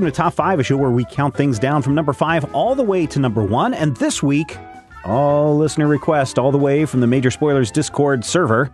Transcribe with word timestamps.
Welcome 0.00 0.12
to 0.14 0.16
Top 0.16 0.32
5, 0.32 0.60
a 0.60 0.62
show 0.62 0.78
where 0.78 0.88
we 0.90 1.04
count 1.04 1.36
things 1.36 1.58
down 1.58 1.82
from 1.82 1.94
number 1.94 2.14
5 2.14 2.54
all 2.54 2.74
the 2.74 2.82
way 2.82 3.04
to 3.04 3.18
number 3.18 3.42
1. 3.44 3.74
And 3.74 3.94
this 3.98 4.22
week, 4.22 4.56
all 5.04 5.58
listener 5.58 5.86
request 5.86 6.38
all 6.38 6.50
the 6.50 6.56
way 6.56 6.86
from 6.86 7.00
the 7.00 7.06
Major 7.06 7.30
Spoilers 7.30 7.70
Discord 7.70 8.24
server. 8.24 8.70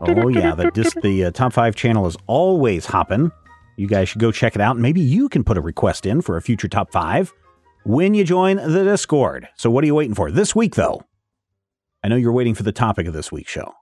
Oh, 0.00 0.28
yeah, 0.28 0.54
the, 0.54 0.70
dis- 0.72 0.94
the 1.02 1.24
uh, 1.26 1.30
Top 1.32 1.52
5 1.52 1.74
channel 1.74 2.06
is 2.06 2.16
always 2.26 2.86
hopping. 2.86 3.30
You 3.76 3.88
guys 3.88 4.08
should 4.08 4.22
go 4.22 4.32
check 4.32 4.54
it 4.54 4.62
out. 4.62 4.78
Maybe 4.78 5.02
you 5.02 5.28
can 5.28 5.44
put 5.44 5.58
a 5.58 5.60
request 5.60 6.06
in 6.06 6.22
for 6.22 6.38
a 6.38 6.40
future 6.40 6.66
Top 6.66 6.90
5 6.92 7.30
when 7.84 8.14
you 8.14 8.24
join 8.24 8.56
the 8.56 8.84
Discord. 8.84 9.48
So, 9.54 9.68
what 9.70 9.84
are 9.84 9.86
you 9.86 9.94
waiting 9.96 10.14
for? 10.14 10.30
This 10.30 10.56
week, 10.56 10.76
though, 10.76 11.02
I 12.02 12.08
know 12.08 12.16
you're 12.16 12.32
waiting 12.32 12.54
for 12.54 12.62
the 12.62 12.72
topic 12.72 13.06
of 13.06 13.12
this 13.12 13.30
week's 13.30 13.52
show. 13.52 13.74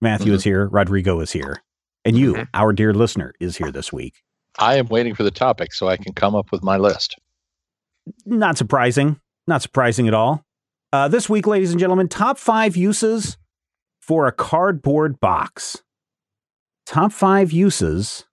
Matthew 0.00 0.26
Mm-hmm. 0.32 0.34
is 0.34 0.42
here, 0.42 0.66
Rodrigo 0.66 1.20
is 1.20 1.30
here, 1.30 1.62
and 2.04 2.18
you, 2.18 2.34
Mhm. 2.34 2.48
our 2.54 2.72
dear 2.72 2.92
listener, 2.92 3.34
is 3.38 3.58
here 3.58 3.70
this 3.70 3.92
week. 3.92 4.14
I 4.58 4.76
am 4.76 4.86
waiting 4.88 5.14
for 5.14 5.22
the 5.22 5.30
topic 5.30 5.72
so 5.72 5.88
I 5.88 5.96
can 5.96 6.12
come 6.12 6.34
up 6.34 6.50
with 6.50 6.62
my 6.62 6.76
list. 6.76 7.16
Not 8.26 8.58
surprising. 8.58 9.20
Not 9.46 9.62
surprising 9.62 10.08
at 10.08 10.14
all. 10.14 10.44
Uh, 10.92 11.08
this 11.08 11.28
week, 11.28 11.46
ladies 11.46 11.70
and 11.70 11.78
gentlemen, 11.80 12.08
top 12.08 12.38
five 12.38 12.76
uses 12.76 13.36
for 14.00 14.26
a 14.26 14.32
cardboard 14.32 15.20
box. 15.20 15.82
Top 16.86 17.12
five 17.12 17.52
uses 17.52 18.24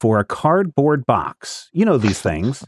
for 0.00 0.18
a 0.18 0.24
cardboard 0.24 1.04
box. 1.06 1.68
You 1.72 1.84
know 1.84 1.98
these 1.98 2.20
things. 2.20 2.64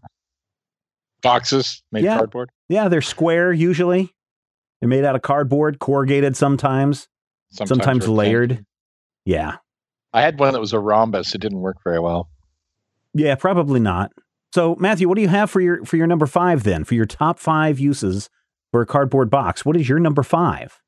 Boxes 1.22 1.82
made 1.90 2.04
Yeah. 2.04 2.18
cardboard. 2.18 2.50
Yeah, 2.68 2.88
they're 2.88 3.00
square 3.00 3.52
usually. 3.52 4.14
They're 4.80 4.88
made 4.88 5.04
out 5.04 5.14
of 5.16 5.22
cardboard, 5.22 5.78
corrugated 5.78 6.36
sometimes, 6.36 7.08
sometimes, 7.50 7.78
rectangular. 7.78 8.14
layered. 8.16 8.66
Yeah. 9.24 9.56
I 10.12 10.20
had 10.22 10.38
one 10.38 10.52
that 10.52 10.60
was 10.60 10.72
a 10.74 10.78
rhombus. 10.80 11.34
It 11.34 11.40
didn't 11.40 11.60
work 11.60 11.78
very 11.82 12.00
well. 12.00 12.28
Yeah, 13.14 13.34
probably 13.34 13.80
not. 13.80 14.12
So, 14.54 14.76
Matthew, 14.78 15.08
what 15.08 15.16
do 15.16 15.22
you 15.22 15.28
have 15.28 15.50
for 15.50 15.60
your 15.60 15.84
for 15.84 15.96
your 15.96 16.06
number 16.06 16.26
five 16.26 16.64
then? 16.64 16.84
For 16.84 16.94
your 16.94 17.06
top 17.06 17.38
five 17.38 17.78
uses 17.78 18.28
for 18.70 18.82
a 18.82 18.86
cardboard 18.86 19.30
box? 19.30 19.64
What 19.64 19.76
is 19.76 19.88
your 19.88 19.98
number 19.98 20.22
five? 20.22 20.78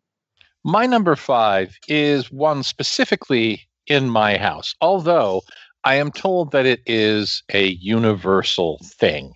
My 0.65 0.87
number 0.87 1.17
five 1.17 1.77
is 1.89 2.31
one 2.31 2.63
specifically 2.63 3.63
in 3.87 4.09
my 4.09 4.39
house, 4.39 4.75
although 4.81 5.43
I 5.85 5.97
am 5.97 6.11
told 6.11 6.53
that 6.53 6.65
it 6.65 6.81
is 6.87 7.43
a 7.53 7.69
universal 7.73 8.81
thing, 8.83 9.35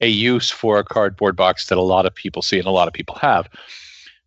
a 0.00 0.08
use 0.08 0.50
for 0.50 0.78
a 0.78 0.84
cardboard 0.84 1.36
box 1.36 1.66
that 1.66 1.76
a 1.76 1.82
lot 1.82 2.06
of 2.06 2.14
people 2.14 2.40
see 2.40 2.58
and 2.58 2.66
a 2.66 2.70
lot 2.70 2.88
of 2.88 2.94
people 2.94 3.16
have. 3.16 3.48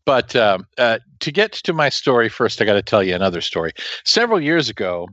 But 0.06 0.36
um, 0.36 0.68
uh, 0.78 1.00
to 1.22 1.32
get 1.32 1.54
to 1.54 1.74
my 1.74 1.90
story 1.90 2.30
first, 2.30 2.62
I 2.62 2.66
got 2.66 2.74
to 2.74 2.82
tell 2.84 3.02
you 3.02 3.16
another 3.16 3.42
story. 3.42 3.72
Several 4.04 4.40
years 4.40 4.70
ago, 4.70 5.08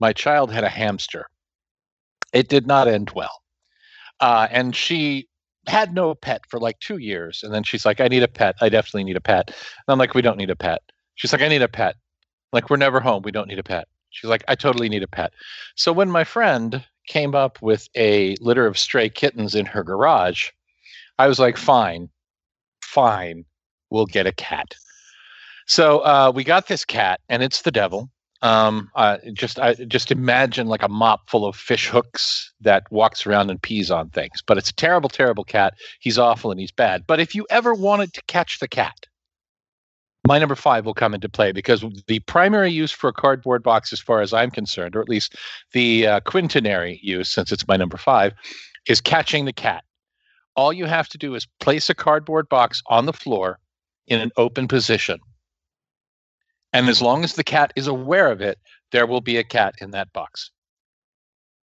my 0.00 0.12
child 0.12 0.52
had 0.52 0.64
a 0.64 0.68
hamster. 0.68 1.26
It 2.34 2.48
did 2.48 2.66
not 2.66 2.88
end 2.88 3.12
well. 3.14 3.40
Uh, 4.20 4.48
and 4.50 4.76
she 4.76 5.28
had 5.66 5.94
no 5.94 6.14
pet 6.14 6.42
for 6.48 6.60
like 6.60 6.78
two 6.80 6.98
years. 6.98 7.42
And 7.42 7.54
then 7.54 7.62
she's 7.62 7.86
like, 7.86 8.00
I 8.00 8.08
need 8.08 8.22
a 8.22 8.28
pet. 8.28 8.56
I 8.60 8.68
definitely 8.68 9.04
need 9.04 9.16
a 9.16 9.20
pet. 9.22 9.48
And 9.48 9.56
I'm 9.88 9.98
like, 9.98 10.14
we 10.14 10.20
don't 10.20 10.36
need 10.36 10.50
a 10.50 10.56
pet. 10.56 10.82
She's 11.14 11.32
like, 11.32 11.40
I 11.40 11.48
need 11.48 11.62
a 11.62 11.68
pet. 11.68 11.96
Like, 12.52 12.68
we're 12.68 12.76
never 12.76 13.00
home. 13.00 13.22
We 13.22 13.32
don't 13.32 13.48
need 13.48 13.58
a 13.58 13.64
pet. 13.64 13.88
She's 14.10 14.30
like, 14.30 14.44
I 14.46 14.54
totally 14.54 14.88
need 14.88 15.02
a 15.02 15.08
pet. 15.08 15.32
So 15.74 15.92
when 15.92 16.10
my 16.10 16.22
friend 16.22 16.84
came 17.08 17.34
up 17.34 17.60
with 17.62 17.88
a 17.96 18.36
litter 18.40 18.66
of 18.66 18.78
stray 18.78 19.08
kittens 19.08 19.54
in 19.54 19.66
her 19.66 19.82
garage, 19.82 20.50
I 21.18 21.26
was 21.26 21.38
like, 21.38 21.56
fine, 21.56 22.08
fine, 22.82 23.44
we'll 23.90 24.06
get 24.06 24.26
a 24.26 24.32
cat. 24.32 24.74
So 25.66 26.00
uh, 26.00 26.32
we 26.34 26.44
got 26.44 26.68
this 26.68 26.84
cat, 26.84 27.20
and 27.28 27.42
it's 27.42 27.62
the 27.62 27.70
devil. 27.70 28.10
Um, 28.44 28.90
uh, 28.94 29.16
just 29.32 29.58
I 29.58 29.72
just 29.72 30.10
imagine 30.10 30.66
like 30.66 30.82
a 30.82 30.88
mop 30.88 31.30
full 31.30 31.46
of 31.46 31.56
fish 31.56 31.88
hooks 31.88 32.52
that 32.60 32.84
walks 32.90 33.26
around 33.26 33.48
and 33.48 33.60
pees 33.60 33.90
on 33.90 34.10
things. 34.10 34.42
But 34.46 34.58
it's 34.58 34.68
a 34.68 34.74
terrible, 34.74 35.08
terrible 35.08 35.44
cat. 35.44 35.72
He's 35.98 36.18
awful 36.18 36.50
and 36.50 36.60
he's 36.60 36.70
bad. 36.70 37.04
But 37.06 37.20
if 37.20 37.34
you 37.34 37.46
ever 37.48 37.72
wanted 37.72 38.12
to 38.12 38.22
catch 38.28 38.58
the 38.58 38.68
cat, 38.68 39.06
my 40.28 40.38
number 40.38 40.54
five 40.54 40.84
will 40.84 40.92
come 40.92 41.14
into 41.14 41.28
play 41.28 41.52
because 41.52 41.82
the 42.06 42.20
primary 42.20 42.70
use 42.70 42.92
for 42.92 43.08
a 43.08 43.14
cardboard 43.14 43.62
box, 43.62 43.94
as 43.94 44.00
far 44.00 44.20
as 44.20 44.34
I'm 44.34 44.50
concerned, 44.50 44.94
or 44.94 45.00
at 45.00 45.08
least 45.08 45.36
the 45.72 46.06
uh, 46.06 46.20
quintenary 46.20 47.00
use, 47.02 47.30
since 47.30 47.50
it's 47.50 47.66
my 47.66 47.78
number 47.78 47.96
five, 47.96 48.34
is 48.86 49.00
catching 49.00 49.46
the 49.46 49.54
cat. 49.54 49.84
All 50.54 50.70
you 50.70 50.84
have 50.84 51.08
to 51.08 51.18
do 51.18 51.34
is 51.34 51.46
place 51.60 51.88
a 51.88 51.94
cardboard 51.94 52.50
box 52.50 52.82
on 52.88 53.06
the 53.06 53.12
floor 53.14 53.58
in 54.06 54.20
an 54.20 54.32
open 54.36 54.68
position. 54.68 55.18
And 56.74 56.88
as 56.88 57.00
long 57.00 57.22
as 57.22 57.34
the 57.34 57.44
cat 57.44 57.72
is 57.76 57.86
aware 57.86 58.30
of 58.30 58.40
it, 58.40 58.58
there 58.90 59.06
will 59.06 59.20
be 59.20 59.38
a 59.38 59.44
cat 59.44 59.76
in 59.80 59.92
that 59.92 60.12
box. 60.12 60.50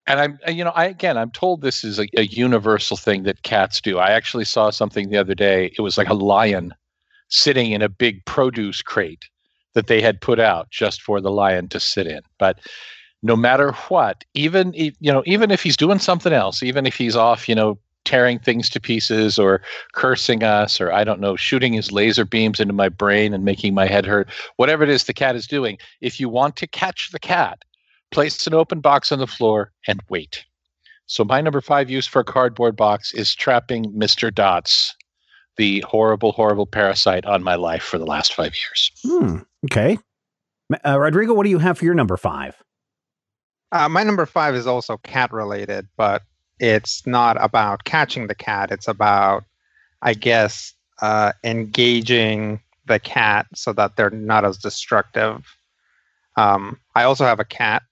And 0.08 0.20
I'm, 0.20 0.40
uh, 0.48 0.52
you 0.52 0.64
know, 0.64 0.72
I 0.72 0.86
again, 0.86 1.18
I'm 1.18 1.32
told 1.32 1.62
this 1.62 1.84
is 1.84 2.00
a, 2.00 2.08
a 2.18 2.26
universal 2.26 2.98
thing 2.98 3.24
that 3.24 3.44
cats 3.44 3.82
do. 3.82 4.00
I 4.00 4.12
actually 4.12 4.46
saw 4.46 4.70
something 4.72 5.10
the 5.10 5.18
other 5.18 5.36
day. 5.36 5.72
It 5.78 5.82
was 5.82 5.98
like 5.98 6.10
a 6.10 6.16
lion 6.16 6.74
sitting 7.28 7.72
in 7.72 7.82
a 7.82 7.90
big 7.90 8.26
produce 8.26 8.82
crate 8.82 9.26
that 9.74 9.88
they 9.88 10.02
had 10.02 10.22
put 10.22 10.40
out 10.40 10.70
just 10.72 11.02
for 11.02 11.22
the 11.22 11.32
lion 11.32 11.68
to 11.70 11.80
sit 11.80 12.08
in. 12.08 12.22
But 12.40 12.60
no 13.22 13.36
matter 13.36 13.74
what, 13.90 14.24
even 14.34 14.74
you 14.74 14.94
know, 15.02 15.24
even 15.26 15.52
if 15.52 15.62
he's 15.62 15.78
doing 15.78 16.00
something 16.00 16.34
else, 16.34 16.64
even 16.64 16.86
if 16.86 16.96
he's 16.96 17.16
off, 17.16 17.48
you 17.48 17.56
know, 17.56 17.78
tearing 18.06 18.40
things 18.40 18.70
to 18.70 18.80
pieces 18.80 19.38
or 19.38 19.62
cursing 19.94 20.44
us 20.44 20.82
or 20.82 20.92
I 20.92 21.04
don't 21.04 21.20
know, 21.20 21.36
shooting 21.36 21.74
his 21.74 21.92
laser 21.92 22.26
beams 22.26 22.60
into 22.60 22.74
my 22.74 22.90
brain 22.90 23.34
and 23.34 23.46
making 23.46 23.74
my 23.74 23.88
head 23.88 24.06
hurt, 24.06 24.30
whatever 24.58 24.84
it 24.84 24.90
is 24.90 25.04
the 25.04 25.14
cat 25.14 25.36
is 25.36 25.48
doing, 25.48 25.78
if 26.02 26.20
you 26.20 26.30
want 26.30 26.56
to 26.58 26.68
catch 26.68 27.12
the 27.12 27.20
cat, 27.20 27.64
place 28.12 28.46
an 28.48 28.54
open 28.54 28.80
box 28.82 29.12
on 29.12 29.20
the 29.20 29.28
floor 29.28 29.72
and 29.88 30.02
wait. 30.10 30.44
So 31.06 31.24
my 31.24 31.42
number 31.42 31.62
5 31.62 31.90
use 31.90 32.08
for 32.08 32.20
a 32.20 32.26
cardboard 32.26 32.76
box 32.76 33.14
is 33.14 33.36
trapping 33.36 33.92
Mr. 33.94 34.34
Dots, 34.34 34.96
the 35.58 35.82
horrible 35.82 36.32
horrible 36.32 36.66
parasite 36.66 37.26
on 37.26 37.44
my 37.44 37.56
life 37.56 37.84
for 37.84 37.98
the 37.98 38.06
last 38.06 38.34
5 38.34 38.46
years. 38.46 38.92
Hmm. 39.04 39.38
Okay. 39.66 39.98
Uh, 40.86 41.00
Rodrigo, 41.00 41.34
what 41.34 41.44
do 41.44 41.50
you 41.50 41.60
have 41.60 41.78
for 41.78 41.86
your 41.86 41.94
number 41.94 42.18
five? 42.18 42.56
Uh, 43.72 43.88
my 43.88 44.04
number 44.04 44.26
five 44.26 44.56
is 44.56 44.68
also 44.68 44.98
cat 44.98 45.32
related, 45.32 45.88
but 45.98 46.24
it's 46.60 47.06
not 47.08 47.38
about 47.44 47.84
catching 47.84 48.28
the 48.28 48.36
cat. 48.36 48.72
It's 48.72 48.88
about, 48.88 49.44
I 50.02 50.14
guess, 50.14 50.74
uh, 51.02 51.34
engaging 51.44 52.60
the 52.86 53.00
cat 53.00 53.48
so 53.56 53.74
that 53.74 53.96
they're 53.96 54.10
not 54.10 54.46
as 54.46 54.58
destructive. 54.58 55.46
Um, 56.38 56.80
I 56.96 57.04
also 57.04 57.26
have 57.26 57.40
a 57.40 57.46
cat. 57.46 57.84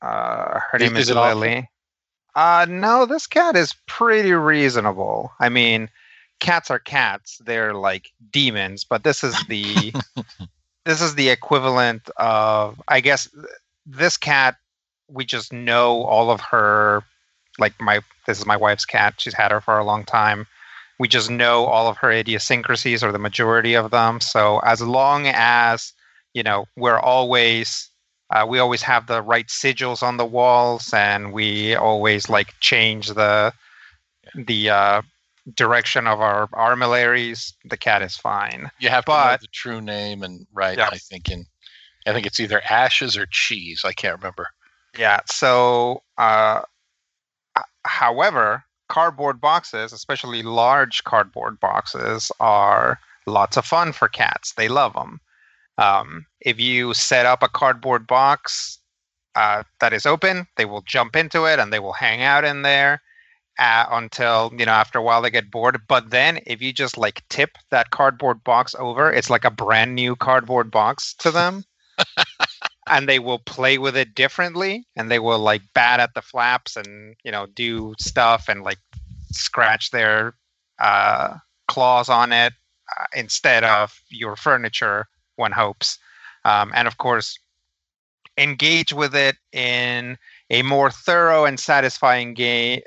Uh, 0.00 0.60
her 0.70 0.78
name 0.78 0.96
is 0.96 1.08
is. 1.08 1.16
Lily. 1.16 1.68
Uh, 2.34 2.66
no, 2.68 3.04
this 3.04 3.26
cat 3.26 3.56
is 3.56 3.74
pretty 3.86 4.32
reasonable. 4.32 5.32
I 5.40 5.48
mean, 5.48 5.88
cats 6.40 6.70
are 6.70 6.78
cats. 6.78 7.40
They're 7.44 7.74
like 7.74 8.12
demons, 8.30 8.84
but 8.84 9.02
this 9.02 9.24
is 9.24 9.36
the 9.48 9.92
this 10.84 11.00
is 11.00 11.14
the 11.14 11.30
equivalent 11.30 12.08
of 12.16 12.80
I 12.86 13.00
guess 13.00 13.28
this 13.86 14.16
cat 14.16 14.56
we 15.08 15.24
just 15.24 15.52
know 15.52 16.04
all 16.04 16.30
of 16.30 16.40
her 16.40 17.02
like 17.58 17.74
my 17.80 18.00
this 18.26 18.38
is 18.38 18.46
my 18.46 18.56
wife's 18.56 18.84
cat 18.84 19.14
she's 19.18 19.34
had 19.34 19.50
her 19.50 19.60
for 19.60 19.78
a 19.78 19.84
long 19.84 20.04
time 20.04 20.46
we 20.98 21.08
just 21.08 21.30
know 21.30 21.64
all 21.66 21.86
of 21.88 21.96
her 21.98 22.10
idiosyncrasies 22.10 23.02
or 23.04 23.12
the 23.12 23.18
majority 23.18 23.74
of 23.74 23.90
them 23.90 24.20
so 24.20 24.58
as 24.60 24.80
long 24.82 25.26
as 25.26 25.92
you 26.34 26.42
know 26.42 26.66
we're 26.76 26.98
always 26.98 27.90
uh, 28.30 28.44
we 28.46 28.58
always 28.58 28.82
have 28.82 29.06
the 29.06 29.22
right 29.22 29.46
sigils 29.48 30.02
on 30.02 30.18
the 30.18 30.24
walls 30.26 30.92
and 30.92 31.32
we 31.32 31.74
always 31.74 32.28
like 32.28 32.52
change 32.60 33.08
the 33.08 33.52
the 34.34 34.68
uh, 34.68 35.00
direction 35.54 36.06
of 36.06 36.20
our 36.20 36.46
armillaries 36.52 37.54
the 37.64 37.76
cat 37.78 38.02
is 38.02 38.16
fine 38.16 38.70
You 38.78 38.90
have 38.90 39.06
to 39.06 39.10
know 39.10 39.16
But- 39.16 39.40
the 39.40 39.46
true 39.52 39.80
name 39.80 40.22
and 40.22 40.46
right, 40.52 40.76
Yeah. 40.76 40.90
I 40.92 40.98
think 40.98 41.30
in 41.30 41.46
I 42.06 42.12
think 42.12 42.26
it's 42.26 42.40
either 42.40 42.62
ashes 42.70 43.18
or 43.18 43.26
cheese. 43.30 43.82
I 43.84 43.92
can't 43.92 44.16
remember. 44.16 44.48
Yeah. 44.96 45.20
So, 45.26 46.02
uh, 46.16 46.62
however, 47.88 48.64
cardboard 48.88 49.40
boxes, 49.40 49.92
especially 49.92 50.42
large 50.42 51.04
cardboard 51.04 51.58
boxes, 51.60 52.30
are 52.40 52.98
lots 53.26 53.56
of 53.56 53.64
fun 53.64 53.92
for 53.92 54.08
cats. 54.08 54.54
They 54.54 54.68
love 54.68 54.94
them. 54.94 55.20
Um, 55.76 56.26
if 56.40 56.58
you 56.58 56.94
set 56.94 57.26
up 57.26 57.42
a 57.42 57.48
cardboard 57.48 58.06
box 58.06 58.78
uh, 59.34 59.62
that 59.80 59.92
is 59.92 60.06
open, 60.06 60.46
they 60.56 60.64
will 60.64 60.82
jump 60.82 61.14
into 61.14 61.44
it 61.44 61.58
and 61.58 61.72
they 61.72 61.78
will 61.78 61.92
hang 61.92 62.22
out 62.22 62.44
in 62.44 62.62
there 62.62 63.00
uh, 63.58 63.86
until 63.90 64.52
you 64.58 64.66
know 64.66 64.72
after 64.72 64.98
a 64.98 65.02
while 65.02 65.22
they 65.22 65.30
get 65.30 65.50
bored. 65.50 65.80
But 65.88 66.10
then 66.10 66.40
if 66.46 66.60
you 66.60 66.72
just 66.72 66.98
like 66.98 67.22
tip 67.28 67.50
that 67.70 67.90
cardboard 67.90 68.42
box 68.42 68.74
over, 68.78 69.12
it's 69.12 69.30
like 69.30 69.44
a 69.44 69.50
brand 69.50 69.94
new 69.94 70.16
cardboard 70.16 70.70
box 70.70 71.14
to 71.14 71.30
them 71.30 71.64
and 72.90 73.08
they 73.08 73.18
will 73.18 73.38
play 73.38 73.78
with 73.78 73.96
it 73.96 74.14
differently 74.14 74.86
and 74.96 75.10
they 75.10 75.18
will 75.18 75.38
like 75.38 75.62
bat 75.74 76.00
at 76.00 76.14
the 76.14 76.22
flaps 76.22 76.76
and 76.76 77.16
you 77.24 77.30
know 77.30 77.46
do 77.46 77.94
stuff 77.98 78.48
and 78.48 78.62
like 78.62 78.78
scratch 79.30 79.90
their 79.90 80.34
uh, 80.78 81.34
claws 81.66 82.08
on 82.08 82.32
it 82.32 82.52
uh, 82.98 83.04
instead 83.14 83.64
of 83.64 84.00
your 84.08 84.36
furniture 84.36 85.06
one 85.36 85.52
hopes 85.52 85.98
um, 86.44 86.70
and 86.74 86.88
of 86.88 86.98
course 86.98 87.38
engage 88.38 88.92
with 88.92 89.14
it 89.14 89.36
in 89.52 90.16
a 90.50 90.62
more 90.62 90.90
thorough 90.90 91.44
and 91.44 91.60
satisfying 91.60 92.36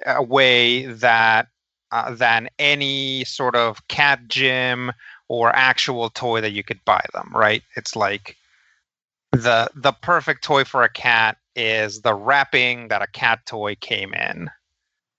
uh, 0.05 0.21
way 0.21 0.85
that 0.85 1.47
uh, 1.91 2.13
than 2.13 2.49
any 2.57 3.23
sort 3.25 3.55
of 3.55 3.85
cat 3.87 4.19
gym 4.27 4.91
or 5.27 5.53
actual 5.55 6.09
toy 6.09 6.41
that 6.41 6.51
you 6.51 6.63
could 6.63 6.83
buy 6.85 7.03
them. 7.13 7.29
Right? 7.33 7.63
It's 7.75 7.95
like 7.95 8.35
the 9.31 9.69
the 9.75 9.91
perfect 9.91 10.43
toy 10.43 10.63
for 10.63 10.83
a 10.83 10.89
cat 10.89 11.37
is 11.55 12.01
the 12.01 12.13
wrapping 12.13 12.87
that 12.89 13.01
a 13.01 13.07
cat 13.07 13.39
toy 13.45 13.75
came 13.75 14.13
in. 14.13 14.49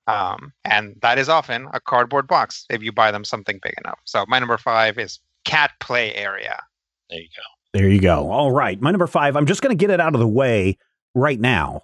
Um, 0.07 0.53
and 0.65 0.97
that 1.03 1.19
is 1.19 1.29
often 1.29 1.69
a 1.73 1.81
cardboard 1.81 2.27
box 2.27 2.67
if 2.69 2.83
you 2.83 2.93
buy 2.93 3.11
them 3.11 3.25
something 3.25 3.61
big 3.63 3.75
enough. 3.85 4.01
So 4.05 4.25
my 4.27 4.39
number 4.39 4.59
five 4.59 4.99
is 4.99 5.21
cat 5.45 5.73
play 5.81 6.15
area. 6.15 6.61
There 7.09 7.21
you 7.21 7.29
go. 7.37 7.79
There 7.79 7.89
you 7.89 8.01
go. 8.01 8.31
All 8.31 8.51
right. 8.51 8.81
My 8.81 8.91
number 8.91 9.07
five, 9.07 9.37
I'm 9.37 9.47
just 9.47 9.63
going 9.63 9.77
to 9.77 9.81
get 9.81 9.91
it 9.91 10.01
out 10.01 10.15
of 10.15 10.21
the 10.21 10.29
way 10.29 10.77
right 11.15 11.39
now. 11.39 11.83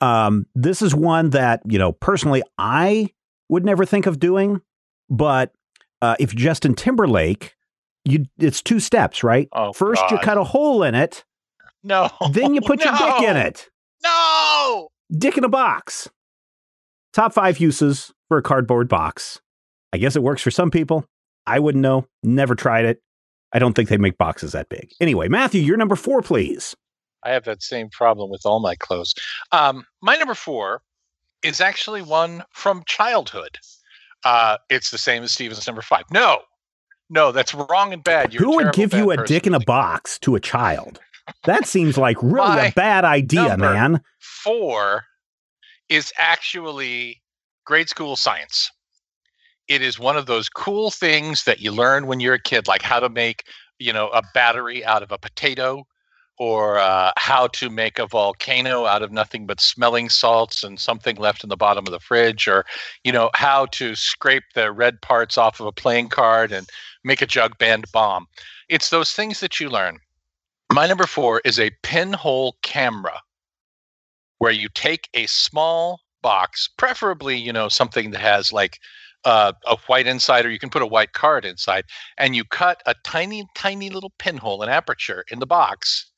Um, 0.00 0.46
this 0.54 0.82
is 0.82 0.94
one 0.94 1.30
that, 1.30 1.62
you 1.66 1.78
know, 1.78 1.92
personally, 1.92 2.42
I 2.58 3.10
would 3.48 3.64
never 3.64 3.84
think 3.84 4.06
of 4.06 4.18
doing. 4.18 4.60
But 5.10 5.52
uh, 6.02 6.16
if 6.18 6.34
Justin 6.34 6.74
Timberlake, 6.74 7.54
you 8.04 8.26
it's 8.38 8.62
two 8.62 8.80
steps, 8.80 9.22
right? 9.22 9.48
Oh, 9.52 9.72
First, 9.72 10.02
you 10.10 10.18
cut 10.18 10.36
a 10.36 10.44
hole 10.44 10.82
in 10.82 10.94
it, 10.94 11.24
No. 11.84 12.10
then 12.32 12.54
you 12.54 12.60
put 12.60 12.82
your 12.82 12.94
dick 12.98 13.22
in 13.22 13.36
it. 13.36 13.68
No. 14.02 14.88
Dick 15.16 15.36
in 15.38 15.44
a 15.44 15.48
box. 15.48 16.08
Top 17.12 17.32
five 17.32 17.58
uses 17.60 18.12
for 18.28 18.38
a 18.38 18.42
cardboard 18.42 18.88
box. 18.88 19.40
I 19.92 19.98
guess 19.98 20.16
it 20.16 20.22
works 20.22 20.42
for 20.42 20.50
some 20.50 20.70
people. 20.70 21.04
I 21.46 21.60
wouldn't 21.60 21.82
know. 21.82 22.06
Never 22.22 22.54
tried 22.54 22.86
it. 22.86 23.00
I 23.52 23.60
don't 23.60 23.74
think 23.74 23.88
they 23.88 23.98
make 23.98 24.18
boxes 24.18 24.52
that 24.52 24.68
big. 24.68 24.90
Anyway, 25.00 25.28
Matthew, 25.28 25.62
you're 25.62 25.76
number 25.76 25.94
four, 25.94 26.22
please. 26.22 26.74
I 27.22 27.30
have 27.30 27.44
that 27.44 27.62
same 27.62 27.88
problem 27.90 28.30
with 28.30 28.42
all 28.44 28.58
my 28.60 28.74
clothes. 28.74 29.14
Um, 29.52 29.86
my 30.02 30.16
number 30.16 30.34
four 30.34 30.82
is 31.44 31.60
actually 31.60 32.02
one 32.02 32.42
from 32.50 32.82
childhood. 32.86 33.58
Uh, 34.24 34.56
it's 34.70 34.90
the 34.90 34.98
same 34.98 35.22
as 35.22 35.32
Stephen's 35.32 35.66
number 35.66 35.82
five. 35.82 36.04
No, 36.10 36.40
no, 37.10 37.30
that's 37.30 37.54
wrong 37.54 37.92
and 37.92 38.02
bad. 38.02 38.32
You're 38.32 38.42
Who 38.42 38.56
would 38.56 38.72
give 38.72 38.92
you 38.92 39.12
a 39.12 39.16
person 39.16 39.34
dick 39.34 39.46
in 39.46 39.54
a 39.54 39.60
box 39.60 40.18
to 40.20 40.34
a 40.34 40.40
child? 40.40 41.00
That 41.44 41.66
seems 41.66 41.96
like 41.96 42.22
really 42.22 42.68
a 42.68 42.72
bad 42.74 43.04
idea, 43.04 43.56
man. 43.56 44.00
four 44.18 45.04
is 45.88 46.12
actually 46.18 47.22
grade 47.64 47.88
school 47.88 48.16
science. 48.16 48.70
It 49.68 49.80
is 49.80 49.98
one 49.98 50.16
of 50.16 50.26
those 50.26 50.48
cool 50.48 50.90
things 50.90 51.44
that 51.44 51.60
you 51.60 51.72
learn 51.72 52.06
when 52.06 52.20
you're 52.20 52.34
a 52.34 52.42
kid, 52.42 52.68
like 52.68 52.82
how 52.82 53.00
to 53.00 53.08
make, 53.08 53.44
you 53.78 53.92
know, 53.92 54.08
a 54.08 54.22
battery 54.34 54.84
out 54.84 55.02
of 55.02 55.10
a 55.10 55.18
potato, 55.18 55.86
or 56.38 56.78
uh, 56.78 57.12
how 57.16 57.46
to 57.46 57.70
make 57.70 57.98
a 57.98 58.06
volcano 58.06 58.86
out 58.86 59.02
of 59.02 59.12
nothing 59.12 59.46
but 59.46 59.60
smelling 59.60 60.08
salts 60.08 60.64
and 60.64 60.80
something 60.80 61.16
left 61.16 61.44
in 61.44 61.48
the 61.48 61.56
bottom 61.56 61.86
of 61.86 61.92
the 61.92 62.00
fridge, 62.00 62.46
or 62.48 62.66
you 63.04 63.12
know, 63.12 63.30
how 63.34 63.66
to 63.66 63.94
scrape 63.94 64.44
the 64.54 64.72
red 64.72 65.00
parts 65.00 65.38
off 65.38 65.60
of 65.60 65.66
a 65.66 65.72
playing 65.72 66.08
card 66.08 66.52
and 66.52 66.68
make 67.04 67.22
a 67.22 67.26
jug 67.26 67.56
band 67.58 67.84
bomb. 67.92 68.26
It's 68.68 68.90
those 68.90 69.12
things 69.12 69.40
that 69.40 69.60
you 69.60 69.70
learn. 69.70 69.98
My 70.72 70.86
number 70.86 71.06
four 71.06 71.40
is 71.44 71.58
a 71.58 71.70
pinhole 71.82 72.56
camera 72.62 73.20
where 74.38 74.52
you 74.52 74.68
take 74.74 75.08
a 75.14 75.26
small 75.26 76.00
box, 76.22 76.68
preferably, 76.76 77.36
you 77.36 77.52
know, 77.52 77.68
something 77.68 78.10
that 78.10 78.20
has 78.20 78.52
like 78.52 78.78
uh, 79.24 79.52
a 79.66 79.76
white 79.86 80.06
inside, 80.06 80.44
or 80.44 80.50
you 80.50 80.58
can 80.58 80.70
put 80.70 80.82
a 80.82 80.86
white 80.86 81.12
card 81.12 81.44
inside, 81.44 81.84
and 82.18 82.34
you 82.34 82.44
cut 82.44 82.82
a 82.86 82.94
tiny, 83.04 83.46
tiny 83.54 83.88
little 83.90 84.12
pinhole, 84.18 84.62
an 84.62 84.68
aperture 84.68 85.24
in 85.30 85.38
the 85.38 85.46
box, 85.46 86.10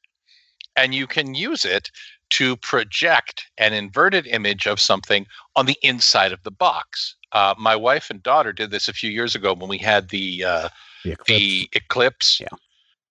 and 0.76 0.94
you 0.94 1.06
can 1.06 1.34
use 1.34 1.64
it 1.64 1.90
to 2.30 2.56
project 2.56 3.46
an 3.58 3.72
inverted 3.72 4.26
image 4.26 4.66
of 4.66 4.80
something 4.80 5.26
on 5.54 5.66
the 5.66 5.78
inside 5.82 6.32
of 6.32 6.42
the 6.42 6.50
box. 6.50 7.14
Uh, 7.32 7.54
my 7.58 7.76
wife 7.76 8.10
and 8.10 8.22
daughter 8.22 8.52
did 8.52 8.70
this 8.70 8.88
a 8.88 8.92
few 8.92 9.10
years 9.10 9.34
ago 9.34 9.54
when 9.54 9.68
we 9.68 9.78
had 9.78 10.08
the 10.08 10.44
uh, 10.44 10.68
The 11.04 11.12
eclipse. 11.12 11.26
the 11.28 11.68
eclipse. 11.74 12.40
Yeah. 12.40 12.48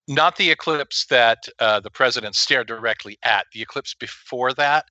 Not 0.07 0.35
the 0.37 0.51
eclipse 0.51 1.05
that 1.07 1.47
uh, 1.59 1.79
the 1.79 1.89
president 1.89 2.35
stared 2.35 2.67
directly 2.67 3.17
at, 3.23 3.47
the 3.53 3.61
eclipse 3.61 3.93
before 3.93 4.53
that. 4.53 4.85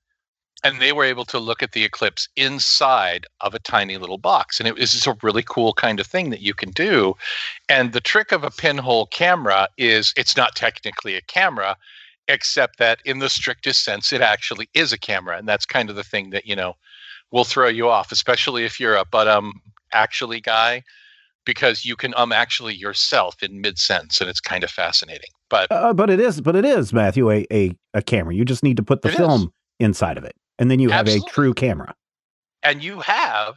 And 0.63 0.81
they 0.81 0.93
were 0.93 1.03
able 1.03 1.25
to 1.25 1.37
look 1.37 1.61
at 1.61 1.73
the 1.73 1.83
eclipse 1.83 2.27
inside 2.35 3.25
of 3.41 3.53
a 3.53 3.59
tiny 3.59 3.97
little 3.97 4.17
box. 4.17 4.59
And 4.59 4.67
it 4.67 4.75
was 4.75 4.91
just 4.91 5.05
a 5.05 5.17
really 5.21 5.43
cool 5.43 5.73
kind 5.73 5.99
of 5.99 6.07
thing 6.07 6.31
that 6.31 6.41
you 6.41 6.53
can 6.53 6.71
do. 6.71 7.15
And 7.69 7.93
the 7.93 8.01
trick 8.01 8.31
of 8.31 8.43
a 8.43 8.49
pinhole 8.49 9.05
camera 9.07 9.67
is 9.77 10.13
it's 10.17 10.35
not 10.35 10.55
technically 10.55 11.15
a 11.15 11.21
camera, 11.21 11.77
except 12.27 12.79
that 12.79 12.99
in 13.05 13.19
the 13.19 13.29
strictest 13.29 13.83
sense, 13.83 14.11
it 14.11 14.21
actually 14.21 14.67
is 14.73 14.91
a 14.91 14.97
camera. 14.97 15.37
And 15.37 15.47
that's 15.47 15.65
kind 15.65 15.89
of 15.89 15.95
the 15.95 16.03
thing 16.03 16.31
that, 16.31 16.47
you 16.47 16.55
know, 16.55 16.75
will 17.31 17.43
throw 17.43 17.67
you 17.67 17.89
off, 17.89 18.11
especially 18.11 18.65
if 18.65 18.79
you're 18.79 18.95
a 18.95 19.05
but 19.05 19.27
um 19.27 19.61
actually 19.93 20.41
guy 20.41 20.83
because 21.45 21.85
you 21.85 21.95
can 21.95 22.13
um 22.17 22.31
actually 22.31 22.75
yourself 22.75 23.41
in 23.43 23.61
mid 23.61 23.77
sense 23.79 24.21
and 24.21 24.29
it's 24.29 24.41
kind 24.41 24.63
of 24.63 24.71
fascinating. 24.71 25.29
But 25.49 25.69
Uh, 25.69 25.93
but 25.93 26.09
it 26.09 26.19
is, 26.19 26.41
but 26.41 26.55
it 26.55 26.65
is, 26.65 26.93
Matthew, 26.93 27.31
a, 27.31 27.45
a, 27.51 27.71
a 27.93 28.01
camera. 28.01 28.35
You 28.35 28.45
just 28.45 28.63
need 28.63 28.77
to 28.77 28.83
put 28.83 29.01
the 29.01 29.09
It 29.09 29.15
is. 29.15 29.17
film 29.17 29.53
inside 29.79 30.17
of 30.17 30.23
it, 30.23 30.35
and 30.59 30.69
then 30.71 30.79
you 30.79 30.89
have 30.91 31.07
Absolutely. 31.07 31.29
a 31.29 31.33
true 31.33 31.53
camera. 31.53 31.95
and 32.63 32.83
you 32.83 32.99
have 33.01 33.55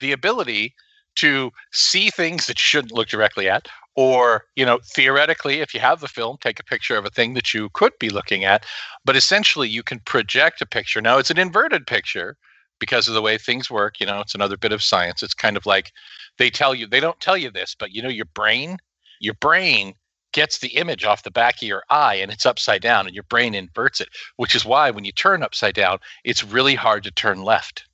the 0.00 0.12
ability 0.12 0.74
to 1.16 1.50
see 1.72 2.10
things 2.10 2.46
that 2.46 2.58
you 2.58 2.62
shouldn't 2.64 2.92
look 2.92 3.08
directly 3.08 3.48
at 3.48 3.68
or 3.96 4.44
you 4.56 4.64
know 4.64 4.78
theoretically 4.94 5.60
if 5.60 5.74
you 5.74 5.80
have 5.80 6.00
the 6.00 6.08
film 6.08 6.36
take 6.40 6.58
a 6.58 6.64
picture 6.64 6.96
of 6.96 7.04
a 7.04 7.10
thing 7.10 7.34
that 7.34 7.52
you 7.52 7.68
could 7.74 7.92
be 8.00 8.08
looking 8.10 8.44
at 8.44 8.64
but 9.04 9.16
essentially 9.16 9.68
you 9.68 9.82
can 9.82 10.00
project 10.00 10.62
a 10.62 10.66
picture 10.66 11.00
now 11.02 11.18
it's 11.18 11.30
an 11.30 11.38
inverted 11.38 11.86
picture 11.86 12.36
because 12.80 13.06
of 13.08 13.14
the 13.14 13.22
way 13.22 13.36
things 13.38 13.70
work 13.70 14.00
you 14.00 14.06
know 14.06 14.20
it's 14.20 14.34
another 14.34 14.56
bit 14.56 14.72
of 14.72 14.82
science 14.82 15.22
it's 15.22 15.34
kind 15.34 15.56
of 15.56 15.66
like 15.66 15.92
they 16.38 16.50
tell 16.50 16.74
you 16.74 16.86
they 16.86 17.00
don't 17.00 17.20
tell 17.20 17.36
you 17.36 17.50
this 17.50 17.74
but 17.78 17.92
you 17.92 18.02
know 18.02 18.08
your 18.08 18.26
brain 18.26 18.78
your 19.20 19.34
brain 19.34 19.94
gets 20.32 20.58
the 20.58 20.76
image 20.76 21.04
off 21.04 21.24
the 21.24 21.30
back 21.30 21.56
of 21.56 21.68
your 21.68 21.82
eye 21.90 22.14
and 22.14 22.32
it's 22.32 22.46
upside 22.46 22.80
down 22.82 23.06
and 23.06 23.14
your 23.14 23.24
brain 23.24 23.54
inverts 23.54 24.00
it 24.00 24.08
which 24.36 24.54
is 24.54 24.64
why 24.64 24.90
when 24.90 25.04
you 25.04 25.12
turn 25.12 25.42
upside 25.42 25.74
down 25.74 25.98
it's 26.24 26.44
really 26.44 26.74
hard 26.74 27.04
to 27.04 27.10
turn 27.10 27.42
left 27.42 27.84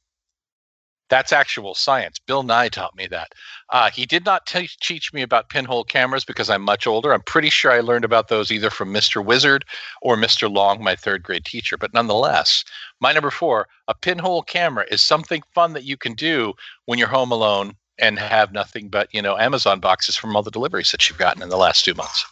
that's 1.08 1.32
actual 1.32 1.74
science. 1.74 2.18
Bill 2.18 2.42
Nye 2.42 2.68
taught 2.68 2.94
me 2.94 3.06
that. 3.06 3.32
Uh, 3.70 3.90
he 3.90 4.04
did 4.04 4.24
not 4.24 4.46
te- 4.46 4.70
teach 4.80 5.12
me 5.12 5.22
about 5.22 5.48
pinhole 5.48 5.84
cameras 5.84 6.24
because 6.24 6.50
I'm 6.50 6.62
much 6.62 6.86
older. 6.86 7.12
I'm 7.12 7.22
pretty 7.22 7.50
sure 7.50 7.72
I 7.72 7.80
learned 7.80 8.04
about 8.04 8.28
those 8.28 8.50
either 8.50 8.70
from 8.70 8.92
Mr. 8.92 9.24
Wizard 9.24 9.64
or 10.02 10.16
Mr. 10.16 10.52
Long, 10.52 10.82
my 10.82 10.94
third 10.94 11.22
grade 11.22 11.44
teacher. 11.44 11.76
But 11.76 11.94
nonetheless, 11.94 12.64
my 13.00 13.12
number 13.12 13.30
four, 13.30 13.68
a 13.88 13.94
pinhole 13.94 14.42
camera 14.42 14.84
is 14.90 15.02
something 15.02 15.42
fun 15.54 15.72
that 15.72 15.84
you 15.84 15.96
can 15.96 16.14
do 16.14 16.52
when 16.84 16.98
you're 16.98 17.08
home 17.08 17.32
alone 17.32 17.74
and 17.98 18.18
have 18.18 18.52
nothing 18.52 18.88
but 18.88 19.08
you 19.12 19.22
know 19.22 19.36
Amazon 19.38 19.80
boxes 19.80 20.16
from 20.16 20.36
all 20.36 20.42
the 20.42 20.50
deliveries 20.50 20.90
that 20.92 21.08
you've 21.08 21.18
gotten 21.18 21.42
in 21.42 21.48
the 21.48 21.56
last 21.56 21.84
two 21.84 21.94
months. 21.94 22.24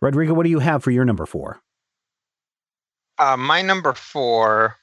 Rodrigo, 0.00 0.34
what 0.34 0.44
do 0.44 0.50
you 0.50 0.58
have 0.58 0.82
for 0.82 0.90
your 0.90 1.04
number 1.04 1.26
four? 1.26 1.60
Uh, 3.18 3.36
my 3.36 3.62
number 3.62 3.92
four 3.94 4.76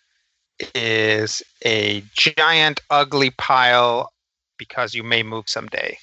is 0.74 1.42
a 1.66 2.04
giant, 2.14 2.82
ugly 2.90 3.30
pile 3.32 4.12
because 4.58 4.94
you 4.94 5.04
may 5.04 5.24
move 5.24 5.48
someday. 5.48 5.98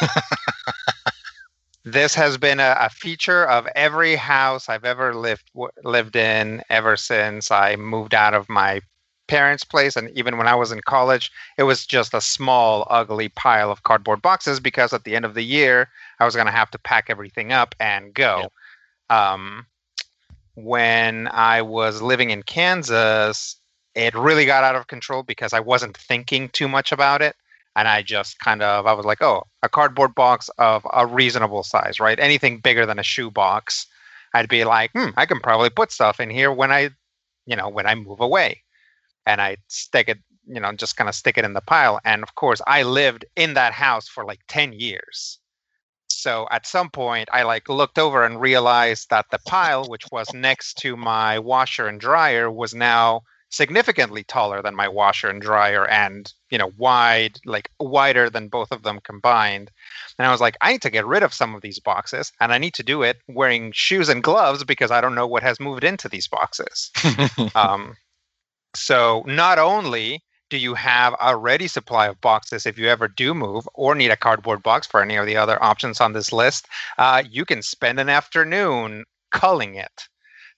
this 1.84 2.14
has 2.14 2.36
been 2.38 2.60
a, 2.60 2.76
a 2.78 2.88
feature 2.90 3.44
of 3.48 3.66
every 3.74 4.16
house 4.16 4.68
I've 4.68 4.84
ever 4.84 5.14
lived 5.14 5.50
w- 5.54 5.70
lived 5.84 6.16
in 6.16 6.62
ever 6.70 6.96
since 6.96 7.50
I 7.50 7.76
moved 7.76 8.14
out 8.14 8.34
of 8.34 8.48
my 8.48 8.80
parents' 9.32 9.64
place, 9.64 9.96
and 9.96 10.10
even 10.10 10.36
when 10.36 10.46
I 10.46 10.54
was 10.54 10.72
in 10.72 10.82
college, 10.82 11.32
it 11.56 11.62
was 11.62 11.86
just 11.86 12.12
a 12.12 12.20
small, 12.20 12.86
ugly 12.90 13.30
pile 13.30 13.70
of 13.70 13.82
cardboard 13.82 14.20
boxes 14.20 14.60
because 14.60 14.92
at 14.92 15.04
the 15.04 15.16
end 15.16 15.24
of 15.24 15.32
the 15.32 15.42
year, 15.42 15.88
I 16.20 16.26
was 16.26 16.34
going 16.34 16.48
to 16.48 16.52
have 16.52 16.70
to 16.72 16.78
pack 16.78 17.06
everything 17.08 17.50
up 17.50 17.74
and 17.80 18.12
go. 18.12 18.52
Um, 19.08 19.64
when 20.54 21.28
I 21.28 21.62
was 21.62 22.02
living 22.02 22.28
in 22.28 22.42
Kansas, 22.42 23.56
it 23.94 24.14
really 24.14 24.44
got 24.44 24.64
out 24.64 24.76
of 24.76 24.88
control 24.88 25.22
because 25.22 25.54
I 25.54 25.60
wasn't 25.60 25.96
thinking 25.96 26.50
too 26.50 26.68
much 26.68 26.92
about 26.92 27.22
it. 27.22 27.34
And 27.74 27.88
I 27.88 28.02
just 28.02 28.38
kind 28.38 28.60
of, 28.62 28.86
I 28.86 28.92
was 28.92 29.06
like, 29.06 29.22
oh, 29.22 29.44
a 29.62 29.68
cardboard 29.70 30.14
box 30.14 30.50
of 30.58 30.86
a 30.92 31.06
reasonable 31.06 31.62
size, 31.62 31.98
right? 31.98 32.20
Anything 32.20 32.58
bigger 32.58 32.84
than 32.84 32.98
a 32.98 33.02
shoe 33.02 33.30
box, 33.30 33.86
I'd 34.34 34.50
be 34.50 34.64
like, 34.64 34.90
hmm, 34.92 35.08
I 35.16 35.24
can 35.24 35.40
probably 35.40 35.70
put 35.70 35.90
stuff 35.90 36.20
in 36.20 36.28
here 36.28 36.52
when 36.52 36.70
I, 36.70 36.90
you 37.46 37.56
know, 37.56 37.70
when 37.70 37.86
I 37.86 37.94
move 37.94 38.20
away. 38.20 38.62
And 39.26 39.40
I 39.40 39.56
stick 39.68 40.08
it, 40.08 40.18
you 40.46 40.60
know, 40.60 40.72
just 40.72 40.96
kind 40.96 41.08
of 41.08 41.14
stick 41.14 41.38
it 41.38 41.44
in 41.44 41.52
the 41.52 41.60
pile. 41.60 42.00
And 42.04 42.22
of 42.22 42.34
course, 42.34 42.60
I 42.66 42.82
lived 42.82 43.24
in 43.36 43.54
that 43.54 43.72
house 43.72 44.08
for 44.08 44.24
like 44.24 44.40
10 44.48 44.72
years. 44.72 45.38
So 46.08 46.46
at 46.50 46.66
some 46.66 46.90
point, 46.90 47.28
I 47.32 47.42
like 47.42 47.68
looked 47.68 47.98
over 47.98 48.24
and 48.24 48.40
realized 48.40 49.10
that 49.10 49.26
the 49.30 49.40
pile, 49.46 49.88
which 49.88 50.04
was 50.12 50.32
next 50.32 50.74
to 50.78 50.96
my 50.96 51.38
washer 51.38 51.88
and 51.88 52.00
dryer, 52.00 52.50
was 52.50 52.74
now 52.74 53.22
significantly 53.52 54.24
taller 54.24 54.62
than 54.62 54.74
my 54.74 54.88
washer 54.88 55.28
and 55.28 55.42
dryer 55.42 55.86
and 55.86 56.32
you 56.48 56.56
know 56.56 56.72
wide 56.78 57.38
like 57.44 57.70
wider 57.78 58.30
than 58.30 58.48
both 58.48 58.72
of 58.72 58.82
them 58.82 58.98
combined 59.04 59.70
and 60.18 60.26
i 60.26 60.32
was 60.32 60.40
like 60.40 60.56
i 60.62 60.72
need 60.72 60.80
to 60.80 60.88
get 60.88 61.06
rid 61.06 61.22
of 61.22 61.34
some 61.34 61.54
of 61.54 61.60
these 61.60 61.78
boxes 61.78 62.32
and 62.40 62.50
i 62.50 62.56
need 62.56 62.72
to 62.72 62.82
do 62.82 63.02
it 63.02 63.18
wearing 63.28 63.70
shoes 63.72 64.08
and 64.08 64.22
gloves 64.22 64.64
because 64.64 64.90
i 64.90 65.02
don't 65.02 65.14
know 65.14 65.26
what 65.26 65.42
has 65.42 65.60
moved 65.60 65.84
into 65.84 66.08
these 66.08 66.26
boxes 66.26 66.90
um, 67.54 67.94
So 68.74 69.22
not 69.26 69.58
only 69.58 70.22
do 70.50 70.58
you 70.58 70.74
have 70.74 71.14
a 71.20 71.36
ready 71.36 71.66
supply 71.66 72.08
of 72.08 72.20
boxes 72.20 72.66
if 72.66 72.78
you 72.78 72.86
ever 72.88 73.08
do 73.08 73.32
move 73.32 73.66
or 73.74 73.94
need 73.94 74.10
a 74.10 74.16
cardboard 74.16 74.62
box 74.62 74.86
for 74.86 75.02
any 75.02 75.16
of 75.16 75.26
the 75.26 75.36
other 75.36 75.62
options 75.62 76.00
on 76.00 76.12
this 76.12 76.32
list, 76.32 76.66
uh, 76.98 77.22
you 77.28 77.44
can 77.44 77.62
spend 77.62 77.98
an 77.98 78.08
afternoon 78.08 79.04
culling 79.30 79.76
it. 79.76 80.08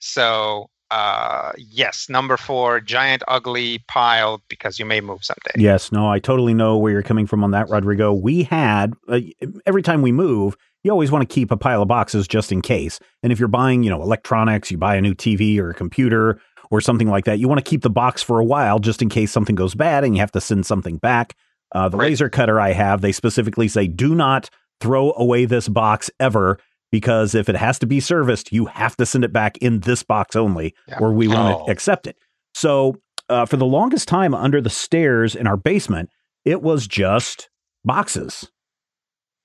So 0.01 0.69
uh, 0.91 1.53
yes, 1.57 2.09
number 2.09 2.37
four, 2.37 2.81
giant 2.81 3.23
ugly 3.27 3.85
pile 3.89 4.43
because 4.49 4.79
you 4.79 4.85
may 4.85 5.01
move 5.01 5.25
someday. 5.25 5.51
Yes, 5.57 5.91
no, 5.91 6.09
I 6.09 6.19
totally 6.19 6.55
know 6.55 6.77
where 6.77 6.93
you're 6.93 7.03
coming 7.03 7.27
from 7.27 7.43
on 7.43 7.51
that, 7.53 7.69
Rodrigo. 7.69 8.13
We 8.13 8.45
had 8.45 8.95
uh, 9.09 9.21
every 9.67 9.83
time 9.83 10.03
we 10.03 10.13
move, 10.13 10.57
you 10.85 10.91
always 10.91 11.11
want 11.11 11.29
to 11.29 11.33
keep 11.33 11.51
a 11.51 11.57
pile 11.57 11.83
of 11.83 11.89
boxes 11.89 12.29
just 12.29 12.53
in 12.53 12.63
case. 12.63 13.01
And 13.23 13.33
if 13.33 13.39
you're 13.39 13.49
buying, 13.49 13.83
you 13.83 13.91
know, 13.91 14.03
electronics, 14.03 14.71
you 14.71 14.77
buy 14.77 14.95
a 14.95 15.01
new 15.01 15.15
TV 15.15 15.59
or 15.59 15.71
a 15.71 15.75
computer 15.75 16.41
or 16.75 16.81
something 16.81 17.09
like 17.09 17.25
that, 17.25 17.39
you 17.39 17.49
want 17.49 17.65
to 17.65 17.69
keep 17.69 17.83
the 17.83 17.91
box 17.91 18.23
for 18.23 18.41
a 18.41 18.45
while 18.45 18.79
just 18.79 19.01
in 19.01 19.09
case 19.09 19.31
something 19.31 19.55
goes 19.55 19.75
bad 19.75 20.03
and 20.03 20.15
you 20.15 20.21
have 20.21 20.33
to 20.33 20.41
send 20.41 20.67
something 20.67 20.97
back. 20.99 21.37
Uh, 21.73 21.89
the 21.89 21.97
right. 21.97 22.11
laser 22.11 22.29
cutter 22.29 22.61
I 22.61 22.73
have, 22.73 23.01
they 23.01 23.13
specifically 23.13 23.69
say 23.69 23.87
do 23.87 24.15
not 24.15 24.51
throw 24.81 25.13
away 25.17 25.45
this 25.45 25.69
box 25.69 26.11
ever 26.19 26.59
because 26.91 27.35
if 27.35 27.49
it 27.49 27.57
has 27.57 27.79
to 27.81 27.87
be 27.87 28.01
serviced, 28.01 28.53
you 28.53 28.67
have 28.67 28.97
to 28.97 29.07
send 29.07 29.25
it 29.25 29.33
back 29.33 29.57
in 29.59 29.81
this 29.81 30.03
box 30.03 30.37
only, 30.37 30.75
yeah. 30.89 30.99
or 31.01 31.13
we 31.13 31.29
won't 31.29 31.63
oh. 31.63 31.71
accept 31.71 32.07
it. 32.07 32.17
So 32.55 32.97
uh, 33.29 33.47
for 33.47 33.57
the 33.57 33.67
longest 33.67 34.09
time, 34.09 34.35
under 34.35 34.61
the 34.61 34.71
stairs 34.71 35.35
in 35.35 35.47
our 35.47 35.57
basement, 35.57 36.11
it 36.45 36.63
was 36.63 36.87
just 36.87 37.49
boxes. 37.85 38.51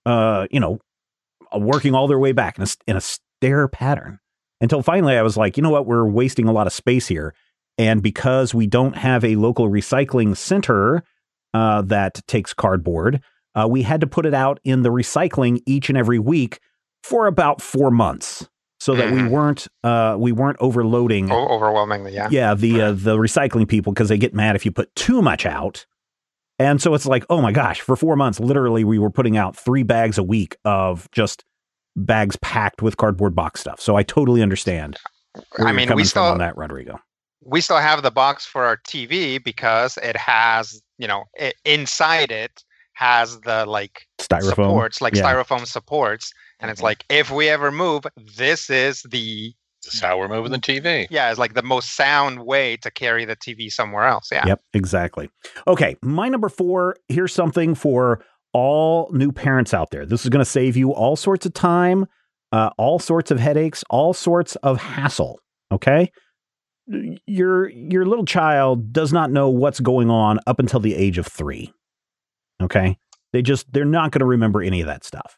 Uh, 0.06 0.48
you 0.52 0.60
know, 0.60 0.80
uh, 1.54 1.60
working 1.60 1.96
all 1.96 2.08
their 2.08 2.20
way 2.20 2.32
back 2.32 2.58
in 2.58 2.64
a, 2.64 2.68
in 2.88 2.96
a 2.96 3.02
stair 3.02 3.68
pattern 3.68 4.20
until 4.62 4.82
finally 4.82 5.16
I 5.16 5.22
was 5.22 5.38
like, 5.38 5.58
you 5.58 5.64
know 5.64 5.70
what, 5.70 5.86
we're 5.86 6.08
wasting 6.08 6.48
a 6.48 6.52
lot 6.52 6.68
of 6.68 6.74
space 6.74 7.08
here. 7.08 7.34
And 7.78 8.04
because 8.04 8.54
we 8.54 8.68
don't 8.68 8.96
have 8.96 9.24
a 9.24 9.36
local 9.36 9.70
recycling 9.70 10.36
center 10.36 11.04
uh, 11.54 11.82
that 11.84 12.22
takes 12.28 12.54
cardboard, 12.54 13.22
uh, 13.56 13.68
we 13.70 13.84
had 13.84 14.02
to 14.02 14.08
put 14.08 14.26
it 14.26 14.34
out 14.34 14.60
in 14.64 14.84
the 14.84 14.90
recycling 14.90 15.62
each 15.66 15.90
and 15.90 15.98
every 15.98 16.20
week 16.20 16.60
for 17.04 17.28
about 17.28 17.62
four 17.62 17.90
months 17.90 18.48
so 18.80 18.96
that 18.96 19.08
mm-hmm. 19.08 19.26
we 19.26 19.30
weren't 19.30 19.68
uh, 19.84 20.16
we 20.18 20.32
weren't 20.32 20.58
overloading 20.60 21.32
o- 21.32 21.48
overwhelmingly 21.50 22.14
yeah. 22.14 22.28
Yeah 22.32 22.54
the 22.54 22.82
uh, 22.82 22.92
the 22.92 23.18
recycling 23.18 23.68
people 23.68 23.94
because 23.94 24.10
they 24.10 24.18
get 24.18 24.34
mad 24.34 24.56
if 24.56 24.66
you 24.66 24.72
put 24.72 24.94
too 24.96 25.22
much 25.22 25.46
out. 25.46 25.86
And 26.58 26.82
so 26.82 26.94
it's 26.94 27.06
like 27.06 27.26
oh 27.30 27.42
my 27.42 27.52
gosh. 27.52 27.82
For 27.82 27.96
four 27.96 28.16
months 28.16 28.40
literally 28.40 28.84
we 28.84 29.00
were 29.00 29.10
putting 29.10 29.38
out 29.38 29.56
three 29.56 29.84
bags 29.84 30.18
a 30.18 30.24
week 30.24 30.58
of 30.64 31.10
just 31.12 31.44
bags 31.96 32.36
packed 32.38 32.82
with 32.82 32.98
cardboard 32.98 33.36
box 33.36 33.60
stuff 33.60 33.80
so 33.80 33.96
i 33.96 34.04
totally 34.04 34.42
understand 34.42 34.98
i 35.60 35.72
mean 35.72 35.94
we 35.96 36.04
still 36.04 36.24
on 36.24 36.38
that 36.38 36.56
rodrigo 36.58 37.00
we 37.44 37.62
still 37.62 37.78
have 37.78 38.04
the 38.04 38.12
box 38.12 38.46
for 38.46 38.66
our 38.66 38.78
tv 38.88 39.44
because 39.44 39.98
it 40.04 40.16
has 40.16 40.82
you 40.98 41.08
know 41.08 41.24
it, 41.36 41.56
inside 41.66 42.32
it 42.32 42.64
has 42.94 43.40
the 43.42 43.66
like 43.66 44.08
styrofoam 44.20 44.50
supports 44.50 45.02
like 45.02 45.16
yeah. 45.16 45.24
styrofoam 45.24 45.66
supports 45.66 46.34
and 46.60 46.70
it's 46.70 46.80
mm-hmm. 46.80 46.86
like, 46.86 47.06
if 47.10 47.32
we 47.32 47.50
ever 47.50 47.72
move, 47.72 48.04
this 48.38 48.70
is 48.70 49.04
the 49.04 49.54
this 49.86 50.02
how 50.02 50.18
we're 50.18 50.28
moving 50.28 50.52
the 50.52 50.58
TV. 50.58 51.08
Yeah, 51.10 51.30
it's 51.30 51.40
like 51.40 51.54
the 51.54 51.64
most 51.64 51.96
sound 51.96 52.46
way 52.46 52.76
to 52.78 52.92
carry 52.92 53.24
the 53.24 53.38
TV 53.38 53.72
somewhere 53.72 54.04
else. 54.04 54.28
Yeah. 54.30 54.46
Yep, 54.46 54.62
exactly. 54.74 55.30
Okay, 55.68 55.96
my 56.02 56.28
number 56.28 56.50
four, 56.50 56.98
here's 57.08 57.34
something 57.34 57.76
for 57.76 58.22
all 58.54 59.10
new 59.14 59.32
parents 59.32 59.74
out 59.74 59.92
there. 59.92 60.06
This 60.06 60.24
is 60.24 60.30
going 60.30 60.44
to 60.44 60.50
save 60.50 60.76
you 60.76 60.94
all 60.94 61.16
sorts 61.16 61.46
of 61.46 61.54
time, 61.54 62.06
uh, 62.52 62.72
all 62.78 63.00
sorts 63.00 63.32
of 63.32 63.40
headaches, 63.40 63.84
all 63.90 64.14
sorts 64.14 64.56
of 64.58 64.80
hassle. 64.80 65.40
Okay. 65.72 66.12
Your 67.28 67.70
your 67.70 68.06
little 68.06 68.26
child 68.26 68.92
does 68.92 69.14
not 69.14 69.32
know 69.32 69.50
what's 69.50 69.80
going 69.80 70.10
on 70.10 70.40
up 70.48 70.60
until 70.60 70.80
the 70.80 70.96
age 70.96 71.20
of 71.20 71.28
three. 71.28 71.72
Okay. 72.62 72.98
They 73.32 73.44
just 73.44 73.72
they're 73.72 73.86
not 73.86 74.12
going 74.12 74.22
to 74.22 74.26
remember 74.26 74.62
any 74.64 74.82
of 74.82 74.88
that 74.88 75.04
stuff. 75.04 75.38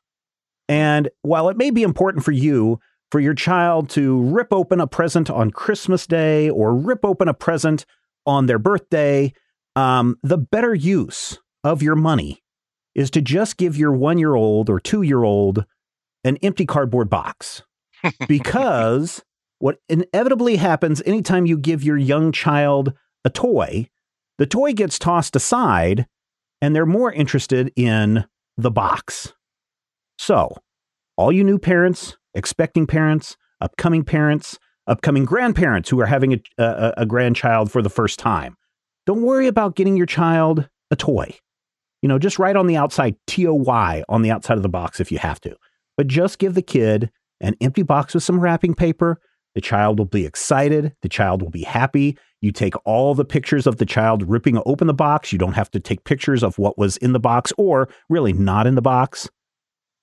And 0.69 1.09
while 1.21 1.49
it 1.49 1.57
may 1.57 1.69
be 1.69 1.83
important 1.83 2.23
for 2.23 2.31
you, 2.31 2.79
for 3.11 3.19
your 3.19 3.33
child 3.33 3.89
to 3.89 4.21
rip 4.21 4.53
open 4.53 4.79
a 4.79 4.87
present 4.87 5.29
on 5.29 5.51
Christmas 5.51 6.07
Day 6.07 6.49
or 6.49 6.73
rip 6.73 7.03
open 7.03 7.27
a 7.27 7.33
present 7.33 7.85
on 8.25 8.45
their 8.45 8.59
birthday, 8.59 9.33
um, 9.75 10.15
the 10.23 10.37
better 10.37 10.73
use 10.73 11.37
of 11.65 11.83
your 11.83 11.95
money 11.95 12.40
is 12.95 13.09
to 13.11 13.21
just 13.21 13.57
give 13.57 13.77
your 13.77 13.91
one 13.91 14.17
year 14.17 14.35
old 14.35 14.69
or 14.69 14.79
two 14.79 15.01
year 15.01 15.23
old 15.23 15.65
an 16.23 16.37
empty 16.37 16.65
cardboard 16.65 17.09
box. 17.09 17.63
because 18.27 19.23
what 19.59 19.77
inevitably 19.87 20.55
happens 20.55 21.01
anytime 21.05 21.45
you 21.45 21.57
give 21.57 21.83
your 21.83 21.97
young 21.97 22.31
child 22.31 22.93
a 23.23 23.29
toy, 23.29 23.87
the 24.37 24.47
toy 24.47 24.73
gets 24.73 24.97
tossed 24.97 25.35
aside 25.35 26.07
and 26.61 26.75
they're 26.75 26.85
more 26.85 27.11
interested 27.11 27.71
in 27.75 28.25
the 28.57 28.71
box. 28.71 29.33
So, 30.17 30.55
all 31.17 31.31
you 31.31 31.43
new 31.43 31.59
parents, 31.59 32.17
expecting 32.33 32.87
parents, 32.87 33.37
upcoming 33.59 34.03
parents, 34.03 34.57
upcoming 34.87 35.25
grandparents 35.25 35.89
who 35.89 35.99
are 35.99 36.07
having 36.07 36.33
a, 36.33 36.63
a, 36.63 36.93
a 36.97 37.05
grandchild 37.05 37.71
for 37.71 37.81
the 37.81 37.89
first 37.89 38.19
time, 38.19 38.55
don't 39.05 39.21
worry 39.21 39.47
about 39.47 39.75
getting 39.75 39.97
your 39.97 40.05
child 40.05 40.69
a 40.89 40.95
toy. 40.95 41.37
You 42.01 42.09
know, 42.09 42.19
just 42.19 42.39
write 42.39 42.55
on 42.55 42.67
the 42.67 42.77
outside 42.77 43.15
TOY 43.27 44.03
on 44.09 44.21
the 44.21 44.31
outside 44.31 44.57
of 44.57 44.63
the 44.63 44.69
box 44.69 44.99
if 44.99 45.11
you 45.11 45.19
have 45.19 45.39
to. 45.41 45.55
But 45.97 46.07
just 46.07 46.39
give 46.39 46.55
the 46.55 46.61
kid 46.61 47.11
an 47.39 47.55
empty 47.61 47.83
box 47.83 48.13
with 48.13 48.23
some 48.23 48.39
wrapping 48.39 48.73
paper. 48.73 49.19
The 49.53 49.61
child 49.61 49.99
will 49.99 50.05
be 50.05 50.25
excited. 50.25 50.95
The 51.01 51.09
child 51.09 51.41
will 51.41 51.49
be 51.49 51.63
happy. 51.63 52.17
You 52.39 52.51
take 52.51 52.73
all 52.85 53.13
the 53.13 53.25
pictures 53.25 53.67
of 53.67 53.77
the 53.77 53.85
child 53.85 54.27
ripping 54.27 54.61
open 54.65 54.87
the 54.87 54.93
box. 54.93 55.31
You 55.31 55.37
don't 55.37 55.53
have 55.53 55.69
to 55.71 55.79
take 55.79 56.05
pictures 56.05 56.43
of 56.43 56.57
what 56.57 56.77
was 56.77 56.97
in 56.97 57.11
the 57.11 57.19
box 57.19 57.51
or 57.57 57.89
really 58.09 58.33
not 58.33 58.65
in 58.65 58.75
the 58.75 58.81
box 58.81 59.29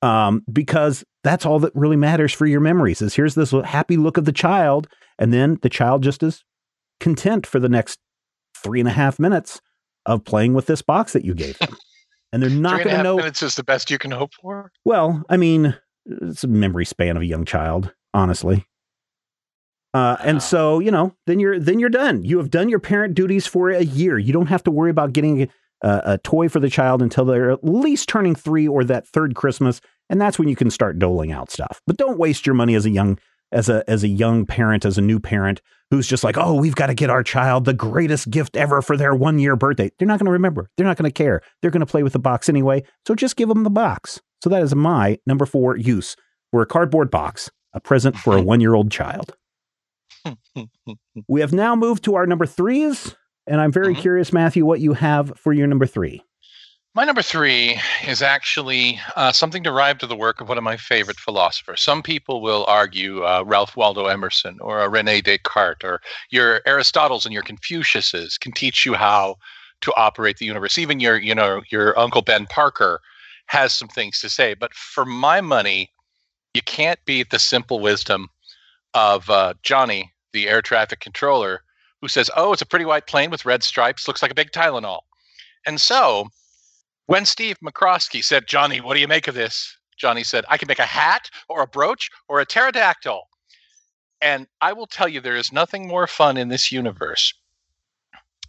um, 0.03 0.45
because 0.53 1.05
that's 1.25 1.45
all 1.45 1.59
that 1.61 1.75
really 1.75 1.97
matters 1.97 2.33
for 2.33 2.47
your 2.47 2.61
memories 2.61 3.03
is 3.03 3.15
here's 3.15 3.35
this 3.35 3.51
happy 3.65 3.97
look 3.97 4.17
of 4.17 4.25
the 4.25 4.33
child 4.33 4.87
and 5.19 5.33
then 5.33 5.59
the 5.63 5.69
child 5.69 6.03
just 6.03 6.23
is 6.23 6.45
content 7.01 7.47
for 7.47 7.59
the 7.59 7.69
next 7.69 7.99
three 8.57 8.81
and 8.81 8.89
a 8.89 8.93
half 8.93 9.19
minutes 9.19 9.61
of 10.07 10.25
playing 10.25 10.55
with 10.55 10.67
this 10.67 10.83
box 10.83 11.13
that 11.13 11.25
you 11.25 11.35
gave 11.35 11.59
them 11.59 11.77
and 12.33 12.43
they're 12.43 12.51
not 12.51 12.85
going 12.85 12.97
to 12.97 13.03
know 13.03 13.17
minutes 13.17 13.43
is 13.43 13.55
the 13.55 13.65
best 13.65 13.91
you 13.91 13.99
can 13.99 14.11
hope 14.11 14.33
for? 14.35 14.71
Well 14.85 15.23
i 15.29 15.37
mean 15.37 15.77
it's 16.07 16.45
a 16.45 16.49
memory 16.49 16.85
span 16.85 17.17
of 17.17 17.23
a 17.23 17.27
young 17.27 17.45
child 17.45 17.93
honestly. 18.15 18.65
Uh, 19.95 20.17
and 20.23 20.43
so 20.43 20.79
you 20.81 20.91
know 20.91 21.15
then 21.27 21.41
you're 21.41 21.59
then 21.59 21.79
you're 21.79 21.89
done. 21.89 22.23
You 22.23 22.39
have 22.39 22.51
done 22.51 22.69
your 22.69 22.79
parent 22.79 23.15
duties 23.15 23.47
for 23.47 23.71
a 23.71 23.83
year. 23.83 24.19
You 24.19 24.33
don't 24.33 24.47
have 24.47 24.63
to 24.65 24.71
worry 24.71 24.91
about 24.91 25.13
getting 25.13 25.49
a, 25.83 26.03
a 26.05 26.19
toy 26.19 26.49
for 26.49 26.61
the 26.61 26.69
child 26.69 27.01
until 27.01 27.25
they're 27.25 27.51
at 27.51 27.65
least 27.65 28.09
turning 28.09 28.35
three 28.35 28.69
or 28.69 28.85
that 28.85 29.07
third 29.09 29.35
Christmas, 29.35 29.81
and 30.11 30.21
that's 30.21 30.39
when 30.39 30.49
you 30.49 30.57
can 30.57 30.71
start 30.71 30.99
doling 30.99 31.33
out 31.33 31.51
stuff. 31.51 31.81
But 31.87 31.97
don't 31.97 32.19
waste 32.19 32.47
your 32.47 32.55
money 32.55 32.75
as 32.75 32.85
a 32.85 32.91
young 32.91 33.19
as 33.53 33.69
a 33.69 33.89
as 33.89 34.03
a 34.03 34.09
young 34.09 34.47
parent, 34.47 34.85
as 34.85 34.99
a 34.99 35.03
new 35.03 35.21
parent 35.21 35.61
who's 35.91 36.07
just 36.07 36.25
like, 36.25 36.37
oh, 36.37 36.55
we've 36.55 36.75
got 36.75 36.89
to 36.89 36.95
get 36.95 37.11
our 37.11 37.23
child 37.23 37.65
the 37.65 37.73
greatest 37.73 38.31
gift 38.31 38.57
ever 38.57 38.83
for 38.83 38.97
their 38.97 39.15
one 39.15 39.39
year 39.39 39.57
birthday. 39.57 39.91
They're 39.99 40.09
not 40.09 40.19
going 40.19 40.27
to 40.27 40.33
remember. 40.33 40.71
They're 40.77 40.87
not 40.87 40.97
going 40.97 41.11
to 41.11 41.15
care. 41.15 41.41
They're 41.63 41.71
going 41.71 41.81
to 41.81 41.87
play 41.87 42.03
with 42.03 42.13
the 42.13 42.19
box 42.19 42.49
anyway. 42.49 42.83
So 43.07 43.15
just 43.15 43.37
give 43.37 43.49
them 43.49 43.65
the 43.65 43.71
box. 43.71 44.21
So 44.43 44.51
that 44.51 44.63
is 44.63 44.75
my 44.75 45.19
number 45.27 45.47
four 45.47 45.77
use 45.77 46.15
for 46.51 46.63
a 46.63 46.67
cardboard 46.67 47.11
box, 47.11 47.51
a 47.73 47.81
present 47.81 48.17
for 48.17 48.37
a 48.37 48.43
one 48.43 48.61
year 48.61 48.75
old 48.75 48.91
child. 48.91 49.35
we 51.29 51.41
have 51.41 51.53
now 51.53 51.75
moved 51.75 52.05
to 52.05 52.15
our 52.15 52.27
number 52.27 52.47
threes. 52.47 53.17
And 53.47 53.63
I'm 53.63 53.73
very 53.73 53.95
mm-hmm. 53.95 54.03
curious, 54.03 54.33
Matthew, 54.33 54.67
what 54.67 54.81
you 54.81 54.93
have 54.93 55.33
for 55.39 55.55
your 55.55 55.67
number 55.67 55.87
three. 55.87 56.23
My 56.99 57.05
number 57.05 57.23
three 57.23 57.81
is 58.09 58.23
actually 58.23 59.01
uh, 59.15 59.31
something 59.31 59.63
derived 59.63 60.03
of 60.03 60.09
the 60.09 60.17
work 60.17 60.41
of 60.41 60.49
one 60.49 60.59
of 60.59 60.65
my 60.65 60.77
favorite 60.77 61.21
philosophers. 61.21 61.81
Some 61.81 62.03
people 62.03 62.41
will 62.41 62.65
argue 62.67 63.23
uh, 63.23 63.45
Ralph 63.47 63.77
Waldo 63.77 64.07
Emerson 64.07 64.59
or 64.61 64.81
uh, 64.81 64.89
Rene 64.89 65.21
Descartes 65.21 65.85
or 65.85 66.01
your 66.31 66.61
Aristotle's 66.67 67.25
and 67.25 67.33
your 67.33 67.45
Confuciuses 67.45 68.37
can 68.41 68.51
teach 68.51 68.85
you 68.85 68.95
how 68.95 69.37
to 69.83 69.93
operate 69.97 70.39
the 70.39 70.45
universe. 70.45 70.77
Even 70.77 70.99
your, 70.99 71.17
you 71.17 71.37
know, 71.37 71.63
your 71.71 71.97
Uncle 71.97 72.21
Ben 72.21 72.47
Parker 72.47 73.01
has 73.47 73.73
some 73.73 73.87
things 73.87 74.21
to 74.23 74.29
say. 74.29 74.55
But 74.55 74.75
for 74.75 75.05
my 75.05 75.41
money, 75.41 75.93
you 76.53 76.63
can't 76.63 76.99
beat 77.05 77.31
the 77.31 77.39
simple 77.39 77.79
wisdom 77.79 78.27
of 78.95 79.31
uh, 79.31 79.55
Johnny, 79.63 80.11
the 80.33 80.49
air 80.49 80.63
traffic 80.63 80.99
controller, 80.99 81.63
who 82.01 82.09
says, 82.09 82.29
Oh, 82.35 82.53
it's 82.53 82.63
a 82.63 82.67
pretty 82.67 82.87
white 82.87 83.07
plane 83.07 83.31
with 83.31 83.47
red 83.47 83.63
stripes, 83.63 84.09
looks 84.09 84.21
like 84.21 84.33
a 84.33 84.35
big 84.35 84.51
Tylenol. 84.51 85.03
And 85.65 85.81
so 85.81 86.31
when 87.09 87.25
Steve 87.25 87.57
McCroskey 87.65 88.23
said, 88.23 88.47
Johnny, 88.47 88.83
what 88.83 88.93
do 88.95 89.01
you 89.01 89.09
make 89.09 89.29
of 89.29 89.35
this? 89.35 89.77
Johnny 89.97 90.23
said, 90.23 90.45
I 90.49 90.59
can 90.59 90.69
make 90.69 90.79
a 90.79 90.85
hat 90.85 91.31
or 91.49 91.63
a 91.63 91.67
brooch 91.67 92.11
or 92.29 92.39
a 92.39 92.45
pterodactyl. 92.45 93.23
And 94.21 94.47
I 94.61 94.75
will 94.75 94.87
tell 94.87 95.09
you, 95.09 95.21
there 95.21 95.37
is 95.37 95.51
nothing 95.51 95.89
more 95.89 96.07
fun 96.07 96.37
in 96.37 96.49
this 96.49 96.71
universe 96.71 97.33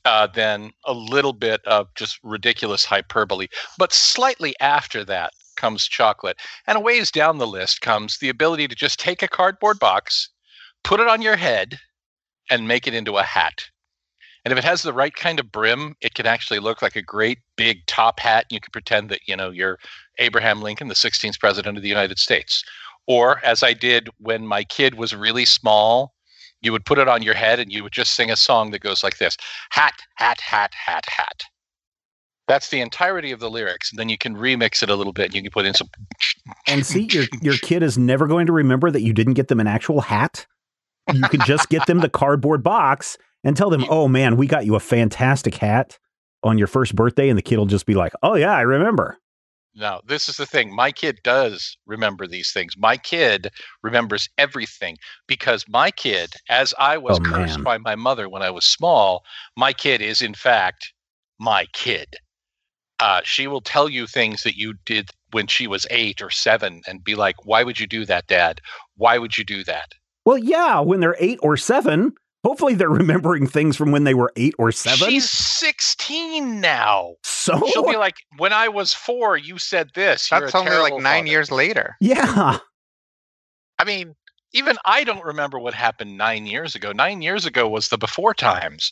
uh, 0.03 0.27
than 0.27 0.71
a 0.85 0.93
little 0.93 1.31
bit 1.31 1.61
of 1.65 1.87
just 1.95 2.19
ridiculous 2.21 2.83
hyperbole. 2.83 3.47
But 3.77 3.93
slightly 3.93 4.55
after 4.59 5.05
that 5.05 5.31
comes 5.55 5.87
chocolate. 5.87 6.37
And 6.67 6.77
a 6.77 6.81
ways 6.81 7.11
down 7.11 7.37
the 7.37 7.47
list 7.47 7.79
comes 7.79 8.17
the 8.17 8.29
ability 8.29 8.67
to 8.67 8.75
just 8.75 8.99
take 8.99 9.23
a 9.23 9.29
cardboard 9.29 9.79
box, 9.79 10.29
put 10.83 10.99
it 10.99 11.07
on 11.07 11.21
your 11.21 11.37
head, 11.37 11.79
and 12.49 12.67
make 12.67 12.87
it 12.87 12.93
into 12.93 13.17
a 13.17 13.23
hat. 13.23 13.69
And 14.49 14.57
if 14.57 14.65
it 14.65 14.67
has 14.67 14.81
the 14.81 14.93
right 14.93 15.13
kind 15.13 15.39
of 15.39 15.51
brim, 15.51 15.95
it 16.01 16.15
can 16.15 16.25
actually 16.25 16.57
look 16.57 16.81
like 16.81 16.95
a 16.95 17.03
great 17.03 17.37
big 17.55 17.85
top 17.85 18.19
hat. 18.19 18.47
You 18.49 18.59
can 18.59 18.71
pretend 18.71 19.09
that, 19.09 19.19
you 19.27 19.35
know, 19.35 19.51
you're 19.51 19.77
Abraham 20.17 20.63
Lincoln, 20.63 20.87
the 20.87 20.95
16th 20.95 21.39
president 21.39 21.77
of 21.77 21.83
the 21.83 21.89
United 21.89 22.17
States. 22.17 22.63
Or 23.05 23.45
as 23.45 23.61
I 23.61 23.73
did 23.73 24.09
when 24.17 24.47
my 24.47 24.63
kid 24.63 24.95
was 24.95 25.15
really 25.15 25.45
small, 25.45 26.15
you 26.61 26.71
would 26.71 26.83
put 26.83 26.97
it 26.97 27.07
on 27.07 27.21
your 27.21 27.35
head 27.35 27.59
and 27.59 27.71
you 27.71 27.83
would 27.83 27.91
just 27.91 28.15
sing 28.15 28.31
a 28.31 28.35
song 28.35 28.71
that 28.71 28.81
goes 28.81 29.03
like 29.03 29.19
this 29.19 29.37
hat, 29.69 29.93
hat, 30.15 30.41
hat, 30.41 30.73
hat, 30.73 31.05
hat. 31.07 31.43
That's 32.47 32.71
the 32.71 32.81
entirety 32.81 33.31
of 33.31 33.39
the 33.39 33.51
lyrics. 33.51 33.91
And 33.91 33.99
then 33.99 34.09
you 34.09 34.17
can 34.17 34.35
remix 34.35 34.81
it 34.81 34.89
a 34.89 34.95
little 34.95 35.13
bit 35.13 35.25
and 35.25 35.35
you 35.35 35.43
can 35.43 35.51
put 35.51 35.67
in 35.67 35.75
some. 35.75 35.89
And 36.65 36.83
see, 36.83 37.07
your, 37.11 37.25
your 37.43 37.57
kid 37.61 37.83
is 37.83 37.99
never 37.99 38.25
going 38.25 38.47
to 38.47 38.53
remember 38.53 38.89
that 38.89 39.03
you 39.03 39.13
didn't 39.13 39.35
get 39.35 39.47
them 39.47 39.59
an 39.59 39.67
actual 39.67 40.01
hat. 40.01 40.47
You 41.13 41.21
can 41.21 41.41
just 41.41 41.69
get 41.69 41.85
them 41.85 41.99
the 41.99 42.09
cardboard 42.09 42.63
box 42.63 43.15
and 43.43 43.55
tell 43.55 43.69
them, 43.69 43.85
oh 43.89 44.07
man, 44.07 44.35
we 44.37 44.47
got 44.47 44.65
you 44.65 44.75
a 44.75 44.79
fantastic 44.79 45.55
hat 45.55 45.97
on 46.43 46.57
your 46.57 46.67
first 46.67 46.95
birthday. 46.95 47.29
And 47.29 47.37
the 47.37 47.41
kid 47.43 47.57
will 47.57 47.65
just 47.65 47.85
be 47.85 47.95
like, 47.95 48.13
oh 48.23 48.35
yeah, 48.35 48.53
I 48.55 48.61
remember. 48.61 49.17
No, 49.75 50.01
this 50.07 50.27
is 50.27 50.35
the 50.37 50.45
thing. 50.45 50.75
My 50.75 50.91
kid 50.91 51.19
does 51.23 51.77
remember 51.85 52.27
these 52.27 52.51
things. 52.51 52.73
My 52.77 52.97
kid 52.97 53.49
remembers 53.83 54.27
everything 54.37 54.97
because 55.27 55.63
my 55.69 55.91
kid, 55.91 56.31
as 56.49 56.73
I 56.79 56.97
was 56.97 57.19
Oh, 57.19 57.23
cursed 57.23 57.57
man. 57.59 57.63
by 57.63 57.77
my 57.77 57.95
mother 57.95 58.27
when 58.27 58.41
I 58.41 58.49
was 58.49 58.65
small, 58.65 59.23
my 59.55 59.71
kid 59.71 60.01
is 60.01 60.21
in 60.21 60.33
fact 60.33 60.91
my 61.39 61.65
kid. 61.73 62.15
Uh, 62.99 63.21
she 63.23 63.47
will 63.47 63.61
tell 63.61 63.87
you 63.87 64.05
things 64.07 64.43
that 64.43 64.57
you 64.57 64.73
did 64.85 65.09
when 65.31 65.47
she 65.47 65.67
was 65.67 65.87
eight 65.89 66.21
or 66.21 66.29
seven 66.31 66.81
and 66.87 67.01
be 67.03 67.15
like, 67.15 67.45
Why 67.45 67.63
would 67.63 67.79
you 67.79 67.87
do 67.87 68.03
that, 68.05 68.27
dad? 68.27 68.59
Why 68.97 69.17
would 69.19 69.37
you 69.37 69.45
do 69.45 69.63
that? 69.65 69.93
Well, 70.25 70.37
yeah, 70.39 70.81
when 70.81 70.99
they're 70.99 71.15
eight 71.19 71.39
or 71.41 71.55
seven, 71.55 72.13
hopefully 72.43 72.73
they're 72.75 72.89
remembering 72.89 73.47
things 73.47 73.75
from 73.75 73.91
when 73.91 74.03
they 74.03 74.13
were 74.13 74.31
eight 74.35 74.55
or 74.57 74.71
seven. 74.71 75.09
She's 75.09 75.29
16 75.29 76.59
now. 76.61 77.15
so, 77.23 77.59
She'll 77.71 77.87
be 77.89 77.97
like, 77.97 78.15
When 78.37 78.53
I 78.53 78.67
was 78.67 78.93
four, 78.93 79.37
you 79.37 79.57
said 79.57 79.89
this. 79.95 80.29
You're 80.31 80.41
That's 80.41 80.53
a 80.53 80.57
only 80.57 80.71
like 80.71 80.93
nine 80.93 81.23
father." 81.23 81.27
years 81.27 81.51
later. 81.51 81.95
yeah. 81.99 82.59
I 83.79 83.85
mean, 83.85 84.15
even 84.51 84.75
I 84.83 85.03
don't 85.05 85.23
remember 85.23 85.57
what 85.59 85.73
happened 85.73 86.17
nine 86.17 86.45
years 86.45 86.75
ago. 86.75 86.91
Nine 86.91 87.21
years 87.21 87.45
ago 87.45 87.69
was 87.69 87.87
the 87.89 87.97
before 87.97 88.33
times. 88.33 88.91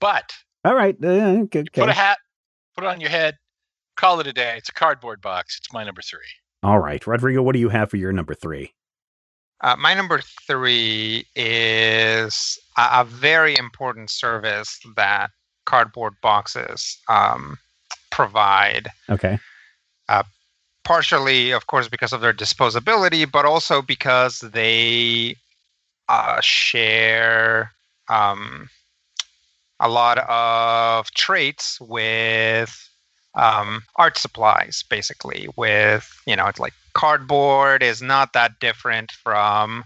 But 0.00 0.32
All 0.64 0.74
right. 0.74 0.96
Uh, 1.02 1.42
okay. 1.44 1.64
put 1.72 1.88
a 1.88 1.92
hat, 1.92 2.18
put 2.74 2.84
it 2.84 2.86
on 2.86 3.00
your 3.00 3.10
head, 3.10 3.36
call 3.96 4.20
it 4.20 4.26
a 4.26 4.32
day. 4.32 4.54
It's 4.56 4.68
a 4.68 4.72
cardboard 4.72 5.20
box. 5.20 5.58
It's 5.58 5.72
my 5.72 5.84
number 5.84 6.02
three. 6.02 6.20
All 6.62 6.78
right. 6.78 7.06
Rodrigo, 7.06 7.42
what 7.42 7.52
do 7.52 7.58
you 7.58 7.68
have 7.68 7.90
for 7.90 7.96
your 7.98 8.12
number 8.12 8.34
three? 8.34 8.72
Uh, 9.62 9.76
my 9.76 9.94
number 9.94 10.20
three 10.46 11.26
is 11.34 12.58
a, 12.76 13.00
a 13.00 13.04
very 13.04 13.56
important 13.56 14.10
service 14.10 14.78
that 14.96 15.30
cardboard 15.64 16.14
boxes 16.22 16.98
um, 17.08 17.58
provide. 18.10 18.88
Okay. 19.08 19.38
Partially, 20.86 21.50
of 21.50 21.66
course, 21.66 21.88
because 21.88 22.12
of 22.12 22.20
their 22.20 22.32
disposability, 22.32 23.28
but 23.28 23.44
also 23.44 23.82
because 23.82 24.38
they 24.38 25.34
uh, 26.08 26.40
share 26.40 27.72
um, 28.08 28.68
a 29.80 29.88
lot 29.88 30.18
of 30.28 31.10
traits 31.10 31.80
with 31.80 32.88
um, 33.34 33.82
art 33.96 34.16
supplies, 34.16 34.84
basically. 34.88 35.48
With 35.56 36.08
you 36.24 36.36
know, 36.36 36.46
it's 36.46 36.60
like 36.60 36.74
cardboard 36.96 37.82
is 37.82 38.00
not 38.00 38.32
that 38.32 38.58
different 38.58 39.12
from 39.12 39.84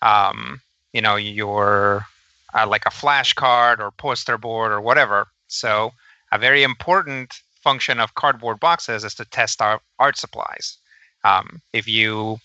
um, 0.00 0.60
you 0.92 1.02
know 1.02 1.16
your 1.16 2.06
uh, 2.54 2.66
like 2.68 2.86
a 2.86 2.90
flashcard 2.90 3.80
or 3.80 3.90
poster 3.90 4.38
board 4.38 4.70
or 4.70 4.80
whatever. 4.80 5.26
So 5.48 5.92
a 6.30 6.38
very 6.38 6.62
important 6.62 7.34
function 7.62 7.98
of 7.98 8.14
cardboard 8.14 8.60
boxes 8.60 9.02
is 9.02 9.14
to 9.16 9.24
test 9.24 9.60
our 9.60 9.80
art 9.98 10.16
supplies. 10.16 10.78
Um, 11.24 11.60
if 11.72 11.88
you 11.88 12.38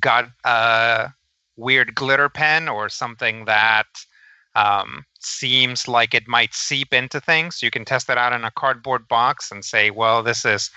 got 0.00 0.28
a 0.44 1.10
weird 1.56 1.94
glitter 1.94 2.28
pen 2.28 2.68
or 2.68 2.88
something 2.88 3.44
that 3.44 3.86
um, 4.56 5.04
seems 5.20 5.86
like 5.86 6.14
it 6.14 6.26
might 6.26 6.52
seep 6.52 6.92
into 6.92 7.20
things, 7.20 7.62
you 7.62 7.70
can 7.70 7.84
test 7.84 8.10
it 8.10 8.18
out 8.18 8.32
in 8.32 8.44
a 8.44 8.50
cardboard 8.50 9.06
box 9.06 9.52
and 9.52 9.64
say, 9.64 9.90
well, 9.90 10.22
this 10.22 10.44
is 10.44 10.70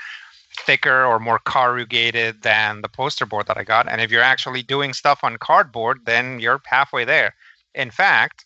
thicker 0.62 1.06
or 1.06 1.20
more 1.20 1.40
corrugated 1.40 2.42
than 2.42 2.82
the 2.82 2.90
poster 2.90 3.26
board 3.26 3.48
that 3.48 3.58
I 3.58 3.64
got. 3.64 3.88
And 3.88 4.02
if 4.02 4.12
you're 4.12 4.22
actually 4.22 4.64
doing 4.64 4.94
stuff 4.94 5.24
on 5.24 5.38
cardboard, 5.38 6.02
then 6.06 6.40
you're 6.40 6.62
halfway 6.66 7.06
there. 7.06 7.36
In 7.74 7.92
fact, 7.92 8.46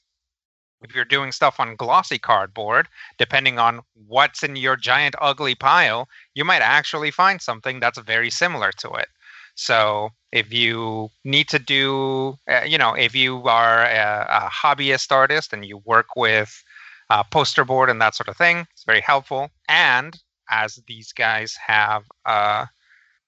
if 0.81 0.95
you're 0.95 1.05
doing 1.05 1.31
stuff 1.31 1.59
on 1.59 1.75
glossy 1.75 2.17
cardboard, 2.17 2.87
depending 3.17 3.59
on 3.59 3.81
what's 4.07 4.43
in 4.43 4.55
your 4.55 4.75
giant 4.75 5.15
ugly 5.19 5.55
pile, 5.55 6.07
you 6.35 6.45
might 6.45 6.61
actually 6.61 7.11
find 7.11 7.41
something 7.41 7.79
that's 7.79 7.99
very 7.99 8.29
similar 8.29 8.71
to 8.73 8.91
it. 8.91 9.07
So 9.55 10.11
if 10.31 10.53
you 10.53 11.09
need 11.25 11.49
to 11.49 11.59
do, 11.59 12.37
uh, 12.49 12.61
you 12.65 12.77
know, 12.77 12.93
if 12.93 13.13
you 13.13 13.43
are 13.43 13.83
a, 13.83 14.27
a 14.29 14.49
hobbyist 14.49 15.11
artist 15.11 15.51
and 15.51 15.65
you 15.65 15.79
work 15.79 16.15
with 16.15 16.63
uh, 17.09 17.23
poster 17.23 17.65
board 17.65 17.89
and 17.89 18.01
that 18.01 18.15
sort 18.15 18.29
of 18.29 18.37
thing, 18.37 18.65
it's 18.71 18.85
very 18.85 19.01
helpful. 19.01 19.49
And 19.67 20.17
as 20.49 20.79
these 20.87 21.11
guys 21.13 21.55
have 21.55 22.03
uh, 22.25 22.65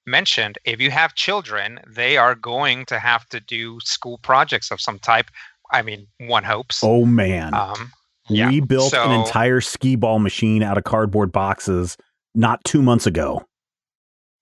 mentioned, 0.05 0.57
if 0.65 0.79
you 0.81 0.91
have 0.91 1.15
children, 1.15 1.79
they 1.88 2.17
are 2.17 2.36
going 2.36 2.86
to 2.86 2.99
have 2.99 3.27
to 3.29 3.39
do 3.39 3.79
school 3.81 4.17
projects 4.19 4.71
of 4.71 4.81
some 4.81 4.99
type. 4.99 5.29
I 5.71 5.81
mean, 5.81 6.07
one 6.19 6.43
hopes. 6.43 6.81
Oh 6.84 7.05
man. 7.05 7.53
Um, 7.53 7.91
yeah, 8.29 8.49
we 8.49 8.60
built 8.60 8.93
an 8.93 9.12
entire 9.12 9.62
skee 9.62 9.95
ball 9.95 10.19
machine 10.19 10.63
out 10.63 10.77
of 10.77 10.84
cardboard 10.84 11.31
boxes 11.31 11.97
not 12.34 12.63
two 12.63 12.81
months 12.81 13.05
ago. 13.05 13.45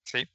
see 0.04 0.26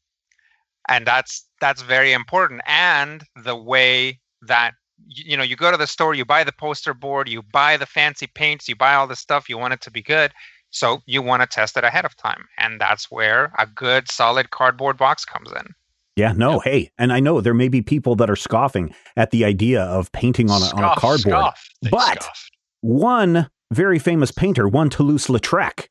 and 0.89 1.05
that's 1.05 1.47
that's 1.61 1.81
very 1.81 2.13
important 2.13 2.61
and 2.67 3.23
the 3.35 3.55
way 3.55 4.19
that 4.41 4.73
you 5.07 5.35
know 5.35 5.43
you 5.43 5.55
go 5.55 5.71
to 5.71 5.77
the 5.77 5.87
store 5.87 6.13
you 6.13 6.25
buy 6.25 6.43
the 6.43 6.51
poster 6.51 6.93
board 6.93 7.27
you 7.27 7.41
buy 7.41 7.77
the 7.77 7.85
fancy 7.85 8.27
paints 8.27 8.67
you 8.67 8.75
buy 8.75 8.95
all 8.95 9.07
the 9.07 9.15
stuff 9.15 9.49
you 9.49 9.57
want 9.57 9.73
it 9.73 9.81
to 9.81 9.91
be 9.91 10.01
good 10.01 10.31
so 10.75 10.99
you 11.05 11.21
want 11.21 11.41
to 11.41 11.47
test 11.47 11.77
it 11.77 11.83
ahead 11.83 12.05
of 12.05 12.15
time 12.17 12.45
and 12.57 12.79
that's 12.79 13.09
where 13.09 13.51
a 13.57 13.65
good 13.65 14.09
solid 14.11 14.49
cardboard 14.51 14.97
box 14.97 15.23
comes 15.25 15.51
in 15.51 15.73
Yeah, 16.15 16.33
no, 16.33 16.59
hey, 16.59 16.91
and 16.97 17.11
I 17.11 17.19
know 17.19 17.41
there 17.41 17.53
may 17.53 17.67
be 17.67 17.81
people 17.81 18.15
that 18.17 18.29
are 18.29 18.35
scoffing 18.35 18.93
at 19.17 19.31
the 19.31 19.43
idea 19.45 19.81
of 19.83 20.11
painting 20.11 20.49
on 20.49 20.61
a, 20.61 20.65
on 20.75 20.83
a 20.83 20.95
cardboard. 20.95 21.19
scoff. 21.21 21.69
But- 21.91 22.23
scoff. 22.23 22.49
One 22.81 23.49
very 23.73 23.97
famous 23.99 24.31
painter, 24.31 24.67
one 24.67 24.89
Toulouse-Lautrec, 24.91 25.87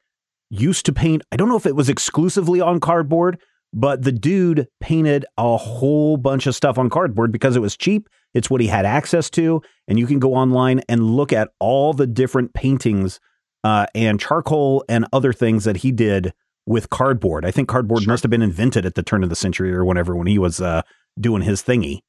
used 0.50 0.86
to 0.86 0.92
paint. 0.92 1.22
I 1.32 1.36
don't 1.36 1.48
know 1.48 1.56
if 1.56 1.66
it 1.66 1.74
was 1.74 1.88
exclusively 1.88 2.60
on 2.60 2.78
cardboard, 2.78 3.38
but 3.72 4.02
the 4.02 4.12
dude 4.12 4.68
painted 4.80 5.26
a 5.36 5.56
whole 5.56 6.16
bunch 6.16 6.46
of 6.46 6.54
stuff 6.54 6.78
on 6.78 6.88
cardboard 6.88 7.32
because 7.32 7.56
it 7.56 7.60
was 7.60 7.76
cheap. 7.76 8.08
It's 8.32 8.48
what 8.48 8.60
he 8.60 8.68
had 8.68 8.86
access 8.86 9.28
to, 9.30 9.60
and 9.88 9.98
you 9.98 10.06
can 10.06 10.20
go 10.20 10.34
online 10.34 10.82
and 10.88 11.02
look 11.16 11.32
at 11.32 11.50
all 11.58 11.92
the 11.92 12.06
different 12.06 12.54
paintings 12.54 13.18
uh, 13.64 13.86
and 13.94 14.20
charcoal 14.20 14.84
and 14.88 15.06
other 15.12 15.32
things 15.32 15.64
that 15.64 15.78
he 15.78 15.90
did 15.90 16.32
with 16.66 16.88
cardboard. 16.90 17.44
I 17.44 17.50
think 17.50 17.68
cardboard 17.68 18.02
Sure. 18.04 18.12
must 18.12 18.22
have 18.22 18.30
been 18.30 18.42
invented 18.42 18.86
at 18.86 18.94
the 18.94 19.02
turn 19.02 19.22
of 19.24 19.30
the 19.30 19.36
century 19.36 19.72
or 19.74 19.84
whenever 19.84 20.14
when 20.14 20.26
he 20.28 20.38
was 20.38 20.60
uh, 20.60 20.82
doing 21.20 21.42
his 21.42 21.62
thingy. 21.62 22.00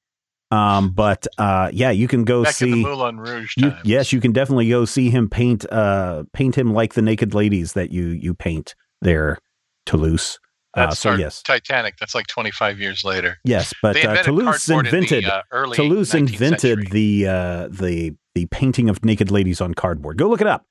Um, 0.51 0.91
but 0.91 1.25
uh, 1.39 1.71
yeah, 1.73 1.89
you 1.89 2.07
can 2.07 2.23
go 2.23 2.43
Back 2.43 2.53
see. 2.53 2.69
the 2.69 2.75
Moulin 2.77 3.19
Rouge 3.19 3.55
You, 3.57 3.73
yes, 3.83 4.13
you 4.13 4.21
can 4.21 4.31
definitely 4.31 4.69
go 4.69 4.85
see 4.85 5.09
him 5.09 5.27
paint 5.27 5.65
uh 5.71 6.23
paint 6.33 6.55
him 6.55 6.71
like 6.73 6.93
the 6.93 7.01
naked 7.01 7.33
ladies 7.33 7.73
that 7.73 7.91
you 7.91 8.09
you 8.09 8.33
paint 8.35 8.75
there, 9.01 9.39
Toulouse. 9.87 10.39
Uh, 10.75 10.87
That's 10.87 10.99
so 10.99 11.15
yes, 11.15 11.41
Titanic. 11.41 11.95
That's 11.97 12.13
like 12.13 12.27
25 12.27 12.79
years 12.79 13.03
later. 13.03 13.37
yes, 13.43 13.73
but 13.81 13.95
uh, 13.95 13.99
invented 13.99 14.25
Toulouse 14.25 14.69
invented 14.69 15.11
in 15.19 15.23
the 15.23 15.33
uh, 15.35 15.41
early 15.51 15.75
Toulouse 15.77 16.13
invented 16.13 16.59
century. 16.79 16.87
the 16.91 17.27
uh 17.27 17.67
the 17.71 18.13
the 18.35 18.45
painting 18.47 18.87
of 18.89 19.03
naked 19.03 19.31
ladies 19.31 19.61
on 19.61 19.73
cardboard. 19.73 20.17
Go 20.17 20.27
look 20.29 20.41
it 20.41 20.47
up. 20.47 20.65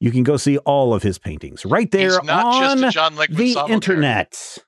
You 0.00 0.12
can 0.12 0.22
go 0.22 0.36
see 0.36 0.58
all 0.58 0.94
of 0.94 1.02
his 1.02 1.18
paintings 1.18 1.64
right 1.64 1.90
there 1.90 2.20
on 2.20 2.26
just 2.60 2.84
a 2.84 2.90
John 2.90 3.16
the 3.16 3.66
internet. 3.68 4.58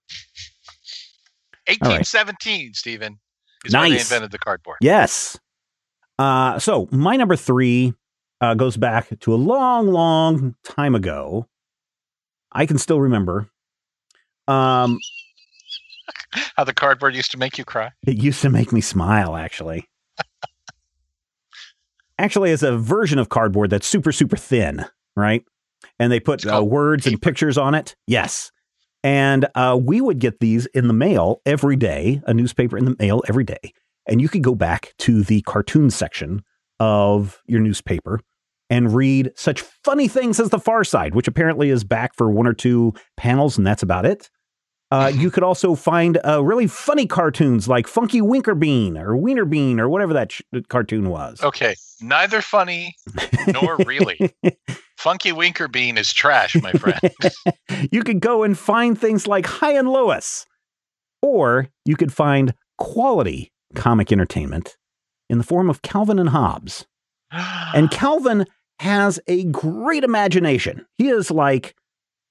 1817, 1.68 2.74
Stephen, 2.74 3.18
is 3.64 3.72
when 3.72 3.82
they 3.84 3.90
Nice. 3.90 4.10
invented 4.10 4.32
the 4.32 4.38
cardboard. 4.38 4.78
Yes. 4.80 5.38
Uh, 6.18 6.58
so 6.58 6.88
my 6.90 7.16
number 7.16 7.36
three 7.36 7.94
uh, 8.40 8.54
goes 8.54 8.76
back 8.76 9.18
to 9.20 9.34
a 9.34 9.36
long, 9.36 9.88
long 9.88 10.56
time 10.64 10.94
ago. 10.94 11.46
I 12.52 12.66
can 12.66 12.78
still 12.78 13.00
remember. 13.00 13.48
Um, 14.48 14.98
How 16.56 16.64
the 16.64 16.74
cardboard 16.74 17.14
used 17.14 17.30
to 17.32 17.38
make 17.38 17.56
you 17.58 17.64
cry. 17.64 17.90
it 18.06 18.18
used 18.18 18.42
to 18.42 18.50
make 18.50 18.72
me 18.72 18.80
smile, 18.80 19.36
actually. 19.36 19.88
actually, 22.18 22.50
as 22.50 22.62
a 22.64 22.76
version 22.76 23.18
of 23.20 23.28
cardboard 23.28 23.70
that's 23.70 23.86
super, 23.86 24.10
super 24.12 24.36
thin, 24.36 24.84
right? 25.20 25.44
And 25.98 26.10
they 26.10 26.20
put 26.20 26.46
uh, 26.46 26.64
words 26.64 27.06
and 27.06 27.20
pictures 27.20 27.58
on 27.58 27.74
it. 27.74 27.94
Yes. 28.06 28.50
And 29.02 29.46
uh, 29.54 29.78
we 29.80 30.00
would 30.00 30.18
get 30.18 30.40
these 30.40 30.66
in 30.66 30.88
the 30.88 30.94
mail 30.94 31.40
every 31.46 31.76
day, 31.76 32.20
a 32.26 32.34
newspaper 32.34 32.76
in 32.76 32.84
the 32.84 32.96
mail 32.98 33.22
every 33.28 33.44
day. 33.44 33.72
And 34.06 34.20
you 34.20 34.28
could 34.28 34.42
go 34.42 34.54
back 34.54 34.94
to 34.98 35.22
the 35.22 35.42
cartoon 35.42 35.90
section 35.90 36.42
of 36.78 37.40
your 37.46 37.60
newspaper 37.60 38.20
and 38.68 38.94
read 38.94 39.32
such 39.36 39.62
funny 39.84 40.08
things 40.08 40.38
as 40.38 40.50
The 40.50 40.58
Far 40.58 40.84
Side, 40.84 41.14
which 41.14 41.28
apparently 41.28 41.70
is 41.70 41.84
back 41.84 42.14
for 42.14 42.30
one 42.30 42.46
or 42.46 42.52
two 42.52 42.94
panels, 43.16 43.58
and 43.58 43.66
that's 43.66 43.82
about 43.82 44.06
it. 44.06 44.30
Uh, 44.92 45.06
Mm-hmm. 45.08 45.20
you 45.20 45.30
could 45.30 45.44
also 45.44 45.74
find 45.76 46.18
uh, 46.26 46.42
really 46.42 46.66
funny 46.66 47.06
cartoons 47.06 47.68
like 47.68 47.86
Funky 47.86 48.20
Winkerbean 48.20 49.00
or 49.00 49.16
Wiener 49.16 49.44
Bean 49.44 49.78
or 49.78 49.88
whatever 49.88 50.12
that 50.14 50.32
sh- 50.32 50.42
cartoon 50.68 51.08
was. 51.10 51.40
Okay, 51.42 51.76
neither 52.00 52.40
funny 52.42 52.96
nor 53.52 53.76
really. 53.78 54.18
Funky 54.98 55.30
Winkerbean 55.30 55.96
is 55.96 56.12
trash, 56.12 56.56
my 56.56 56.72
friend. 56.72 56.98
you 57.92 58.02
could 58.02 58.20
go 58.20 58.42
and 58.42 58.58
find 58.58 58.98
things 59.00 59.26
like 59.28 59.46
Hi 59.46 59.72
and 59.72 59.88
Lois, 59.88 60.44
or 61.22 61.68
you 61.84 61.94
could 61.96 62.12
find 62.12 62.52
quality 62.78 63.52
comic 63.76 64.10
entertainment 64.10 64.76
in 65.28 65.38
the 65.38 65.44
form 65.44 65.70
of 65.70 65.82
Calvin 65.82 66.18
and 66.18 66.30
Hobbes. 66.30 66.84
And 67.30 67.90
Calvin 67.92 68.44
has 68.80 69.20
a 69.28 69.44
great 69.44 70.02
imagination. 70.02 70.84
He 70.98 71.08
is 71.10 71.30
like, 71.30 71.76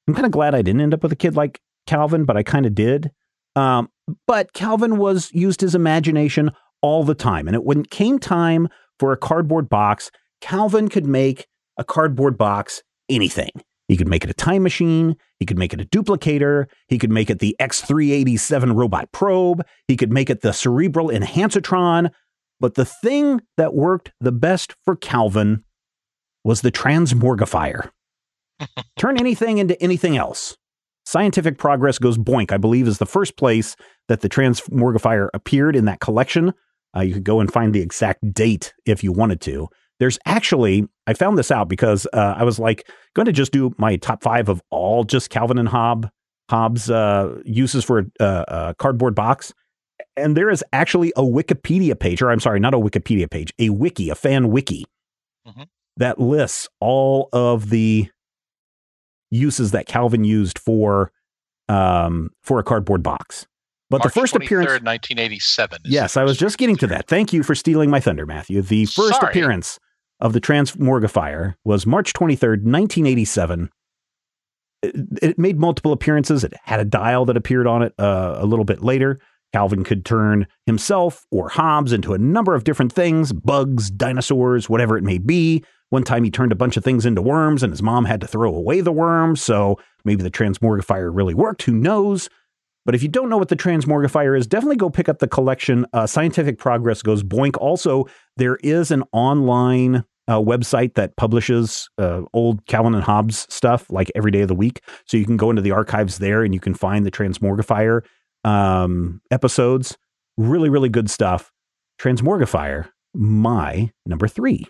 I'm 0.07 0.13
kind 0.13 0.25
of 0.25 0.31
glad 0.31 0.53
I 0.53 0.61
didn't 0.61 0.81
end 0.81 0.93
up 0.93 1.03
with 1.03 1.11
a 1.13 1.15
kid 1.15 1.35
like 1.37 1.61
Calvin, 1.87 2.25
but 2.25 2.37
I 2.37 2.43
kind 2.43 2.65
of 2.65 2.75
did. 2.75 3.11
Um, 3.55 3.89
but 4.27 4.53
Calvin 4.53 4.97
was 4.97 5.31
used 5.33 5.61
his 5.61 5.75
imagination 5.75 6.51
all 6.81 7.03
the 7.03 7.15
time. 7.15 7.47
And 7.47 7.55
it, 7.55 7.63
when 7.63 7.81
it 7.81 7.89
came 7.89 8.19
time 8.19 8.67
for 8.99 9.11
a 9.11 9.17
cardboard 9.17 9.69
box, 9.69 10.11
Calvin 10.41 10.87
could 10.87 11.05
make 11.05 11.47
a 11.77 11.83
cardboard 11.83 12.37
box 12.37 12.83
anything. 13.09 13.51
He 13.87 13.97
could 13.97 14.07
make 14.07 14.23
it 14.23 14.29
a 14.29 14.35
time 14.35 14.61
machine. 14.61 15.15
He 15.39 15.45
could 15.45 15.57
make 15.57 15.73
it 15.73 15.81
a 15.81 15.85
duplicator. 15.85 16.67
He 16.87 16.99
could 16.99 17.09
make 17.09 17.29
it 17.29 17.39
the 17.39 17.55
X387 17.59 18.75
robot 18.75 19.11
probe. 19.11 19.65
He 19.87 19.97
could 19.97 20.11
make 20.11 20.29
it 20.29 20.41
the 20.41 20.53
cerebral 20.53 21.09
enhancitron. 21.09 22.11
But 22.59 22.75
the 22.75 22.85
thing 22.85 23.41
that 23.57 23.73
worked 23.73 24.11
the 24.19 24.31
best 24.31 24.75
for 24.85 24.95
Calvin 24.95 25.63
was 26.43 26.61
the 26.61 26.71
transmorgifier. 26.71 27.89
Turn 28.97 29.19
anything 29.19 29.57
into 29.57 29.81
anything 29.81 30.17
else. 30.17 30.55
Scientific 31.09 31.57
Progress 31.57 31.97
Goes 31.97 32.19
Boink, 32.19 32.51
I 32.51 32.57
believe, 32.57 32.87
is 32.87 32.99
the 32.99 33.05
first 33.07 33.35
place 33.35 33.75
that 34.09 34.21
the 34.21 34.29
transmorgifier 34.29 35.29
appeared 35.33 35.75
in 35.75 35.85
that 35.85 36.01
collection. 36.01 36.53
Uh, 36.95 36.99
you 36.99 37.15
could 37.15 37.23
go 37.23 37.39
and 37.39 37.51
find 37.51 37.73
the 37.73 37.81
exact 37.81 38.31
date 38.31 38.75
if 38.85 39.03
you 39.03 39.11
wanted 39.11 39.41
to. 39.41 39.67
There's 39.99 40.19
actually, 40.27 40.87
I 41.07 41.15
found 41.15 41.39
this 41.39 41.49
out 41.49 41.67
because 41.67 42.05
uh, 42.13 42.35
I 42.37 42.43
was 42.43 42.59
like 42.59 42.87
going 43.15 43.25
to 43.25 43.31
just 43.31 43.51
do 43.51 43.73
my 43.79 43.95
top 43.95 44.21
five 44.21 44.49
of 44.49 44.61
all 44.69 45.03
just 45.03 45.31
Calvin 45.31 45.57
and 45.57 45.67
Hobb, 45.67 46.11
Hobbes 46.47 46.91
uh, 46.91 47.39
uses 47.43 47.83
for 47.83 48.05
a, 48.19 48.25
a 48.47 48.75
cardboard 48.77 49.15
box. 49.15 49.51
And 50.15 50.37
there 50.37 50.51
is 50.51 50.63
actually 50.73 51.11
a 51.17 51.23
Wikipedia 51.23 51.99
page, 51.99 52.21
or 52.21 52.29
I'm 52.29 52.39
sorry, 52.39 52.59
not 52.59 52.75
a 52.75 52.79
Wikipedia 52.79 53.27
page, 53.27 53.51
a 53.57 53.69
wiki, 53.69 54.11
a 54.11 54.15
fan 54.15 54.49
wiki 54.49 54.85
Mhm. 55.47 55.65
that 55.97 56.19
lists 56.19 56.69
all 56.79 57.29
of 57.33 57.71
the 57.71 58.09
uses 59.31 59.71
that 59.71 59.87
Calvin 59.87 60.23
used 60.23 60.59
for 60.59 61.11
um, 61.67 62.29
for 62.41 62.59
a 62.59 62.63
cardboard 62.63 63.03
box. 63.03 63.45
But 63.89 63.99
March 63.99 64.13
the 64.13 64.19
first 64.19 64.33
23rd, 64.33 64.45
appearance, 64.45 64.69
1987. 64.83 65.81
yes, 65.85 66.15
I 66.15 66.23
was 66.23 66.37
just 66.37 66.57
getting 66.57 66.75
to 66.77 66.87
that. 66.87 67.07
Thank 67.07 67.33
you 67.33 67.41
for 67.41 67.55
stealing 67.55 67.89
my 67.89 67.99
thunder, 67.99 68.25
Matthew. 68.25 68.61
The 68.61 68.85
first 68.85 69.19
Sorry. 69.19 69.31
appearance 69.31 69.79
of 70.19 70.33
the 70.33 70.41
Transmorgifier 70.41 71.55
was 71.63 71.87
March 71.87 72.13
23rd, 72.13 72.63
1987. 72.63 73.69
It, 74.81 74.95
it 75.21 75.39
made 75.39 75.59
multiple 75.59 75.91
appearances. 75.91 76.43
It 76.43 76.53
had 76.63 76.79
a 76.79 76.85
dial 76.85 77.25
that 77.25 77.37
appeared 77.37 77.65
on 77.65 77.81
it 77.81 77.93
uh, 77.97 78.35
a 78.37 78.45
little 78.45 78.65
bit 78.65 78.83
later. 78.83 79.19
Calvin 79.53 79.83
could 79.83 80.05
turn 80.05 80.45
himself 80.67 81.25
or 81.31 81.49
Hobbes 81.49 81.91
into 81.91 82.13
a 82.13 82.19
number 82.19 82.53
of 82.53 82.63
different 82.63 82.93
things 82.93 83.33
bugs, 83.33 83.89
dinosaurs, 83.89 84.69
whatever 84.69 84.97
it 84.97 85.03
may 85.03 85.17
be. 85.17 85.63
One 85.89 86.04
time 86.04 86.23
he 86.23 86.32
turned 86.32 86.52
a 86.52 86.56
bunch 86.56 86.78
of 86.78 86.84
things 86.84 87.06
into 87.06 87.21
worms 87.21 87.63
and 87.63 87.71
his 87.73 87.82
mom 87.82 88.06
had 88.06 88.21
to 88.21 88.28
throw 88.28 88.54
away 88.54 88.82
the 88.82 88.91
worms. 88.91 89.41
So 89.41 89.80
maybe 90.06 90.23
the 90.23 90.32
Transmorgifier 90.32 91.10
really 91.13 91.34
worked. 91.34 91.63
Who 91.63 91.73
knows? 91.73 92.30
But 92.86 92.95
if 92.95 93.04
you 93.04 93.10
don't 93.10 93.30
know 93.30 93.38
what 93.38 93.49
the 93.49 93.56
Transmorgifier 93.56 94.38
is, 94.38 94.47
definitely 94.47 94.78
go 94.78 94.89
pick 94.89 95.10
up 95.10 95.19
the 95.19 95.28
collection. 95.28 95.86
Uh, 95.93 96.08
Scientific 96.08 96.58
Progress 96.58 97.02
goes 97.02 97.23
boink. 97.23 97.58
Also, 97.58 98.08
there 98.38 98.58
is 98.58 98.91
an 98.91 99.04
online 99.12 100.04
uh, 100.28 100.39
website 100.39 100.93
that 100.93 101.15
publishes 101.17 101.89
uh, 101.97 102.21
old 102.34 102.65
Calvin 102.67 102.93
and 102.93 103.04
Hobbes 103.04 103.47
stuff 103.49 103.89
like 103.89 104.12
every 104.15 104.32
day 104.32 104.41
of 104.41 104.47
the 104.47 104.56
week. 104.56 104.82
So 105.06 105.17
you 105.17 105.25
can 105.25 105.38
go 105.38 105.49
into 105.49 105.62
the 105.62 105.71
archives 105.71 106.19
there 106.19 106.43
and 106.43 106.54
you 106.54 106.60
can 106.60 106.73
find 106.73 107.06
the 107.06 107.12
Transmorgifier 107.12 108.04
um, 108.43 109.21
episodes. 109.32 109.97
Really, 110.38 110.69
really 110.69 110.89
good 110.89 111.10
stuff. 111.10 111.52
Transmorgifier, 111.99 112.89
my 113.13 113.91
number 114.06 114.28
three. 114.28 114.65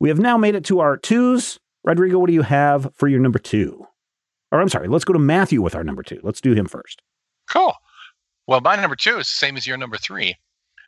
We 0.00 0.08
have 0.08 0.18
now 0.18 0.38
made 0.38 0.54
it 0.54 0.64
to 0.64 0.80
our 0.80 0.96
twos. 0.96 1.60
Rodrigo, 1.84 2.18
what 2.18 2.28
do 2.28 2.32
you 2.32 2.42
have 2.42 2.90
for 2.94 3.06
your 3.06 3.20
number 3.20 3.38
two? 3.38 3.86
Or 4.50 4.60
I'm 4.60 4.68
sorry, 4.68 4.88
let's 4.88 5.04
go 5.04 5.12
to 5.12 5.18
Matthew 5.18 5.62
with 5.62 5.74
our 5.74 5.84
number 5.84 6.02
two. 6.02 6.20
Let's 6.22 6.40
do 6.40 6.54
him 6.54 6.66
first. 6.66 7.02
Cool. 7.48 7.74
Well, 8.46 8.60
my 8.60 8.76
number 8.76 8.96
two 8.96 9.18
is 9.18 9.26
the 9.26 9.36
same 9.36 9.56
as 9.56 9.66
your 9.66 9.76
number 9.76 9.96
three, 9.96 10.36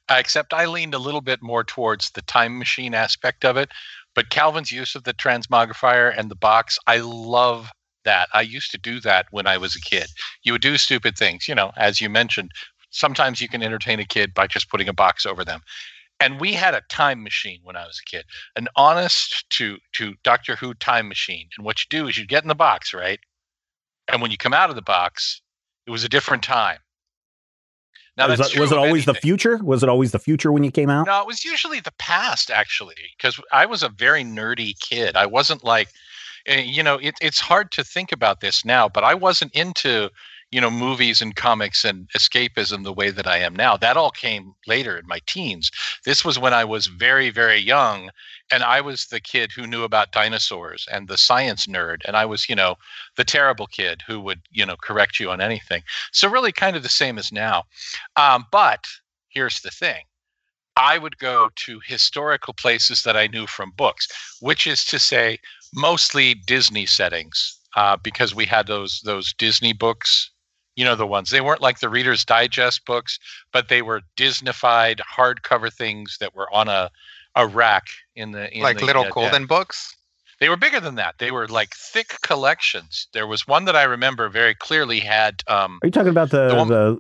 uh, 0.09 0.17
except 0.19 0.55
I 0.55 0.67
leaned 0.67 0.95
a 0.95 0.99
little 0.99 1.21
bit 1.21 1.43
more 1.43 1.63
towards 1.63 2.11
the 2.11 2.23
time 2.23 2.59
machine 2.59 2.95
aspect 2.95 3.45
of 3.45 3.57
it. 3.57 3.69
But 4.15 4.31
Calvin's 4.31 4.73
use 4.73 4.95
of 4.95 5.05
the 5.05 5.15
transmogrifier 5.15 6.13
and 6.17 6.31
the 6.31 6.35
box, 6.35 6.79
I 6.87 6.99
love 6.99 7.71
that. 8.05 8.29
I 8.33 8.41
used 8.41 8.71
to 8.73 8.79
do 8.79 8.99
that 9.01 9.27
when 9.31 9.47
I 9.47 9.59
was 9.59 9.77
a 9.77 9.81
kid. 9.81 10.09
You 10.43 10.53
would 10.53 10.63
do 10.63 10.77
stupid 10.77 11.17
things, 11.17 11.47
you 11.49 11.55
know, 11.55 11.73
as 11.77 12.01
you 12.01 12.09
mentioned. 12.11 12.51
Sometimes 12.91 13.41
you 13.41 13.49
can 13.49 13.63
entertain 13.63 14.01
a 14.01 14.05
kid 14.05 14.35
by 14.35 14.47
just 14.47 14.69
putting 14.69 14.89
a 14.89 14.93
box 14.93 15.25
over 15.25 15.45
them. 15.45 15.61
And 16.23 16.41
we 16.41 16.53
had 16.53 16.75
a 16.75 16.83
time 16.89 17.23
machine 17.23 17.61
when 17.65 17.77
I 17.77 17.85
was 17.85 18.01
a 18.01 18.09
kid, 18.09 18.25
an 18.55 18.69
honest 18.77 19.45
to 19.51 19.79
to 19.95 20.15
Doctor 20.23 20.55
Who 20.57 20.75
time 20.75 21.09
machine. 21.09 21.49
And 21.57 21.67
what 21.67 21.81
you 21.83 21.87
do 21.91 22.07
is 22.07 22.17
you 22.17 22.27
get 22.27 22.45
in 22.45 22.49
the 22.49 22.55
box, 22.55 22.95
right? 22.95 23.19
And 24.09 24.23
when 24.23 24.31
you 24.31 24.37
come 24.37 24.55
out 24.55 24.71
of 24.71 24.77
the 24.77 24.83
box, 24.83 25.43
it 25.87 25.91
was 25.91 26.05
a 26.05 26.09
different 26.09 26.43
time. 26.43 26.79
Now 28.17 28.29
was 28.29 28.39
that's 28.39 28.55
it, 28.55 28.61
was 28.61 28.71
it 28.71 28.79
always 28.79 29.05
the 29.05 29.15
future? 29.15 29.59
Was 29.65 29.83
it 29.83 29.89
always 29.89 30.13
the 30.13 30.19
future 30.19 30.53
when 30.53 30.65
you 30.65 30.71
came 30.71 30.91
out? 30.91 31.07
No, 31.07 31.21
it 31.23 31.27
was 31.27 31.45
usually 31.45 31.81
the 31.81 31.95
past, 31.99 32.51
actually, 32.51 32.95
because 33.17 33.41
I 33.53 33.67
was 33.67 33.83
a 33.83 33.89
very 33.89 34.23
nerdy 34.23 34.79
kid. 34.79 35.17
I 35.17 35.27
wasn't 35.27 35.65
like, 35.65 35.89
eh, 36.47 36.61
you 36.61 36.83
know, 36.83 36.99
it, 36.99 37.15
it's 37.23 37.41
hard 37.41 37.73
to 37.73 37.83
think 37.83 38.13
about 38.13 38.41
this 38.41 38.65
now, 38.65 38.89
but 38.89 39.03
I 39.03 39.15
wasn't 39.15 39.53
into, 39.55 40.11
you 40.53 40.61
know, 40.61 40.71
movies 40.71 41.23
and 41.23 41.35
comics 41.35 41.85
and 41.85 42.09
escapism 42.17 42.85
the 42.85 42.93
way 42.93 43.11
that 43.11 43.27
I 43.27 43.39
am 43.39 43.57
now. 43.57 43.77
That 43.77 43.97
all 43.97 44.11
came 44.11 44.53
later 44.67 44.99
in 44.99 45.07
my 45.07 45.21
teens. 45.27 45.71
This 46.05 46.25
was 46.25 46.39
when 46.39 46.53
I 46.53 46.65
was 46.65 46.87
very, 46.87 47.31
very 47.31 47.59
young, 47.59 48.11
and 48.53 48.63
I 48.63 48.83
was 48.83 49.07
the 49.07 49.21
kid 49.21 49.51
who 49.51 49.67
knew 49.67 49.83
about 49.83 50.13
dinosaurs 50.13 50.87
and 50.93 51.09
the 51.09 51.17
science 51.17 51.67
nerd, 51.67 52.03
and 52.05 52.17
I 52.17 52.27
was, 52.27 52.49
you 52.49 52.55
know, 52.55 52.77
the 53.17 53.25
terrible 53.25 53.67
kid 53.67 54.03
who 54.07 54.21
would, 54.21 54.43
you 54.51 54.67
know, 54.67 54.77
correct 54.77 55.19
you 55.19 55.31
on 55.31 55.41
anything. 55.41 55.83
So 56.13 56.29
really, 56.29 56.53
kind 56.53 56.77
of 56.77 56.83
the 56.83 56.89
same 56.91 57.19
as 57.19 57.33
now. 57.33 57.65
Um, 58.17 58.45
but 58.53 58.85
here's 59.31 59.61
the 59.61 59.71
thing. 59.71 60.05
I 60.77 60.99
would 60.99 61.19
go 61.19 61.51
to 61.67 61.81
historical 61.87 62.55
places 62.55 63.03
that 63.03 63.17
I 63.17 63.27
knew 63.27 63.47
from 63.47 63.73
books, 63.77 64.09
which 64.41 64.67
is 64.67 64.85
to 64.87 64.99
say, 64.99 65.39
mostly 65.75 66.35
Disney 66.35 66.87
settings, 66.87 67.59
uh, 67.77 67.97
because 68.03 68.35
we 68.35 68.47
had 68.47 68.67
those 68.67 69.01
those 69.05 69.33
Disney 69.35 69.73
books. 69.73 70.31
You 70.77 70.85
know 70.85 70.95
the 70.97 71.07
ones. 71.07 71.31
They 71.31 71.41
weren't 71.41 71.61
like 71.61 71.81
the 71.81 71.89
Reader's 71.89 72.25
Digest 72.25 72.85
books, 72.87 73.19
but 73.53 73.69
they 73.69 73.83
were 73.83 74.01
Disneyfied 74.17 75.01
hardcover 75.01 75.73
things 75.73 76.17
that 76.21 76.35
were 76.35 76.53
on 76.53 76.69
a 76.69 76.91
a 77.35 77.47
rack 77.47 77.85
in 78.15 78.33
the 78.33 78.55
in 78.55 78.63
like 78.63 78.79
the, 78.79 78.87
little 78.87 79.05
uh, 79.05 79.11
golden 79.11 79.47
books. 79.47 79.95
they 80.41 80.49
were 80.49 80.57
bigger 80.57 80.81
than 80.81 80.97
that. 80.97 81.15
They 81.19 81.31
were 81.31 81.47
like 81.49 81.75
thick 81.75 82.17
collections. 82.23 83.07
There 83.13 83.27
was 83.27 83.47
one 83.47 83.65
that 83.67 83.77
I 83.77 83.85
remember 83.85 84.29
very 84.29 84.55
clearly 84.55 85.01
had 85.01 85.43
um, 85.49 85.79
Are 85.83 85.87
you 85.87 85.93
talking 85.93 86.09
about 86.11 86.31
the 86.31 86.49
The 86.49 86.55
one- 86.55 86.69
the, 86.69 86.99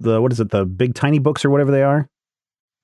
the 0.00 0.20
what 0.22 0.32
is 0.32 0.40
it? 0.40 0.50
The 0.50 0.64
big 0.64 0.94
tiny 0.94 1.18
books 1.18 1.44
or 1.44 1.50
whatever 1.50 1.70
they 1.70 1.82
are? 1.82 2.08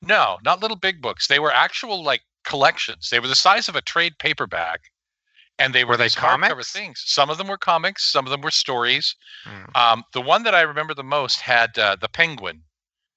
No, 0.03 0.39
not 0.45 0.61
little 0.63 0.77
big 0.77 1.03
books. 1.03 1.27
They 1.27 1.39
were 1.41 1.53
actual 1.53 2.03
like 2.03 2.23
collections. 2.45 3.11
They 3.11 3.21
were 3.21 3.29
the 3.29 3.35
size 3.35 3.69
of 3.69 3.77
a 3.77 3.81
trade 3.81 4.15
paperback, 4.19 4.81
and 5.59 5.75
they 5.75 5.85
were, 5.85 5.91
Were 5.91 5.97
they 5.97 6.05
these 6.05 6.17
hardcover 6.17 6.49
comics? 6.49 6.73
things. 6.73 7.03
Some 7.07 7.31
of 7.31 7.39
them 7.39 7.49
were 7.49 7.59
comics. 7.59 8.11
Some 8.11 8.27
of 8.27 8.31
them 8.31 8.41
were 8.41 8.51
stories. 8.51 9.15
Hmm. 9.45 9.65
Um, 9.75 10.05
the 10.13 10.21
one 10.21 10.43
that 10.45 10.55
I 10.55 10.63
remember 10.63 10.95
the 10.95 11.03
most 11.03 11.41
had 11.41 11.77
uh, 11.79 11.97
the 12.01 12.09
penguin. 12.09 12.63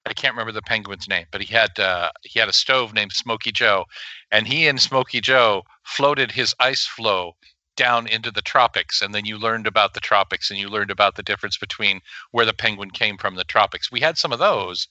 I 0.04 0.14
can't 0.14 0.34
remember 0.34 0.52
the 0.52 0.62
penguin's 0.62 1.06
name, 1.08 1.26
but 1.30 1.40
he 1.42 1.54
had 1.54 1.78
uh, 1.78 2.10
he 2.22 2.40
had 2.40 2.48
a 2.48 2.52
stove 2.52 2.92
named 2.92 3.12
Smoky 3.12 3.52
Joe, 3.52 3.84
and 4.32 4.48
he 4.48 4.66
and 4.66 4.80
Smoky 4.80 5.20
Joe 5.20 5.62
floated 5.84 6.32
his 6.32 6.54
ice 6.58 6.84
flow 6.86 7.36
down 7.76 8.08
into 8.08 8.32
the 8.32 8.42
tropics, 8.42 9.00
and 9.00 9.14
then 9.14 9.24
you 9.24 9.38
learned 9.38 9.66
about 9.66 9.94
the 9.94 10.00
tropics, 10.00 10.50
and 10.50 10.58
you 10.58 10.68
learned 10.68 10.90
about 10.90 11.14
the 11.14 11.22
difference 11.22 11.56
between 11.56 12.00
where 12.32 12.44
the 12.44 12.52
penguin 12.52 12.90
came 12.90 13.16
from, 13.16 13.36
the 13.36 13.44
tropics. 13.44 13.92
We 13.92 14.00
had 14.00 14.18
some 14.18 14.32
of 14.32 14.40
those, 14.40 14.88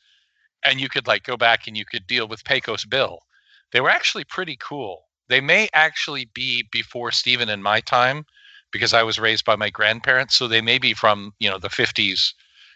and 0.63 0.79
you 0.79 0.87
could 0.87 1.07
like 1.07 1.23
go 1.23 1.35
back 1.35 1.67
and 1.67 1.75
you 1.77 1.83
could 1.85 2.07
deal 2.07 2.27
with 2.27 2.45
Pecos 2.45 2.85
Bill. 2.85 3.19
They 3.73 3.81
were 3.81 3.89
actually 3.89 4.23
pretty 4.23 4.57
cool. 4.61 5.03
They 5.31 5.39
may 5.39 5.69
actually 5.71 6.25
be 6.25 6.67
before 6.73 7.09
Stephen 7.09 7.47
and 7.47 7.63
my 7.63 7.79
time, 7.79 8.25
because 8.69 8.93
I 8.93 9.03
was 9.03 9.17
raised 9.17 9.45
by 9.45 9.55
my 9.55 9.69
grandparents, 9.69 10.35
so 10.35 10.45
they 10.45 10.59
may 10.59 10.77
be 10.77 10.93
from 10.93 11.33
you 11.39 11.49
know 11.49 11.57
the 11.57 11.69
fifties, 11.69 12.33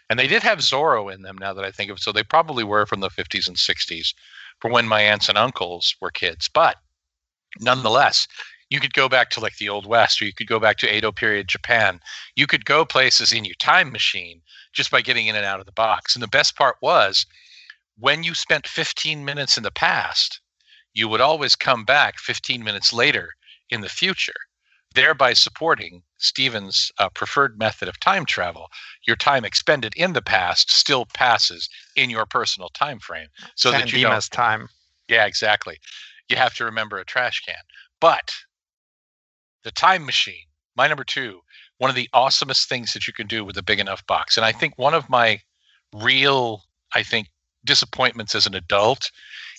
and 0.08 0.18
they 0.18 0.26
did 0.26 0.42
have 0.42 0.60
Zorro 0.60 1.12
in 1.12 1.20
them. 1.20 1.36
Now 1.36 1.52
that 1.52 1.66
I 1.66 1.70
think 1.70 1.90
of 1.90 1.98
it, 1.98 2.02
so 2.02 2.12
they 2.12 2.22
probably 2.22 2.64
were 2.64 2.86
from 2.86 3.00
the 3.00 3.10
fifties 3.10 3.46
and 3.46 3.58
sixties, 3.58 4.14
for 4.58 4.70
when 4.70 4.88
my 4.88 5.02
aunts 5.02 5.28
and 5.28 5.36
uncles 5.36 5.96
were 6.00 6.10
kids. 6.10 6.48
But 6.48 6.78
nonetheless, 7.60 8.26
you 8.70 8.80
could 8.80 8.94
go 8.94 9.06
back 9.06 9.28
to 9.30 9.40
like 9.40 9.58
the 9.58 9.68
old 9.68 9.84
west 9.86 10.22
or 10.22 10.24
you 10.24 10.32
could 10.32 10.48
go 10.48 10.58
back 10.58 10.78
to 10.78 10.96
Edo 10.96 11.12
period 11.12 11.48
Japan. 11.48 12.00
You 12.36 12.46
could 12.46 12.64
go 12.64 12.86
places 12.86 13.32
in 13.32 13.44
your 13.44 13.54
time 13.56 13.92
machine 13.92 14.40
just 14.72 14.90
by 14.90 15.02
getting 15.02 15.26
in 15.26 15.36
and 15.36 15.44
out 15.44 15.60
of 15.60 15.66
the 15.66 15.72
box. 15.72 16.16
And 16.16 16.22
the 16.22 16.28
best 16.28 16.56
part 16.56 16.76
was 16.80 17.26
when 17.98 18.22
you 18.22 18.32
spent 18.32 18.66
15 18.66 19.26
minutes 19.26 19.58
in 19.58 19.62
the 19.62 19.70
past, 19.70 20.40
you 20.96 21.08
would 21.08 21.20
always 21.20 21.54
come 21.54 21.84
back 21.84 22.18
15 22.18 22.64
minutes 22.64 22.90
later 22.90 23.28
in 23.68 23.82
the 23.82 23.88
future, 23.88 24.32
thereby 24.94 25.34
supporting 25.34 26.02
Stephen's 26.16 26.90
uh, 26.98 27.10
preferred 27.10 27.58
method 27.58 27.86
of 27.86 28.00
time 28.00 28.24
travel. 28.24 28.68
Your 29.06 29.14
time 29.14 29.44
expended 29.44 29.92
in 29.94 30.14
the 30.14 30.22
past 30.22 30.70
still 30.70 31.04
passes 31.12 31.68
in 31.96 32.08
your 32.08 32.24
personal 32.24 32.70
time 32.70 32.98
frame, 32.98 33.28
so 33.56 33.70
that 33.70 33.92
you 33.92 34.00
don't. 34.00 34.28
time. 34.30 34.68
Yeah, 35.06 35.26
exactly. 35.26 35.78
You 36.30 36.36
have 36.36 36.54
to 36.54 36.64
remember 36.64 36.96
a 36.96 37.04
trash 37.04 37.40
can, 37.40 37.62
but 38.00 38.32
the 39.64 39.70
time 39.72 40.06
machine, 40.06 40.46
my 40.76 40.88
number 40.88 41.04
two, 41.04 41.40
one 41.76 41.90
of 41.90 41.96
the 41.96 42.08
awesomest 42.14 42.68
things 42.68 42.94
that 42.94 43.06
you 43.06 43.12
can 43.12 43.26
do 43.26 43.44
with 43.44 43.58
a 43.58 43.62
big 43.62 43.80
enough 43.80 44.06
box. 44.06 44.38
And 44.38 44.46
I 44.46 44.52
think 44.52 44.78
one 44.78 44.94
of 44.94 45.10
my 45.10 45.40
real, 45.92 46.62
I 46.94 47.02
think, 47.02 47.28
disappointments 47.66 48.34
as 48.34 48.46
an 48.46 48.54
adult 48.54 49.10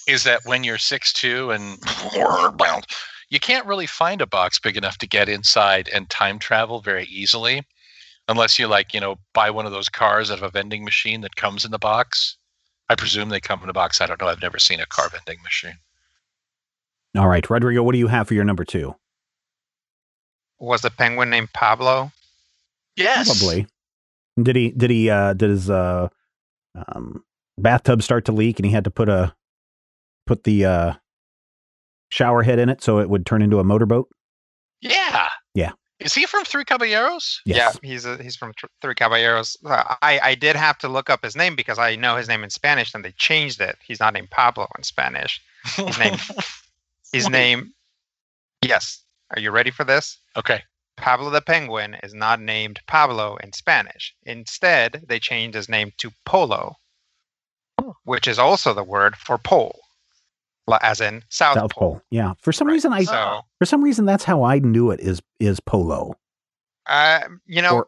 is 0.07 0.23
that 0.23 0.41
when 0.45 0.63
you're 0.63 0.77
six 0.77 1.13
two 1.13 1.51
and 1.51 1.77
you 3.29 3.39
can't 3.39 3.65
really 3.65 3.87
find 3.87 4.21
a 4.21 4.27
box 4.27 4.59
big 4.59 4.77
enough 4.77 4.97
to 4.97 5.07
get 5.07 5.29
inside 5.29 5.89
and 5.93 6.09
time 6.09 6.39
travel 6.39 6.81
very 6.81 7.05
easily 7.05 7.63
unless 8.27 8.57
you 8.57 8.67
like 8.67 8.93
you 8.93 8.99
know 8.99 9.17
buy 9.33 9.49
one 9.49 9.65
of 9.65 9.71
those 9.71 9.89
cars 9.89 10.31
out 10.31 10.37
of 10.37 10.43
a 10.43 10.49
vending 10.49 10.83
machine 10.83 11.21
that 11.21 11.35
comes 11.35 11.65
in 11.65 11.71
the 11.71 11.79
box 11.79 12.37
i 12.89 12.95
presume 12.95 13.29
they 13.29 13.39
come 13.39 13.61
in 13.63 13.69
a 13.69 13.73
box 13.73 14.01
i 14.01 14.05
don't 14.05 14.21
know 14.21 14.27
i've 14.27 14.41
never 14.41 14.59
seen 14.59 14.79
a 14.79 14.85
car 14.85 15.09
vending 15.09 15.41
machine 15.43 15.77
all 17.17 17.27
right 17.27 17.49
rodrigo 17.49 17.83
what 17.83 17.91
do 17.93 17.99
you 17.99 18.07
have 18.07 18.27
for 18.27 18.33
your 18.33 18.45
number 18.45 18.63
two 18.63 18.95
Was 20.59 20.81
the 20.81 20.89
penguin 20.89 21.29
named 21.29 21.53
Pablo? 21.53 22.11
yes 22.95 23.27
Probably. 23.27 23.67
Did 24.41 24.55
he? 24.55 24.69
Did 24.71 24.91
he? 24.91 25.09
Uh, 25.09 25.33
did 25.33 25.49
his 25.49 25.69
uh, 25.69 26.09
um, 26.75 27.23
bathtub 27.57 28.03
start 28.03 28.25
to 28.25 28.31
leak, 28.31 28.59
and 28.59 28.65
he 28.65 28.71
had 28.71 28.83
to 28.83 28.91
put 28.91 29.09
a 29.09 29.33
put 30.27 30.43
the 30.43 30.65
uh, 30.65 30.93
shower 32.09 32.43
head 32.43 32.59
in 32.59 32.69
it 32.69 32.83
so 32.83 32.99
it 32.99 33.09
would 33.09 33.25
turn 33.25 33.41
into 33.41 33.59
a 33.59 33.63
motorboat? 33.63 34.07
yeah 34.81 35.29
Yeah. 35.55 35.71
is 35.99 36.13
he 36.13 36.25
from 36.27 36.43
three 36.45 36.63
caballeros 36.65 37.41
Yes. 37.45 37.79
Yeah, 37.81 37.89
he's 37.89 38.05
a, 38.05 38.21
he's 38.21 38.35
from 38.35 38.53
Tr- 38.55 38.67
Three 38.81 38.93
Caballeros. 38.93 39.57
Uh, 39.65 39.95
I 40.03 40.19
I 40.21 40.35
did 40.35 40.55
have 40.55 40.77
to 40.79 40.87
look 40.87 41.09
up 41.09 41.23
his 41.23 41.35
name 41.35 41.55
because 41.55 41.79
I 41.79 41.95
know 41.95 42.15
his 42.15 42.27
name 42.27 42.43
in 42.43 42.51
Spanish, 42.51 42.93
and 42.93 43.03
they 43.03 43.13
changed 43.17 43.59
it. 43.61 43.75
He's 43.87 43.99
not 43.99 44.13
named 44.13 44.29
Pablo 44.29 44.67
in 44.77 44.83
Spanish. 44.83 45.41
His 45.75 45.97
name. 45.97 46.15
His 47.13 47.29
name. 47.29 47.73
Yes. 48.63 49.01
Are 49.35 49.39
you 49.41 49.49
ready 49.51 49.71
for 49.71 49.83
this? 49.85 50.17
okay 50.35 50.61
Pablo 50.97 51.29
the 51.31 51.41
Penguin 51.41 51.95
is 52.03 52.13
not 52.13 52.39
named 52.41 52.79
Pablo 52.87 53.37
in 53.37 53.51
Spanish. 53.53 54.13
Instead, 54.23 55.03
they 55.07 55.19
changed 55.19 55.55
his 55.55 55.69
name 55.69 55.91
to 55.97 56.11
Polo, 56.25 56.75
which 58.03 58.27
is 58.27 58.39
also 58.39 58.73
the 58.73 58.83
word 58.83 59.15
for 59.15 59.37
pole, 59.37 59.79
li- 59.79 59.86
as 60.81 60.99
in 61.01 61.23
South, 61.29 61.55
South 61.55 61.71
Pole. 61.71 62.01
Yeah. 62.11 62.33
For 62.39 62.51
some 62.51 62.67
Right. 62.67 62.73
reason, 62.73 62.93
I 62.93 63.03
So, 63.03 63.41
for 63.59 63.65
some 63.65 63.83
reason 63.83 64.05
that's 64.05 64.23
how 64.23 64.43
I 64.43 64.59
knew 64.59 64.91
it 64.91 64.99
is 64.99 65.21
is 65.39 65.59
polo. 65.59 66.15
uh, 66.87 67.21
you 67.45 67.61
know, 67.61 67.75
Or- 67.77 67.87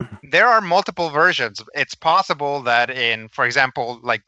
there 0.30 0.48
are 0.48 0.60
multiple 0.60 1.10
versions. 1.10 1.60
It's 1.74 1.94
possible 1.94 2.62
that 2.62 2.90
in, 2.90 3.28
for 3.28 3.44
example, 3.44 4.00
like 4.02 4.22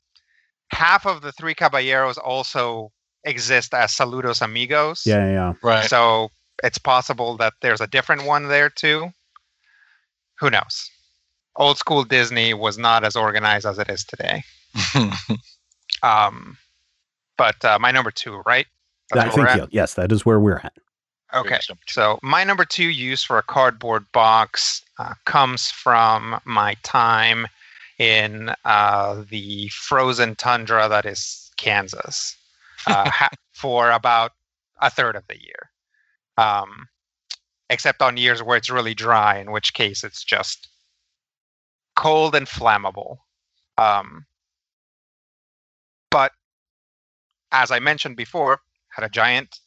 half 0.70 1.06
of 1.06 1.22
the 1.22 1.32
Three 1.32 1.54
Caballeros 1.54 2.18
also 2.18 2.92
exist 3.24 3.72
as 3.74 3.92
Saludos 3.92 4.42
Amigos. 4.42 5.02
Yeah, 5.06 5.26
yeah. 5.28 5.52
right 5.62 5.88
So 5.88 6.30
it's 6.62 6.78
possible 6.78 7.36
that 7.38 7.54
there's 7.62 7.80
a 7.80 7.86
different 7.86 8.24
one 8.24 8.48
there 8.48 8.68
too. 8.70 9.12
Who 10.40 10.50
knows? 10.50 10.90
Old 11.56 11.78
school 11.78 12.04
Disney 12.04 12.54
was 12.54 12.78
not 12.78 13.04
as 13.04 13.14
organized 13.16 13.66
as 13.66 13.78
it 13.78 13.88
is 13.90 14.04
today. 14.04 14.42
Um, 16.02 16.56
but 17.42 17.64
uh, 17.64 17.76
my 17.81 17.90
number 17.90 18.12
two, 18.12 18.40
right? 18.46 18.68
That's 19.11 19.33
I 19.33 19.35
think 19.35 19.48
at? 19.48 19.59
yeah, 19.59 19.66
yes, 19.72 19.94
that 19.94 20.12
is 20.12 20.24
where 20.24 20.38
we're 20.38 20.59
at. 20.59 20.74
Okay. 21.35 21.59
So 21.88 22.20
my 22.22 22.44
number 22.44 22.64
two 22.64 22.85
use 22.85 23.24
for 23.24 23.37
a 23.37 23.42
cardboard 23.42 24.05
box 24.12 24.81
uh, 25.00 25.14
comes 25.24 25.68
from 25.72 26.40
my 26.44 26.76
time 26.85 27.48
in 27.98 28.55
uh, 28.64 29.24
the 29.28 29.68
frozen 29.70 30.37
tundra 30.37 30.88
that 30.88 31.05
is 31.05 31.50
Kansas 31.57 32.37
uh, 32.87 33.11
ha- 33.11 33.31
for 33.52 33.90
about 33.90 34.31
a 34.81 34.88
third 34.88 35.16
of 35.16 35.24
the 35.26 35.42
year. 35.42 35.70
Um, 36.38 36.87
except 37.70 38.02
on 38.02 38.16
years 38.18 38.40
where 38.40 38.57
it's 38.57 38.70
really 38.70 38.94
dry, 38.94 39.38
in 39.38 39.50
which 39.50 39.74
case 39.74 40.05
it's 40.05 40.22
just 40.22 40.68
cold 41.96 42.37
and 42.37 42.46
flammable. 42.46 43.16
Um, 43.78 44.26
but 46.09 46.31
as 47.52 47.70
I 47.70 47.78
mentioned 47.78 48.16
before, 48.16 48.60
had 48.90 49.04
a 49.04 49.08
giant 49.08 49.60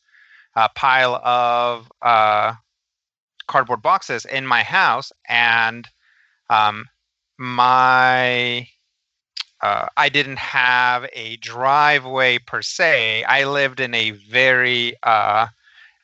uh, 0.55 0.67
pile 0.75 1.15
of 1.15 1.91
uh, 2.01 2.53
cardboard 3.47 3.81
boxes 3.81 4.25
in 4.25 4.45
my 4.45 4.63
house, 4.63 5.11
and 5.29 5.87
um, 6.49 6.85
my 7.37 8.67
uh, 9.61 9.87
I 9.97 10.09
didn't 10.09 10.39
have 10.39 11.07
a 11.13 11.37
driveway 11.37 12.39
per 12.39 12.61
se. 12.61 13.23
I 13.23 13.45
lived 13.45 13.79
in 13.79 13.93
a 13.93 14.11
very 14.11 14.95
uh, 15.03 15.47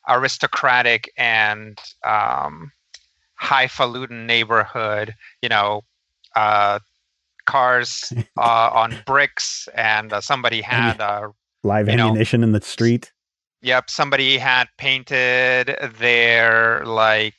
aristocratic 0.08 1.12
and 1.18 1.78
um, 2.04 2.72
highfalutin 3.36 4.26
neighborhood. 4.26 5.16
You 5.42 5.50
know, 5.50 5.82
uh, 6.36 6.80
cars 7.46 8.14
uh, 8.38 8.70
on 8.74 8.96
bricks, 9.06 9.68
and 9.76 10.14
uh, 10.14 10.22
somebody 10.22 10.62
had 10.62 11.00
uh, 11.02 11.30
Live 11.64 11.88
You 11.88 11.96
know, 11.96 12.08
ammunition 12.08 12.44
in 12.44 12.52
the 12.52 12.62
street. 12.62 13.12
Yep, 13.62 13.90
somebody 13.90 14.38
had 14.38 14.68
painted 14.78 15.78
their 16.00 16.84
like 16.86 17.36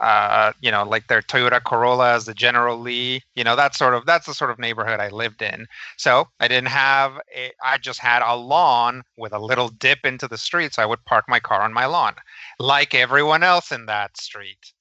uh 0.00 0.52
you 0.60 0.70
know 0.70 0.84
like 0.84 1.08
their 1.08 1.20
Toyota 1.20 1.62
Corolla 1.62 2.14
as 2.14 2.24
the 2.24 2.32
General 2.34 2.78
Lee, 2.78 3.22
you 3.34 3.44
know 3.44 3.56
that 3.56 3.74
sort 3.74 3.94
of 3.94 4.06
that's 4.06 4.26
the 4.26 4.34
sort 4.34 4.50
of 4.50 4.58
neighborhood 4.58 5.00
I 5.00 5.08
lived 5.08 5.42
in. 5.42 5.66
So, 5.98 6.26
I 6.38 6.48
didn't 6.48 6.68
have 6.68 7.18
a 7.36 7.52
I 7.62 7.76
just 7.78 8.00
had 8.00 8.22
a 8.22 8.36
lawn 8.36 9.02
with 9.18 9.32
a 9.32 9.38
little 9.38 9.68
dip 9.68 9.98
into 10.04 10.28
the 10.28 10.38
street 10.38 10.74
so 10.74 10.82
I 10.82 10.86
would 10.86 11.04
park 11.04 11.24
my 11.28 11.40
car 11.40 11.62
on 11.62 11.72
my 11.72 11.86
lawn 11.86 12.14
like 12.58 12.94
everyone 12.94 13.42
else 13.42 13.72
in 13.72 13.86
that 13.86 14.16
street. 14.16 14.72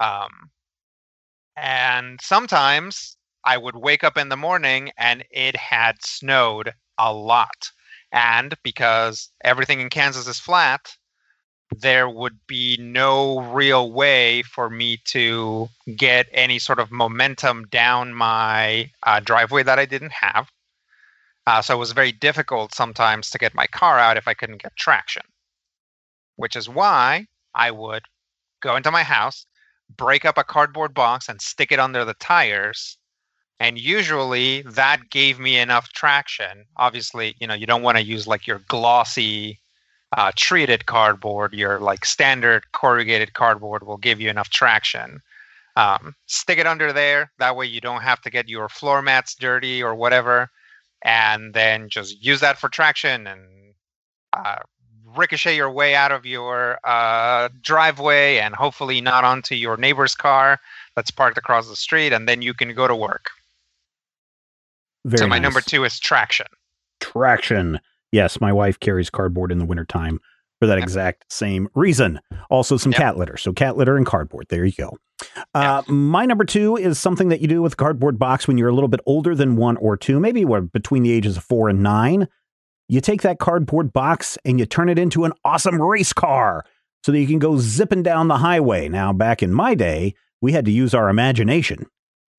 Um 0.00 0.50
and 1.56 2.20
sometimes 2.20 3.16
I 3.44 3.56
would 3.58 3.76
wake 3.76 4.04
up 4.04 4.16
in 4.16 4.28
the 4.28 4.36
morning 4.36 4.90
and 4.96 5.24
it 5.30 5.56
had 5.56 5.96
snowed 6.04 6.72
a 6.98 7.12
lot 7.12 7.70
and 8.14 8.54
because 8.62 9.28
everything 9.42 9.80
in 9.80 9.90
Kansas 9.90 10.28
is 10.28 10.38
flat, 10.38 10.96
there 11.76 12.08
would 12.08 12.38
be 12.46 12.76
no 12.80 13.40
real 13.40 13.90
way 13.90 14.42
for 14.42 14.70
me 14.70 14.98
to 15.06 15.68
get 15.96 16.28
any 16.30 16.60
sort 16.60 16.78
of 16.78 16.92
momentum 16.92 17.66
down 17.66 18.14
my 18.14 18.88
uh, 19.02 19.18
driveway 19.18 19.64
that 19.64 19.80
I 19.80 19.84
didn't 19.84 20.12
have. 20.12 20.48
Uh, 21.48 21.60
so 21.60 21.74
it 21.74 21.78
was 21.78 21.90
very 21.90 22.12
difficult 22.12 22.72
sometimes 22.72 23.30
to 23.30 23.38
get 23.38 23.52
my 23.52 23.66
car 23.66 23.98
out 23.98 24.16
if 24.16 24.28
I 24.28 24.34
couldn't 24.34 24.62
get 24.62 24.76
traction, 24.76 25.24
which 26.36 26.54
is 26.54 26.68
why 26.68 27.26
I 27.52 27.72
would 27.72 28.04
go 28.62 28.76
into 28.76 28.92
my 28.92 29.02
house, 29.02 29.44
break 29.96 30.24
up 30.24 30.38
a 30.38 30.44
cardboard 30.44 30.94
box, 30.94 31.28
and 31.28 31.42
stick 31.42 31.72
it 31.72 31.80
under 31.80 32.04
the 32.04 32.14
tires 32.14 32.96
and 33.60 33.78
usually 33.78 34.62
that 34.62 35.10
gave 35.10 35.38
me 35.38 35.58
enough 35.58 35.88
traction. 35.90 36.64
Obviously 36.76 37.34
you 37.40 37.46
know 37.46 37.54
you 37.54 37.66
don't 37.66 37.82
want 37.82 37.98
to 37.98 38.04
use 38.04 38.26
like 38.26 38.46
your 38.46 38.60
glossy 38.68 39.58
uh, 40.16 40.30
treated 40.36 40.86
cardboard 40.86 41.52
your 41.52 41.80
like 41.80 42.04
standard 42.04 42.64
corrugated 42.72 43.34
cardboard 43.34 43.86
will 43.86 43.96
give 43.96 44.20
you 44.20 44.30
enough 44.30 44.50
traction. 44.50 45.20
Um, 45.76 46.14
stick 46.26 46.58
it 46.58 46.66
under 46.66 46.92
there. 46.92 47.32
That 47.38 47.56
way 47.56 47.66
you 47.66 47.80
don't 47.80 48.02
have 48.02 48.20
to 48.22 48.30
get 48.30 48.48
your 48.48 48.68
floor 48.68 49.02
mats 49.02 49.34
dirty 49.34 49.82
or 49.82 49.94
whatever. 49.94 50.50
And 51.02 51.52
then 51.52 51.88
just 51.88 52.24
use 52.24 52.40
that 52.40 52.58
for 52.58 52.68
traction 52.68 53.26
and 53.26 53.42
uh, 54.32 54.60
ricochet 55.16 55.56
your 55.56 55.70
way 55.70 55.94
out 55.94 56.12
of 56.12 56.26
your 56.26 56.78
uh, 56.84 57.48
driveway 57.60 58.38
and 58.38 58.54
hopefully 58.54 59.00
not 59.00 59.24
onto 59.24 59.54
your 59.54 59.76
neighbor's 59.76 60.14
car 60.14 60.58
that's 60.96 61.10
parked 61.10 61.38
across 61.38 61.68
the 61.68 61.76
street 61.76 62.12
and 62.12 62.28
then 62.28 62.42
you 62.42 62.54
can 62.54 62.74
go 62.74 62.88
to 62.88 62.96
work 62.96 63.30
Very 65.04 65.18
so 65.20 65.26
my 65.26 65.36
nice. 65.38 65.42
number 65.42 65.60
two 65.60 65.84
is 65.84 65.98
traction. 65.98 66.46
traction. 67.00 67.80
Yes, 68.12 68.40
my 68.40 68.52
wife 68.52 68.78
carries 68.80 69.10
cardboard 69.10 69.50
in 69.52 69.58
the 69.58 69.64
wintertime 69.64 70.20
for 70.60 70.66
that 70.66 70.78
Yep. 70.78 70.82
exact 70.84 71.24
same 71.32 71.68
reason. 71.74 72.20
Also, 72.48 72.76
some 72.76 72.92
Yep. 72.92 72.98
cat 73.00 73.16
litter. 73.18 73.36
So, 73.36 73.52
cat 73.52 73.76
litter 73.76 73.96
and 73.96 74.06
cardboard. 74.06 74.46
There 74.48 74.64
you 74.64 74.72
go. 74.72 74.96
Uh, 75.54 75.82
My 75.88 76.24
number 76.26 76.44
two 76.44 76.76
is 76.76 76.98
something 76.98 77.28
that 77.28 77.40
you 77.40 77.48
do 77.48 77.60
with 77.62 77.74
a 77.74 77.76
cardboard 77.76 78.18
box 78.18 78.46
when 78.48 78.56
you're 78.58 78.68
a 78.68 78.74
little 78.74 78.88
bit 78.88 79.00
older 79.06 79.34
than 79.34 79.56
one 79.56 79.76
or 79.78 79.96
two, 79.96 80.20
maybe 80.20 80.44
what, 80.44 80.72
between 80.72 81.02
the 81.02 81.12
ages 81.12 81.36
of 81.36 81.44
four 81.44 81.68
and 81.68 81.82
nine. 81.82 82.28
You 82.88 83.00
take 83.00 83.22
that 83.22 83.38
cardboard 83.38 83.92
box 83.92 84.38
and 84.44 84.58
you 84.58 84.66
turn 84.66 84.88
it 84.88 84.98
into 84.98 85.24
an 85.24 85.32
awesome 85.44 85.80
race 85.80 86.12
car 86.12 86.64
so 87.04 87.12
that 87.12 87.18
you 87.18 87.26
can 87.26 87.38
go 87.38 87.58
zipping 87.58 88.02
down 88.02 88.28
the 88.28 88.38
highway. 88.38 88.88
Now, 88.88 89.12
back 89.12 89.42
in 89.42 89.52
my 89.52 89.74
day, 89.74 90.14
we 90.40 90.52
had 90.52 90.64
to 90.66 90.70
use 90.70 90.94
our 90.94 91.08
imagination 91.08 91.86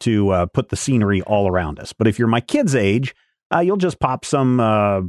to 0.01 0.29
uh, 0.29 0.45
put 0.47 0.69
the 0.69 0.75
scenery 0.75 1.21
all 1.23 1.47
around 1.47 1.79
us. 1.79 1.93
But 1.93 2.07
if 2.07 2.19
you're 2.19 2.27
my 2.27 2.41
kid's 2.41 2.75
age, 2.75 3.15
uh, 3.53 3.59
you'll 3.59 3.77
just 3.77 3.99
pop 3.99 4.25
some 4.25 4.59
uh, 4.59 5.01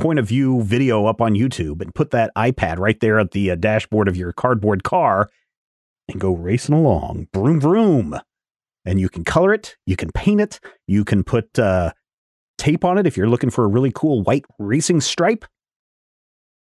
point 0.00 0.18
of 0.18 0.26
view 0.26 0.62
video 0.62 1.06
up 1.06 1.20
on 1.20 1.34
YouTube 1.34 1.80
and 1.80 1.94
put 1.94 2.10
that 2.10 2.32
iPad 2.36 2.78
right 2.78 2.98
there 3.00 3.18
at 3.18 3.32
the 3.32 3.50
uh, 3.50 3.54
dashboard 3.54 4.08
of 4.08 4.16
your 4.16 4.32
cardboard 4.32 4.82
car 4.82 5.28
and 6.08 6.20
go 6.20 6.32
racing 6.32 6.74
along. 6.74 7.28
Broom, 7.32 7.58
broom. 7.58 8.18
And 8.84 8.98
you 8.98 9.08
can 9.08 9.22
color 9.22 9.54
it, 9.54 9.76
you 9.86 9.96
can 9.96 10.10
paint 10.10 10.40
it, 10.40 10.58
you 10.88 11.04
can 11.04 11.22
put 11.22 11.56
uh, 11.56 11.92
tape 12.58 12.84
on 12.84 12.98
it 12.98 13.06
if 13.06 13.16
you're 13.16 13.28
looking 13.28 13.50
for 13.50 13.64
a 13.64 13.68
really 13.68 13.92
cool 13.94 14.22
white 14.22 14.44
racing 14.58 15.00
stripe. 15.00 15.44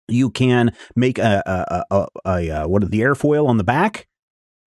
You 0.07 0.29
can 0.29 0.73
make 0.95 1.17
a, 1.17 1.41
a, 1.45 1.85
a, 1.89 2.07
a, 2.25 2.47
a 2.49 2.67
what 2.67 2.89
the 2.91 2.99
airfoil 2.99 3.47
on 3.47 3.57
the 3.57 3.63
back 3.63 4.07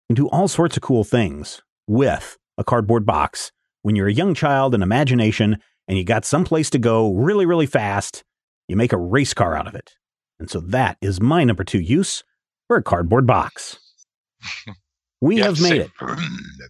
and 0.09 0.17
do 0.17 0.29
all 0.29 0.49
sorts 0.49 0.77
of 0.77 0.83
cool 0.83 1.03
things 1.03 1.63
with 1.89 2.37
a 2.61 2.65
cardboard 2.65 3.05
box 3.05 3.51
when 3.83 3.97
you're 3.97 4.07
a 4.07 4.13
young 4.13 4.35
child 4.35 4.75
and 4.75 4.83
imagination 4.83 5.59
and 5.89 5.99
you 5.99 6.05
got 6.05 6.25
someplace 6.25 6.71
to 6.71 6.79
go 6.79 7.13
really, 7.15 7.47
really 7.47 7.67
fast, 7.67 8.23
you 8.69 8.77
make 8.77 8.93
a 8.93 8.99
race 8.99 9.35
car 9.35 9.57
out 9.57 9.67
of 9.67 9.75
it. 9.75 9.95
And 10.39 10.49
so 10.49 10.61
that 10.61 10.99
is 11.01 11.21
my 11.21 11.43
number 11.43 11.65
two 11.65 11.81
use 11.81 12.23
for 12.69 12.77
a 12.77 12.83
cardboard 12.83 13.27
box. 13.27 13.79
We 15.23 15.37
have 15.37 15.57
to 15.59 15.63
made 15.63 15.81
it. 15.83 15.91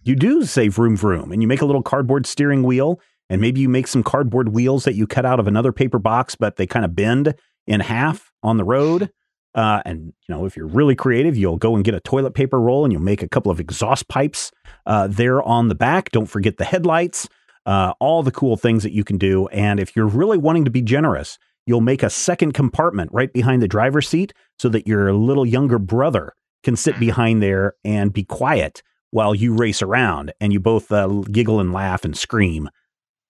You 0.03 0.13
do 0.13 0.43
save 0.43 0.77
room 0.77 0.97
for 0.97 1.11
room, 1.11 1.31
and 1.31 1.41
you 1.41 1.47
make 1.47 1.61
a 1.61 1.65
little 1.65 1.81
cardboard 1.81 2.25
steering 2.25 2.63
wheel, 2.63 2.99
and 3.29 3.39
maybe 3.39 3.61
you 3.61 3.69
make 3.69 3.87
some 3.87 4.03
cardboard 4.03 4.49
wheels 4.49 4.83
that 4.83 4.95
you 4.95 5.07
cut 5.07 5.25
out 5.25 5.39
of 5.39 5.47
another 5.47 5.71
paper 5.71 5.99
box, 5.99 6.35
but 6.35 6.57
they 6.57 6.67
kind 6.67 6.83
of 6.83 6.93
bend 6.93 7.33
in 7.65 7.79
half 7.79 8.29
on 8.43 8.57
the 8.57 8.65
road. 8.65 9.09
Uh, 9.53 9.81
and 9.85 10.13
you 10.27 10.35
know, 10.35 10.45
if 10.45 10.55
you're 10.55 10.67
really 10.67 10.95
creative, 10.95 11.37
you'll 11.37 11.57
go 11.57 11.75
and 11.75 11.83
get 11.83 11.93
a 11.93 11.99
toilet 11.99 12.33
paper 12.33 12.59
roll, 12.59 12.85
and 12.85 12.91
you'll 12.91 13.01
make 13.01 13.21
a 13.21 13.29
couple 13.29 13.51
of 13.51 13.59
exhaust 13.59 14.07
pipes 14.07 14.51
uh, 14.85 15.07
there 15.07 15.41
on 15.43 15.67
the 15.67 15.75
back. 15.75 16.11
Don't 16.11 16.27
forget 16.27 16.57
the 16.57 16.65
headlights. 16.65 17.27
Uh, 17.65 17.93
all 17.99 18.23
the 18.23 18.31
cool 18.31 18.57
things 18.57 18.81
that 18.81 18.91
you 18.91 19.03
can 19.03 19.19
do. 19.19 19.47
And 19.49 19.79
if 19.79 19.95
you're 19.95 20.07
really 20.07 20.39
wanting 20.39 20.65
to 20.65 20.71
be 20.71 20.81
generous, 20.81 21.37
you'll 21.67 21.81
make 21.81 22.01
a 22.01 22.09
second 22.09 22.53
compartment 22.53 23.11
right 23.13 23.31
behind 23.31 23.61
the 23.61 23.67
driver's 23.67 24.07
seat 24.07 24.33
so 24.57 24.67
that 24.69 24.87
your 24.87 25.13
little 25.13 25.45
younger 25.45 25.77
brother 25.77 26.33
can 26.63 26.75
sit 26.75 26.99
behind 26.99 27.41
there 27.41 27.75
and 27.83 28.13
be 28.13 28.23
quiet 28.23 28.81
while 29.11 29.35
you 29.35 29.53
race 29.53 29.81
around 29.81 30.33
and 30.39 30.51
you 30.53 30.59
both 30.59 30.91
uh, 30.91 31.07
giggle 31.31 31.59
and 31.59 31.71
laugh 31.71 32.03
and 32.03 32.17
scream. 32.17 32.69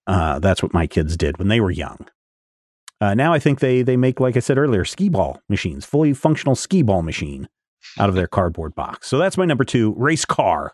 Uh, 0.07 0.39
that's 0.39 0.63
what 0.63 0.73
my 0.73 0.88
kids 0.88 1.17
did 1.17 1.38
when 1.38 1.47
they 1.47 1.60
were 1.60 1.71
young. 1.71 2.07
Uh, 3.01 3.13
now 3.15 3.33
I 3.33 3.39
think 3.39 3.59
they 3.59 3.81
they 3.81 3.97
make, 3.97 4.19
like 4.19 4.37
I 4.37 4.39
said 4.39 4.57
earlier, 4.57 4.85
skee 4.85 5.09
ball 5.09 5.41
machines, 5.49 5.85
fully 5.85 6.13
functional 6.13 6.55
skee 6.55 6.83
ball 6.83 7.01
machine 7.01 7.49
out 7.99 8.09
of 8.09 8.15
their 8.15 8.27
cardboard 8.27 8.75
box. 8.75 9.09
So 9.09 9.17
that's 9.17 9.37
my 9.37 9.45
number 9.45 9.63
two 9.63 9.93
race 9.97 10.23
car. 10.23 10.73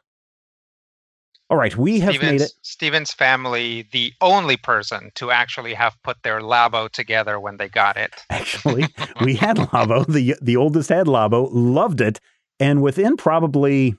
All 1.49 1.55
right, 1.57 1.75
we 1.77 2.01
have 2.01 2.09
made 2.15 2.17
Stephen's, 2.19 2.41
it. 2.41 2.51
Stephen's 2.61 3.13
family, 3.13 3.87
the 3.93 4.11
only 4.19 4.57
person 4.57 5.11
to 5.15 5.31
actually 5.31 5.73
have 5.75 5.95
put 6.03 6.21
their 6.23 6.41
Labo 6.41 6.89
together 6.91 7.39
when 7.39 7.55
they 7.55 7.69
got 7.69 7.95
it. 7.95 8.13
Actually, 8.29 8.87
we 9.21 9.33
had 9.35 9.55
Labo. 9.55 10.05
the 10.05 10.35
The 10.41 10.57
oldest 10.57 10.89
had 10.89 11.07
Labo, 11.07 11.47
loved 11.53 12.01
it, 12.01 12.19
and 12.59 12.81
within 12.81 13.15
probably, 13.15 13.95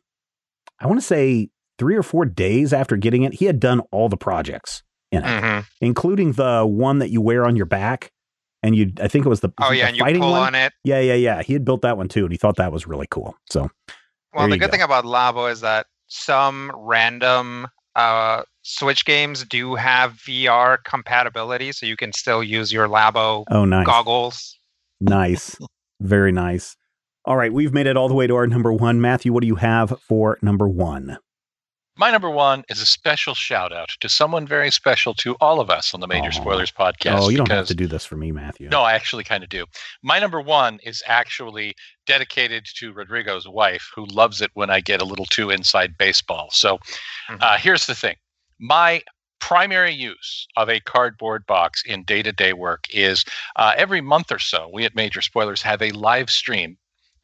I 0.78 0.86
want 0.86 1.00
to 1.00 1.06
say 1.06 1.48
three 1.78 1.96
or 1.96 2.02
four 2.02 2.26
days 2.26 2.74
after 2.74 2.98
getting 2.98 3.22
it, 3.22 3.32
he 3.32 3.46
had 3.46 3.60
done 3.60 3.80
all 3.92 4.10
the 4.10 4.18
projects 4.18 4.82
in 5.10 5.24
it, 5.24 5.42
Mhm. 5.42 5.64
including 5.80 6.32
the 6.32 6.66
one 6.66 6.98
that 6.98 7.08
you 7.08 7.22
wear 7.22 7.46
on 7.46 7.56
your 7.56 7.64
back. 7.66 8.12
And 8.68 8.76
you, 8.76 8.92
I 9.00 9.08
think 9.08 9.24
it 9.24 9.28
was 9.30 9.40
the, 9.40 9.50
Oh 9.62 9.70
the 9.70 9.78
yeah, 9.78 9.88
and 9.88 9.96
you 9.96 10.04
pull 10.20 10.32
one. 10.32 10.48
on 10.48 10.54
it. 10.54 10.74
Yeah, 10.84 11.00
yeah, 11.00 11.14
yeah. 11.14 11.42
He 11.42 11.54
had 11.54 11.64
built 11.64 11.80
that 11.82 11.96
one 11.96 12.06
too, 12.08 12.24
and 12.24 12.30
he 12.32 12.36
thought 12.36 12.56
that 12.56 12.70
was 12.70 12.86
really 12.86 13.06
cool. 13.10 13.34
So 13.50 13.70
Well, 14.34 14.46
the 14.46 14.58
good 14.58 14.66
go. 14.66 14.72
thing 14.72 14.82
about 14.82 15.04
Labo 15.04 15.50
is 15.50 15.62
that 15.62 15.86
some 16.06 16.70
random 16.76 17.66
uh, 17.96 18.42
Switch 18.62 19.06
games 19.06 19.44
do 19.44 19.74
have 19.74 20.12
VR 20.16 20.76
compatibility, 20.84 21.72
so 21.72 21.86
you 21.86 21.96
can 21.96 22.12
still 22.12 22.44
use 22.44 22.70
your 22.70 22.86
Labo 22.88 23.44
oh, 23.50 23.64
nice, 23.64 23.86
goggles. 23.86 24.58
nice, 25.00 25.56
very 26.00 26.30
nice. 26.30 26.76
All 27.24 27.36
right, 27.36 27.52
we've 27.52 27.72
made 27.72 27.86
it 27.86 27.96
all 27.96 28.08
the 28.08 28.14
way 28.14 28.26
to 28.26 28.36
our 28.36 28.46
number 28.46 28.72
one. 28.72 29.00
Matthew, 29.00 29.32
what 29.32 29.40
do 29.40 29.46
you 29.46 29.56
have 29.56 29.98
for 30.00 30.38
number 30.42 30.68
one? 30.68 31.16
My 31.98 32.12
number 32.12 32.30
one 32.30 32.62
is 32.68 32.80
a 32.80 32.86
special 32.86 33.34
shout 33.34 33.72
out 33.72 33.90
to 34.00 34.08
someone 34.08 34.46
very 34.46 34.70
special 34.70 35.14
to 35.14 35.34
all 35.40 35.58
of 35.58 35.68
us 35.68 35.92
on 35.92 35.98
the 36.00 36.06
Major 36.06 36.28
Aw. 36.28 36.40
Spoilers 36.40 36.70
podcast. 36.70 37.18
oh, 37.20 37.28
you 37.28 37.38
don't 37.38 37.50
have 37.50 37.66
to 37.66 37.74
do 37.74 37.88
this 37.88 38.04
for 38.04 38.16
me, 38.16 38.30
Matthew. 38.30 38.68
No, 38.68 38.82
I 38.82 38.92
actually 38.92 39.24
kind 39.24 39.42
of 39.42 39.50
do. 39.50 39.66
My 40.02 40.20
number 40.20 40.40
one 40.40 40.78
is 40.84 41.02
actually 41.08 41.74
dedicated 42.06 42.64
to 42.76 42.92
Rodrigo's 42.92 43.48
wife, 43.48 43.90
who 43.96 44.06
loves 44.06 44.40
it 44.40 44.52
when 44.54 44.70
I 44.70 44.78
get 44.80 45.02
a 45.02 45.04
little 45.04 45.26
too 45.26 45.50
inside 45.50 45.98
baseball. 45.98 46.50
So 46.52 46.78
Mhm. 47.28 47.38
uh, 47.42 47.56
here's 47.58 47.86
the 47.86 47.96
thing 47.96 48.14
my 48.60 49.02
primary 49.40 49.92
use 49.92 50.46
of 50.56 50.68
a 50.68 50.80
cardboard 50.80 51.46
box 51.46 51.82
in 51.84 52.04
day 52.04 52.22
to 52.22 52.32
day 52.32 52.52
work 52.52 52.84
is 52.90 53.24
uh, 53.56 53.72
every 53.76 54.00
month 54.00 54.30
or 54.32 54.38
so, 54.38 54.68
we 54.72 54.84
at 54.84 54.94
Major 54.94 55.20
Spoilers 55.20 55.62
have 55.62 55.82
a 55.82 55.90
live 55.90 56.30
stream 56.30 56.76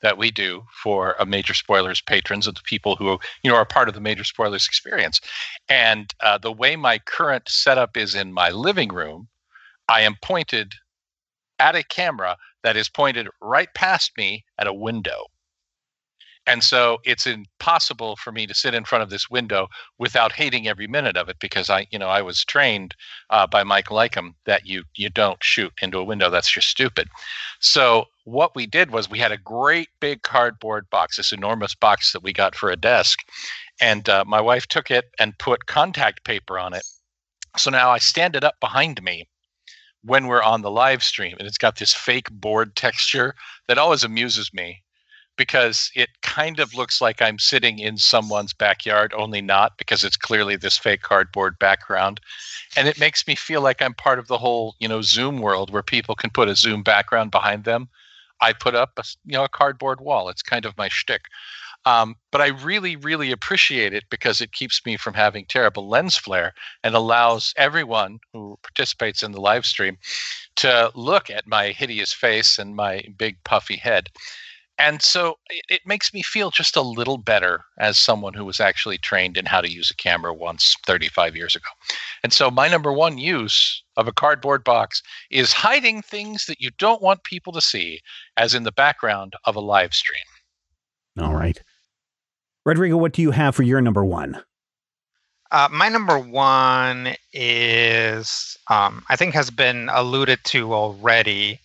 that 0.04 0.18
we 0.18 0.30
do 0.30 0.62
for 0.82 1.16
a 1.18 1.24
major 1.24 1.54
spoilers 1.54 2.02
patrons 2.02 2.46
and 2.46 2.56
the 2.56 2.62
people 2.62 2.94
who 2.94 3.18
you 3.42 3.50
know 3.50 3.56
are 3.56 3.64
part 3.64 3.88
of 3.88 3.94
the 3.94 4.00
major 4.00 4.22
spoilers 4.22 4.66
experience 4.66 5.20
and 5.68 6.14
uh, 6.20 6.38
the 6.38 6.52
way 6.52 6.76
my 6.76 6.98
current 6.98 7.48
setup 7.48 7.96
is 7.96 8.14
in 8.14 8.32
my 8.32 8.50
living 8.50 8.92
room 8.92 9.26
i 9.88 10.02
am 10.02 10.14
pointed 10.22 10.74
at 11.58 11.74
a 11.74 11.82
camera 11.84 12.36
that 12.62 12.76
is 12.76 12.88
pointed 12.88 13.26
right 13.40 13.72
past 13.74 14.12
me 14.18 14.44
at 14.58 14.66
a 14.66 14.74
window 14.74 15.24
and 16.46 16.62
so 16.62 16.98
it's 17.04 17.26
impossible 17.26 18.16
for 18.16 18.30
me 18.30 18.46
to 18.46 18.52
sit 18.52 18.74
in 18.74 18.84
front 18.84 19.02
of 19.02 19.08
this 19.08 19.30
window 19.30 19.68
without 19.98 20.32
hating 20.32 20.68
every 20.68 20.86
minute 20.86 21.16
of 21.16 21.30
it 21.30 21.38
because 21.40 21.70
I, 21.70 21.86
you 21.90 21.98
know, 21.98 22.08
I 22.08 22.20
was 22.20 22.44
trained 22.44 22.94
uh, 23.30 23.46
by 23.46 23.64
Mike 23.64 23.88
Lycum 23.88 24.34
that 24.44 24.66
you 24.66 24.84
you 24.94 25.08
don't 25.08 25.42
shoot 25.42 25.72
into 25.80 25.96
a 25.96 26.04
window. 26.04 26.28
That's 26.28 26.50
just 26.50 26.68
stupid. 26.68 27.08
So 27.60 28.08
what 28.24 28.54
we 28.56 28.66
did 28.66 28.90
was 28.90 29.08
we 29.08 29.18
had 29.18 29.32
a 29.32 29.38
great 29.38 29.88
big 30.00 30.22
cardboard 30.22 30.88
box, 30.90 31.16
this 31.16 31.32
enormous 31.32 31.74
box 31.74 32.12
that 32.12 32.22
we 32.22 32.32
got 32.32 32.54
for 32.54 32.70
a 32.70 32.76
desk, 32.76 33.20
and 33.80 34.08
uh, 34.08 34.24
my 34.26 34.40
wife 34.40 34.66
took 34.66 34.90
it 34.90 35.06
and 35.18 35.38
put 35.38 35.66
contact 35.66 36.24
paper 36.24 36.58
on 36.58 36.74
it. 36.74 36.84
So 37.56 37.70
now 37.70 37.90
I 37.90 37.98
stand 37.98 38.34
it 38.34 38.44
up 38.44 38.58
behind 38.60 39.02
me 39.02 39.28
when 40.02 40.26
we're 40.26 40.42
on 40.42 40.62
the 40.62 40.70
live 40.70 41.02
stream, 41.02 41.36
and 41.38 41.46
it's 41.46 41.58
got 41.58 41.78
this 41.78 41.94
fake 41.94 42.30
board 42.30 42.76
texture 42.76 43.34
that 43.68 43.78
always 43.78 44.04
amuses 44.04 44.52
me 44.52 44.82
because 45.36 45.90
it 45.94 46.10
kind 46.22 46.60
of 46.60 46.74
looks 46.74 47.00
like 47.00 47.20
I'm 47.20 47.38
sitting 47.38 47.78
in 47.78 47.96
someone's 47.96 48.52
backyard, 48.52 49.12
only 49.16 49.40
not 49.40 49.76
because 49.78 50.04
it's 50.04 50.16
clearly 50.16 50.56
this 50.56 50.78
fake 50.78 51.02
cardboard 51.02 51.58
background. 51.58 52.20
And 52.76 52.86
it 52.86 53.00
makes 53.00 53.26
me 53.26 53.34
feel 53.34 53.60
like 53.60 53.82
I'm 53.82 53.94
part 53.94 54.18
of 54.18 54.28
the 54.28 54.38
whole, 54.38 54.76
you 54.78 54.88
know, 54.88 55.02
Zoom 55.02 55.38
world 55.38 55.70
where 55.70 55.82
people 55.82 56.14
can 56.14 56.30
put 56.30 56.48
a 56.48 56.54
Zoom 56.54 56.82
background 56.82 57.30
behind 57.30 57.64
them. 57.64 57.88
I 58.40 58.52
put 58.52 58.74
up 58.74 58.92
a, 58.98 59.04
you 59.24 59.32
know, 59.32 59.44
a 59.44 59.48
cardboard 59.48 60.00
wall. 60.00 60.28
It's 60.28 60.42
kind 60.42 60.64
of 60.64 60.76
my 60.76 60.88
shtick. 60.88 61.22
Um, 61.86 62.16
but 62.30 62.40
I 62.40 62.48
really, 62.48 62.96
really 62.96 63.30
appreciate 63.30 63.92
it 63.92 64.04
because 64.10 64.40
it 64.40 64.52
keeps 64.52 64.84
me 64.86 64.96
from 64.96 65.14
having 65.14 65.44
terrible 65.44 65.86
lens 65.88 66.16
flare 66.16 66.54
and 66.82 66.94
allows 66.94 67.52
everyone 67.56 68.20
who 68.32 68.58
participates 68.62 69.22
in 69.22 69.32
the 69.32 69.40
live 69.40 69.66
stream 69.66 69.98
to 70.56 70.90
look 70.94 71.28
at 71.28 71.46
my 71.46 71.68
hideous 71.68 72.12
face 72.12 72.58
and 72.58 72.74
my 72.74 73.04
big 73.18 73.36
puffy 73.44 73.76
head 73.76 74.08
and 74.78 75.02
so 75.02 75.36
it, 75.50 75.64
it 75.68 75.80
makes 75.86 76.12
me 76.12 76.22
feel 76.22 76.50
just 76.50 76.76
a 76.76 76.82
little 76.82 77.18
better 77.18 77.64
as 77.78 77.98
someone 77.98 78.34
who 78.34 78.44
was 78.44 78.60
actually 78.60 78.98
trained 78.98 79.36
in 79.36 79.46
how 79.46 79.60
to 79.60 79.70
use 79.70 79.90
a 79.90 79.96
camera 79.96 80.32
once 80.32 80.74
35 80.86 81.36
years 81.36 81.54
ago 81.54 81.68
and 82.22 82.32
so 82.32 82.50
my 82.50 82.68
number 82.68 82.92
one 82.92 83.18
use 83.18 83.82
of 83.96 84.08
a 84.08 84.12
cardboard 84.12 84.64
box 84.64 85.02
is 85.30 85.52
hiding 85.52 86.02
things 86.02 86.46
that 86.46 86.60
you 86.60 86.70
don't 86.78 87.02
want 87.02 87.24
people 87.24 87.52
to 87.52 87.60
see 87.60 88.00
as 88.36 88.54
in 88.54 88.64
the 88.64 88.72
background 88.72 89.34
of 89.44 89.56
a 89.56 89.60
live 89.60 89.94
stream 89.94 90.24
All 91.18 91.34
right. 91.34 91.60
Rodrigo, 92.64 92.96
what 92.96 93.12
do 93.12 93.22
you 93.22 93.30
have 93.30 93.54
for 93.54 93.62
your 93.62 93.80
number 93.82 94.04
one? 94.04 94.42
Uh, 95.50 95.68
my 95.70 95.88
number 95.88 96.18
one 96.18 97.14
is, 97.32 98.56
um, 98.68 99.04
I 99.08 99.16
think, 99.16 99.34
has 99.34 99.50
been 99.50 99.88
alluded 99.92 100.40
to 100.46 100.74
already, 100.74 101.60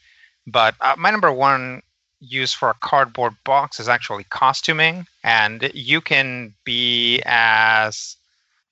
but 0.46 0.76
uh, 0.82 0.96
my 0.98 1.10
number 1.10 1.32
one 1.32 1.82
use 2.20 2.54
for 2.54 2.70
a 2.70 2.76
cardboard 2.82 3.34
box 3.46 3.80
is 3.80 3.88
actually 3.88 4.26
costuming, 4.26 5.08
and 5.24 5.72
you 5.74 6.02
can 6.02 6.54
be 6.64 7.22
as, 7.26 8.16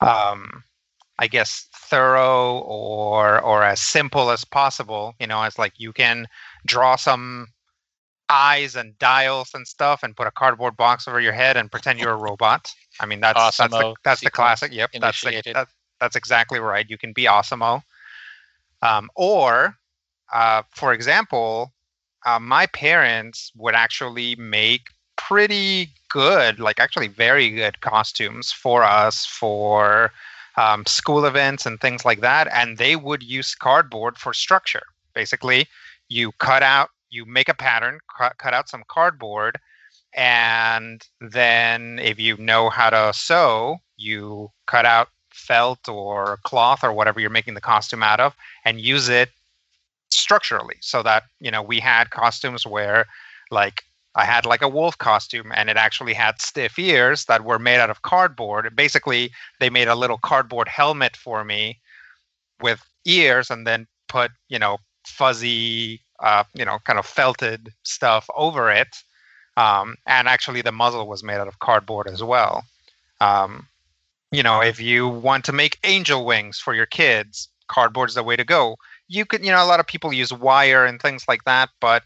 um, 0.02 0.64
I 1.20 1.28
guess, 1.28 1.68
thorough 1.74 2.60
or 2.60 3.40
or 3.42 3.64
as 3.64 3.80
simple 3.80 4.32
as 4.32 4.44
possible. 4.44 5.16
You 5.20 5.28
know, 5.28 5.44
it's 5.44 5.58
like 5.58 5.74
you 5.78 5.94
can 5.94 6.28
draw 6.66 6.96
some 6.96 7.48
eyes 8.30 8.76
and 8.76 8.98
dials 9.00 9.52
and 9.54 9.66
stuff 9.66 10.04
and 10.04 10.16
put 10.16 10.28
a 10.28 10.32
cardboard 10.32 10.76
box 10.76 11.08
over 11.08 11.20
your 11.20 11.32
head 11.32 11.56
and 11.56 11.72
pretend 11.72 12.00
you're 12.00 12.12
a 12.12 12.18
robot. 12.18 12.70
I 13.00 13.06
mean, 13.06 13.22
that's 13.22 13.40
that's 13.40 13.58
the, 13.58 13.64
Awesome-o 13.64 13.96
that's 14.04 14.22
the 14.22 14.32
classic. 14.32 14.74
Yep, 14.74 14.92
that's 15.00 15.22
the, 15.22 15.42
that, 15.54 15.68
that's 16.00 16.16
exactly 16.16 16.60
right. 16.60 16.86
You 16.90 16.98
can 16.98 17.14
be 17.14 17.28
Awesome-o. 17.28 17.82
Um, 18.82 19.10
or 19.16 19.78
uh, 20.34 20.64
for 20.76 20.94
example, 20.94 21.72
uh, 22.28 22.40
my 22.40 22.66
parents 22.68 23.54
would 23.56 23.74
actually 23.74 24.36
make 24.36 24.90
pretty 25.16 25.90
good, 26.10 26.60
like 26.60 26.78
actually 26.78 27.08
very 27.08 27.50
good 27.50 27.80
costumes 27.80 28.52
for 28.52 28.84
us 28.84 29.26
for 29.26 30.12
um, 30.58 30.86
school 30.86 31.26
events 31.26 31.66
and 31.66 31.80
things 31.80 32.04
like 32.04 32.20
that. 32.20 32.50
And 32.52 32.78
they 32.78 32.98
would 32.98 33.24
use 33.24 33.56
cardboard 33.56 34.18
for 34.18 34.34
structure. 34.34 34.84
Basically, 35.14 35.68
you 36.10 36.34
cut 36.34 36.64
out, 36.64 36.90
you 37.10 37.26
make 37.26 37.48
a 37.48 37.54
pattern, 37.54 38.00
cut, 38.18 38.38
cut 38.38 38.54
out 38.54 38.68
some 38.68 38.84
cardboard, 38.90 39.58
and 40.14 41.08
then 41.22 41.98
if 42.00 42.20
you 42.20 42.36
know 42.38 42.70
how 42.70 42.90
to 42.90 43.14
sew, 43.14 43.78
you 43.96 44.52
cut 44.66 44.86
out 44.86 45.08
felt 45.32 45.88
or 45.88 46.40
cloth 46.44 46.84
or 46.84 46.92
whatever 46.92 47.22
you're 47.22 47.30
making 47.30 47.54
the 47.54 47.62
costume 47.62 48.04
out 48.04 48.20
of 48.20 48.36
and 48.66 48.82
use 48.82 49.08
it 49.08 49.30
structurally 50.18 50.78
so 50.82 51.04
that 51.04 51.24
you 51.40 51.52
know 51.52 51.62
we 51.62 51.80
had 51.80 52.10
costumes 52.10 52.66
where 52.66 53.06
like 53.52 53.84
I 54.18 54.26
had 54.26 54.48
like 54.48 54.64
a 54.64 54.68
wolf 54.68 54.98
costume 54.98 55.52
and 55.54 55.70
it 55.70 55.78
actually 55.78 56.14
had 56.14 56.42
stiff 56.42 56.80
ears 56.80 57.26
that 57.26 57.44
were 57.44 57.60
made 57.60 57.80
out 57.80 57.92
of 57.92 58.02
cardboard. 58.02 58.76
Basically, 58.76 59.32
they 59.60 59.70
made 59.70 59.88
a 59.88 59.96
little 59.96 60.18
cardboard 60.18 60.68
helmet 60.68 61.16
for 61.16 61.44
me 61.44 61.80
with 62.60 62.84
ears 63.06 63.52
and 63.52 63.68
then 63.68 63.86
put, 64.10 64.32
you 64.50 64.58
know, 64.58 64.80
fuzzy, 65.06 66.02
uh, 66.20 66.44
you 66.56 66.66
know, 66.66 66.80
kind 66.84 66.98
of 66.98 67.06
felted 67.06 67.72
stuff 67.84 68.28
over 68.36 68.72
it. 68.72 68.88
Um, 69.56 69.96
and 70.08 70.28
actually, 70.28 70.64
the 70.64 70.72
muzzle 70.72 71.08
was 71.08 71.24
made 71.24 71.38
out 71.38 71.48
of 71.48 71.60
cardboard 71.60 72.08
as 72.08 72.24
well. 72.24 72.64
Um, 73.22 73.68
you 74.32 74.42
know, 74.42 74.62
if 74.62 74.80
you 74.80 75.08
want 75.08 75.46
to 75.46 75.54
make 75.54 75.80
angel 75.84 76.26
wings 76.26 76.58
for 76.58 76.74
your 76.74 76.86
kids, 76.88 77.50
cardboard's 77.68 78.16
the 78.16 78.24
way 78.24 78.36
to 78.36 78.44
go. 78.44 78.78
You 79.08 79.26
could, 79.26 79.44
you 79.44 79.52
know, 79.52 79.64
a 79.64 79.66
lot 79.68 79.80
of 79.80 79.88
people 79.88 80.12
use 80.12 80.34
wire 80.34 80.86
and 80.86 81.02
things 81.02 81.26
like 81.28 81.44
that, 81.46 81.70
but 81.80 82.04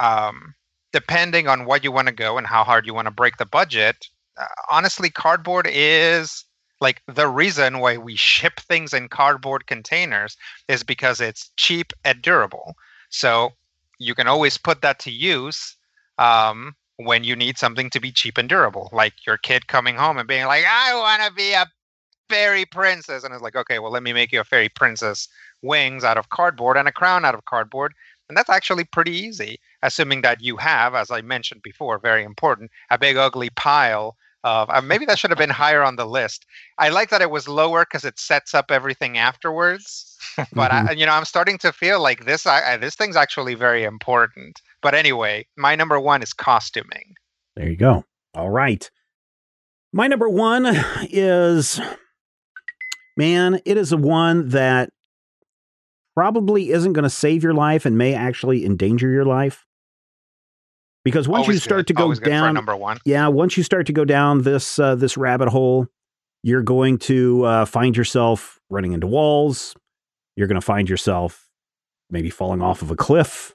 um, 0.00 0.54
depending 0.92 1.48
on 1.48 1.64
what 1.66 1.84
you 1.84 1.92
want 1.92 2.08
to 2.08 2.14
go 2.14 2.38
and 2.38 2.46
how 2.46 2.64
hard 2.64 2.86
you 2.86 2.94
want 2.94 3.06
to 3.06 3.12
break 3.12 3.36
the 3.36 3.46
budget, 3.46 4.08
uh, 4.36 4.46
honestly, 4.70 5.10
cardboard 5.10 5.68
is 5.70 6.44
like 6.80 7.02
the 7.12 7.28
reason 7.28 7.78
why 7.78 7.96
we 7.96 8.16
ship 8.16 8.60
things 8.60 8.92
in 8.92 9.08
cardboard 9.08 9.66
containers 9.66 10.36
is 10.68 10.82
because 10.82 11.20
it's 11.20 11.50
cheap 11.56 11.92
and 12.04 12.20
durable. 12.20 12.74
So 13.10 13.52
you 13.98 14.14
can 14.14 14.26
always 14.26 14.58
put 14.58 14.82
that 14.82 14.98
to 15.00 15.10
use 15.10 15.76
um, 16.18 16.74
when 16.96 17.24
you 17.24 17.36
need 17.36 17.58
something 17.58 17.90
to 17.90 18.00
be 18.00 18.12
cheap 18.12 18.38
and 18.38 18.48
durable, 18.48 18.90
like 18.92 19.14
your 19.26 19.36
kid 19.36 19.66
coming 19.66 19.96
home 19.96 20.18
and 20.18 20.28
being 20.28 20.46
like, 20.46 20.64
"I 20.64 20.94
want 20.94 21.22
to 21.22 21.32
be 21.32 21.52
a 21.52 21.66
fairy 22.28 22.64
princess," 22.64 23.24
and 23.24 23.32
it's 23.34 23.42
like, 23.42 23.56
"Okay, 23.56 23.78
well, 23.78 23.92
let 23.92 24.02
me 24.02 24.12
make 24.12 24.32
you 24.32 24.40
a 24.40 24.44
fairy 24.44 24.68
princess 24.68 25.28
wings 25.62 26.04
out 26.04 26.18
of 26.18 26.28
cardboard 26.30 26.76
and 26.76 26.88
a 26.88 26.92
crown 26.92 27.24
out 27.24 27.34
of 27.34 27.44
cardboard." 27.44 27.94
And 28.28 28.36
that's 28.36 28.50
actually 28.50 28.84
pretty 28.84 29.12
easy, 29.12 29.60
assuming 29.82 30.22
that 30.22 30.40
you 30.40 30.56
have, 30.56 30.94
as 30.94 31.10
I 31.10 31.20
mentioned 31.20 31.62
before, 31.62 31.98
very 31.98 32.24
important, 32.24 32.70
a 32.90 32.98
big 32.98 33.16
ugly 33.16 33.50
pile 33.50 34.16
of. 34.44 34.70
Uh, 34.70 34.80
maybe 34.80 35.04
that 35.06 35.18
should 35.18 35.30
have 35.30 35.38
been 35.38 35.50
higher 35.50 35.82
on 35.82 35.96
the 35.96 36.06
list. 36.06 36.46
I 36.78 36.88
like 36.88 37.10
that 37.10 37.22
it 37.22 37.30
was 37.30 37.48
lower 37.48 37.84
because 37.84 38.04
it 38.04 38.18
sets 38.18 38.54
up 38.54 38.70
everything 38.70 39.18
afterwards. 39.18 40.16
but 40.52 40.70
mm-hmm. 40.70 40.88
I, 40.88 40.92
you 40.92 41.06
know, 41.06 41.12
I'm 41.12 41.24
starting 41.24 41.58
to 41.58 41.72
feel 41.72 42.00
like 42.00 42.24
this. 42.24 42.46
I, 42.46 42.76
this 42.76 42.94
thing's 42.94 43.16
actually 43.16 43.54
very 43.54 43.84
important. 43.84 44.60
But 44.82 44.94
anyway, 44.94 45.46
my 45.56 45.74
number 45.74 45.98
one 45.98 46.22
is 46.22 46.32
costuming. 46.32 47.14
There 47.56 47.68
you 47.68 47.76
go. 47.76 48.04
All 48.34 48.50
right. 48.50 48.90
My 49.92 50.08
number 50.08 50.28
one 50.28 50.66
is, 51.10 51.80
man, 53.16 53.60
it 53.64 53.76
is 53.76 53.92
a 53.92 53.96
one 53.96 54.48
that 54.50 54.90
probably 56.14 56.70
isn't 56.70 56.92
going 56.92 57.04
to 57.04 57.10
save 57.10 57.42
your 57.42 57.54
life 57.54 57.86
and 57.86 57.98
may 57.98 58.14
actually 58.14 58.64
endanger 58.64 59.10
your 59.10 59.24
life. 59.24 59.66
Because 61.04 61.28
once 61.28 61.42
Always 61.42 61.56
you 61.56 61.60
start 61.60 61.80
good. 61.80 61.88
to 61.88 61.94
go 61.94 62.14
down, 62.14 62.54
number 62.54 62.74
one, 62.74 62.98
yeah, 63.04 63.28
once 63.28 63.56
you 63.56 63.62
start 63.62 63.86
to 63.86 63.92
go 63.92 64.06
down 64.06 64.42
this 64.42 64.78
uh, 64.78 64.94
this 64.94 65.18
rabbit 65.18 65.48
hole, 65.48 65.86
you're 66.42 66.62
going 66.62 66.98
to 66.98 67.44
uh, 67.44 67.64
find 67.66 67.94
yourself 67.96 68.58
running 68.70 68.92
into 68.92 69.06
walls. 69.06 69.74
You're 70.36 70.48
going 70.48 70.60
to 70.60 70.64
find 70.64 70.88
yourself 70.88 71.46
maybe 72.10 72.30
falling 72.30 72.62
off 72.62 72.80
of 72.80 72.90
a 72.90 72.96
cliff, 72.96 73.54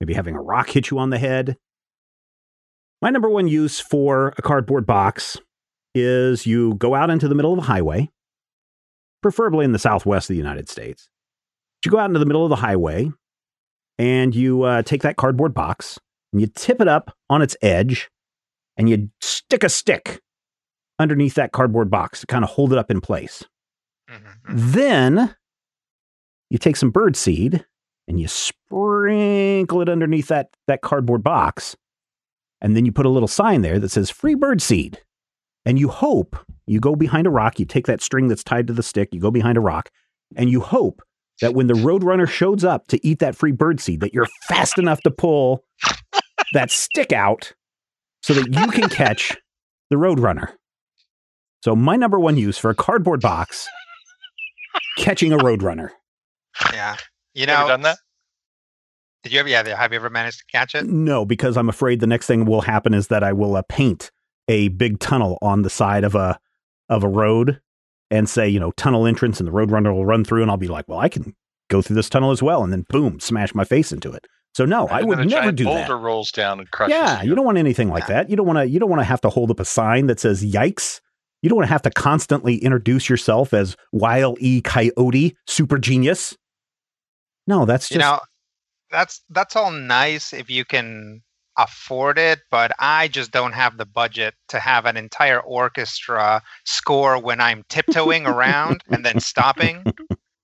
maybe 0.00 0.14
having 0.14 0.34
a 0.34 0.42
rock 0.42 0.70
hit 0.70 0.90
you 0.90 0.98
on 0.98 1.10
the 1.10 1.18
head. 1.18 1.56
My 3.00 3.10
number 3.10 3.28
one 3.28 3.46
use 3.46 3.78
for 3.78 4.34
a 4.36 4.42
cardboard 4.42 4.84
box 4.84 5.38
is 5.94 6.44
you 6.44 6.74
go 6.74 6.94
out 6.94 7.08
into 7.08 7.28
the 7.28 7.34
middle 7.34 7.52
of 7.52 7.58
a 7.60 7.62
highway, 7.62 8.10
preferably 9.22 9.64
in 9.64 9.72
the 9.72 9.78
southwest 9.78 10.30
of 10.30 10.34
the 10.34 10.38
United 10.38 10.68
States 10.68 11.08
you 11.84 11.90
go 11.90 11.98
out 11.98 12.10
into 12.10 12.18
the 12.18 12.26
middle 12.26 12.44
of 12.44 12.50
the 12.50 12.56
highway 12.56 13.10
and 13.98 14.34
you 14.34 14.62
uh, 14.62 14.82
take 14.82 15.02
that 15.02 15.16
cardboard 15.16 15.54
box 15.54 15.98
and 16.32 16.40
you 16.40 16.46
tip 16.46 16.80
it 16.80 16.88
up 16.88 17.16
on 17.28 17.42
its 17.42 17.56
edge 17.62 18.10
and 18.76 18.88
you 18.88 19.10
stick 19.20 19.64
a 19.64 19.68
stick 19.68 20.20
underneath 20.98 21.34
that 21.34 21.52
cardboard 21.52 21.90
box 21.90 22.20
to 22.20 22.26
kind 22.26 22.44
of 22.44 22.50
hold 22.50 22.72
it 22.72 22.78
up 22.78 22.90
in 22.90 23.00
place. 23.00 23.44
Mm-hmm, 24.10 24.26
mm-hmm. 24.26 24.72
Then 24.72 25.34
you 26.50 26.58
take 26.58 26.76
some 26.76 26.90
bird 26.90 27.16
seed 27.16 27.64
and 28.06 28.20
you 28.20 28.28
sprinkle 28.28 29.80
it 29.80 29.88
underneath 29.88 30.28
that, 30.28 30.48
that 30.66 30.82
cardboard 30.82 31.22
box. 31.22 31.76
And 32.60 32.76
then 32.76 32.84
you 32.84 32.92
put 32.92 33.06
a 33.06 33.10
little 33.10 33.28
sign 33.28 33.62
there 33.62 33.78
that 33.78 33.90
says 33.90 34.10
free 34.10 34.34
bird 34.34 34.60
seed. 34.60 35.00
And 35.66 35.78
you 35.78 35.88
hope 35.88 36.36
you 36.66 36.80
go 36.80 36.94
behind 36.96 37.26
a 37.26 37.30
rock, 37.30 37.58
you 37.58 37.66
take 37.66 37.86
that 37.86 38.00
string 38.00 38.28
that's 38.28 38.44
tied 38.44 38.66
to 38.68 38.72
the 38.72 38.82
stick, 38.82 39.10
you 39.12 39.20
go 39.20 39.30
behind 39.30 39.58
a 39.58 39.60
rock, 39.60 39.90
and 40.36 40.50
you 40.50 40.60
hope 40.60 41.02
that 41.40 41.54
when 41.54 41.66
the 41.66 41.74
roadrunner 41.74 42.28
shows 42.28 42.64
up 42.64 42.86
to 42.88 43.06
eat 43.06 43.18
that 43.18 43.34
free 43.34 43.52
birdseed, 43.52 44.00
that 44.00 44.14
you're 44.14 44.28
fast 44.48 44.78
enough 44.78 45.00
to 45.02 45.10
pull 45.10 45.64
that 46.52 46.70
stick 46.70 47.12
out 47.12 47.52
so 48.22 48.34
that 48.34 48.54
you 48.54 48.66
can 48.68 48.88
catch 48.88 49.36
the 49.90 49.96
roadrunner. 49.96 50.52
So 51.62 51.76
my 51.76 51.96
number 51.96 52.18
one 52.18 52.36
use 52.36 52.56
for 52.56 52.70
a 52.70 52.74
cardboard 52.74 53.20
box, 53.20 53.68
catching 54.98 55.32
a 55.32 55.38
roadrunner. 55.38 55.90
Yeah, 56.72 56.96
you 57.34 57.46
know, 57.46 57.62
you 57.62 57.68
done 57.68 57.82
that. 57.82 57.98
Did 59.22 59.32
you 59.32 59.40
ever? 59.40 59.48
Yeah, 59.48 59.76
have 59.76 59.92
you 59.92 59.96
ever 59.96 60.10
managed 60.10 60.38
to 60.38 60.44
catch 60.50 60.74
it? 60.74 60.86
No, 60.86 61.24
because 61.24 61.56
I'm 61.56 61.68
afraid 61.68 62.00
the 62.00 62.06
next 62.06 62.26
thing 62.26 62.46
will 62.46 62.62
happen 62.62 62.94
is 62.94 63.08
that 63.08 63.22
I 63.22 63.32
will 63.32 63.56
uh, 63.56 63.62
paint 63.68 64.10
a 64.50 64.68
big 64.68 64.98
tunnel 64.98 65.38
on 65.40 65.62
the 65.62 65.70
side 65.70 66.04
of 66.04 66.14
a 66.14 66.38
of 66.88 67.04
a 67.04 67.08
road 67.08 67.60
and 68.10 68.28
say, 68.28 68.48
you 68.48 68.58
know, 68.58 68.72
tunnel 68.72 69.06
entrance 69.06 69.38
and 69.38 69.46
the 69.46 69.52
roadrunner 69.52 69.94
will 69.94 70.04
run 70.04 70.24
through 70.24 70.42
and 70.42 70.50
I'll 70.50 70.56
be 70.56 70.66
like, 70.66 70.88
well, 70.88 70.98
I 70.98 71.08
can 71.08 71.34
go 71.68 71.80
through 71.80 71.94
this 71.94 72.10
tunnel 72.10 72.32
as 72.32 72.42
well. 72.42 72.64
And 72.64 72.72
then 72.72 72.84
boom, 72.88 73.20
smash 73.20 73.54
my 73.54 73.64
face 73.64 73.92
into 73.92 74.10
it. 74.10 74.26
So 74.52 74.64
no, 74.64 74.88
I 74.88 75.02
would 75.02 75.28
never 75.28 75.52
do 75.52 75.64
boulder 75.64 75.94
that. 75.94 75.96
rolls 75.96 76.32
down 76.32 76.58
and 76.58 76.68
crushes. 76.72 76.96
Yeah, 76.96 77.22
you. 77.22 77.30
you 77.30 77.34
don't 77.36 77.44
want 77.44 77.58
anything 77.58 77.88
like 77.88 78.08
that. 78.08 78.28
You 78.28 78.34
don't 78.34 78.46
want 78.46 78.58
to. 78.58 78.68
You 78.68 78.80
don't 78.80 78.90
want 78.90 78.98
to 79.00 79.04
have 79.04 79.20
to 79.20 79.30
hold 79.30 79.52
up 79.52 79.60
a 79.60 79.64
sign 79.64 80.08
that 80.08 80.18
says 80.18 80.44
"Yikes." 80.44 81.00
You 81.40 81.48
don't 81.48 81.56
want 81.56 81.68
to 81.68 81.72
have 81.72 81.82
to 81.82 81.90
constantly 81.90 82.56
introduce 82.56 83.08
yourself 83.08 83.54
as 83.54 83.76
Wile 83.92 84.36
E. 84.40 84.60
Coyote, 84.60 85.36
super 85.46 85.78
genius. 85.78 86.36
No, 87.46 87.64
that's 87.64 87.88
just. 87.88 87.92
You 87.92 88.00
know, 88.00 88.18
that's 88.90 89.22
that's 89.30 89.54
all 89.54 89.70
nice 89.70 90.32
if 90.32 90.50
you 90.50 90.64
can 90.64 91.22
afford 91.56 92.18
it, 92.18 92.40
but 92.50 92.72
I 92.78 93.08
just 93.08 93.30
don't 93.30 93.52
have 93.52 93.76
the 93.76 93.86
budget 93.86 94.34
to 94.48 94.58
have 94.58 94.86
an 94.86 94.96
entire 94.96 95.40
orchestra 95.40 96.42
score 96.64 97.20
when 97.20 97.40
I'm 97.40 97.64
tiptoeing 97.68 98.26
around 98.26 98.82
and 98.88 99.04
then 99.04 99.20
stopping 99.20 99.84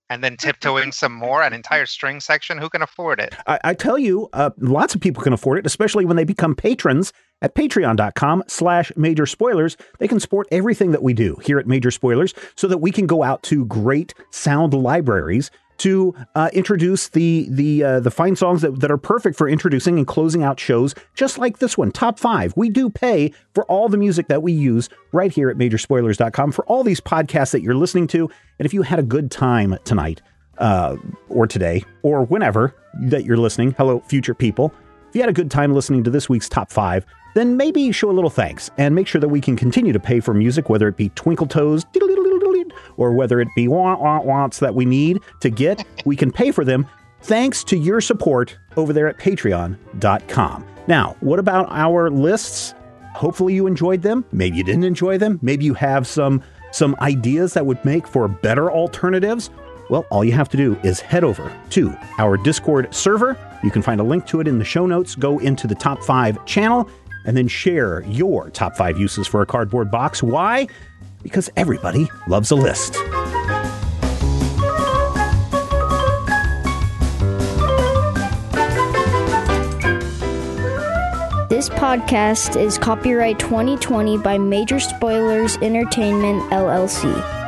and 0.09 0.23
then 0.23 0.37
tiptoeing 0.37 0.93
some 0.93 1.13
more, 1.13 1.43
an 1.43 1.53
entire 1.53 1.87
string 1.87 2.21
section. 2.21 2.59
Who 2.59 2.69
can 2.69 2.83
afford 2.83 3.21
it? 3.21 3.35
I, 3.47 3.59
I 3.65 3.75
tell 3.75 3.99
you, 3.99 4.29
uh, 4.33 4.51
lots 4.59 4.95
of 4.95 5.01
people 5.01 5.23
can 5.23 5.33
afford 5.33 5.59
it, 5.59 5.67
especially 5.67 6.05
when 6.05 6.17
they 6.17 6.25
become 6.25 6.55
patrons 6.55 7.13
at 7.43 7.55
patreon.com 7.55 8.45
slash 8.47 8.93
major 8.97 9.27
spoilers. 9.27 9.77
They 9.99 10.09
can 10.09 10.21
support 10.21 10.47
everything 10.51 10.93
that 10.93 11.03
we 11.03 11.13
do 11.13 11.37
here 11.43 11.59
at 11.59 11.67
Major 11.67 11.91
Spoilers 11.91 12.35
so 12.57 12.67
that 12.69 12.79
we 12.79 12.91
can 12.91 13.07
go 13.07 13.23
out 13.23 13.43
to 13.45 13.67
great 13.67 14.15
sound 14.31 14.75
libraries 14.75 15.51
to 15.79 16.15
uh, 16.35 16.51
introduce 16.53 17.09
the 17.09 17.47
the 17.51 17.83
uh, 17.83 18.01
the 18.01 18.11
fine 18.11 18.37
songs 18.37 18.63
that, 18.63 18.81
that 18.81 18.91
are 18.91 18.99
perfect 18.99 19.37
for 19.37 19.49
introducing 19.49 19.99
and 19.99 20.07
closing 20.07 20.43
out 20.43 20.59
shows, 20.59 20.95
just 21.15 21.39
like 21.39 21.59
this 21.59 21.77
one, 21.77 21.93
top 21.93 22.19
five. 22.19 22.53
We 22.57 22.71
do 22.71 22.91
pay 22.91 23.33
for 23.55 23.65
all 23.65 23.89
the 23.89 23.97
music 23.97 24.29
that 24.29 24.43
we 24.43 24.53
use 24.53 24.89
right 25.13 25.33
here 25.33 25.51
at 25.51 25.57
MajorSpoilers.com 25.57 26.53
for 26.53 26.65
all 26.67 26.85
these 26.85 27.01
podcasts 27.01 27.53
that 27.53 27.63
you're 27.63 27.75
listening 27.75 28.07
to. 28.09 28.31
And 28.59 28.67
if 28.67 28.75
you 28.75 28.83
had 28.83 28.99
a 28.99 29.03
good 29.03 29.31
time 29.31 29.77
tonight, 29.85 30.23
uh, 30.59 30.97
or 31.29 31.47
today, 31.47 31.85
or 32.03 32.25
whenever 32.25 32.75
that 33.03 33.25
you're 33.25 33.37
listening, 33.37 33.73
hello, 33.73 34.01
future 34.01 34.35
people. 34.35 34.73
If 35.09 35.15
you 35.15 35.21
had 35.21 35.31
a 35.31 35.35
good 35.35 35.51
time 35.51 35.75
listening 35.75 36.05
to 36.05 36.11
this 36.11 36.29
week's 36.29 36.49
top 36.49 36.71
five, 36.71 37.05
then 37.35 37.57
maybe 37.57 37.93
show 37.93 38.11
a 38.11 38.13
little 38.13 38.31
thanks 38.31 38.71
and 38.79 38.95
make 38.95 39.07
sure 39.07 39.21
that 39.21 39.29
we 39.29 39.41
can 39.41 39.57
continue 39.57 39.93
to 39.93 40.01
pay 40.01 40.21
for 40.21 40.33
music, 40.33 40.71
whether 40.71 40.89
it 40.89 40.97
be 40.97 41.11
Twinkle 41.11 41.47
Toes 41.47 41.85
or 42.97 43.13
whether 43.13 43.41
it 43.41 43.49
be 43.55 43.69
want, 43.69 44.01
want, 44.01 44.25
wants 44.25 44.59
that 44.61 44.75
we 44.75 44.85
need 44.85 45.21
to 45.41 45.51
get, 45.51 45.85
we 46.05 46.17
can 46.17 46.31
pay 46.31 46.51
for 46.51 46.65
them 46.65 46.87
thanks 47.23 47.65
to 47.65 47.77
your 47.77 48.01
support 48.01 48.57
over 48.77 48.93
there 48.93 49.09
at 49.09 49.19
patreon.com. 49.19 50.67
Now, 50.87 51.17
what 51.21 51.39
about 51.39 51.67
our 51.71 52.11
lists? 52.11 52.75
Hopefully 53.15 53.55
you 53.55 53.67
enjoyed 53.67 54.03
them. 54.03 54.25
Maybe 54.31 54.59
you 54.59 54.65
didn't 54.65 54.85
enjoy 54.85 55.19
them. 55.19 55.39
Maybe 55.43 55.65
you 55.65 55.75
have 55.75 56.07
some 56.07 56.43
some 56.73 56.95
ideas 57.01 57.55
that 57.55 57.65
would 57.65 57.83
make 57.85 58.07
for 58.07 58.29
better 58.29 58.71
alternatives. 58.71 59.51
Well, 59.89 60.05
all 60.11 60.25
you 60.25 60.33
have 60.33 60.49
to 60.51 60.57
do 60.57 60.79
is 60.83 61.01
head 61.01 61.25
over 61.25 61.51
to 61.71 61.97
our 62.19 62.37
Discord 62.37 62.95
server. 62.95 63.39
You 63.63 63.71
can 63.71 63.83
find 63.83 64.01
a 64.01 64.05
link 64.05 64.27
to 64.27 64.41
it 64.41 64.49
in 64.49 64.59
the 64.59 64.65
show 64.65 64.85
notes. 64.85 65.15
Go 65.15 65.39
into 65.39 65.67
the 65.67 65.75
top 65.75 66.03
5 66.03 66.45
channel 66.45 66.91
and 67.25 67.37
then 67.37 67.49
share 67.49 68.03
your 68.03 68.51
top 68.51 68.77
5 68.77 68.99
uses 68.99 69.27
for 69.27 69.41
a 69.41 69.47
cardboard 69.47 69.91
box. 69.91 70.23
Why? 70.23 70.67
because 71.27 71.51
everybody 71.57 72.09
loves 72.29 72.53
a 72.53 72.55
list. 72.55 72.93
This 81.49 81.69
podcast 81.69 82.61
is 82.61 82.79
copyright 82.79 83.41
2020 83.41 84.19
by 84.19 84.39
Major 84.39 84.79
Spoilers 84.79 85.57
Entertainment, 85.57 86.43
LLC. 86.53 87.46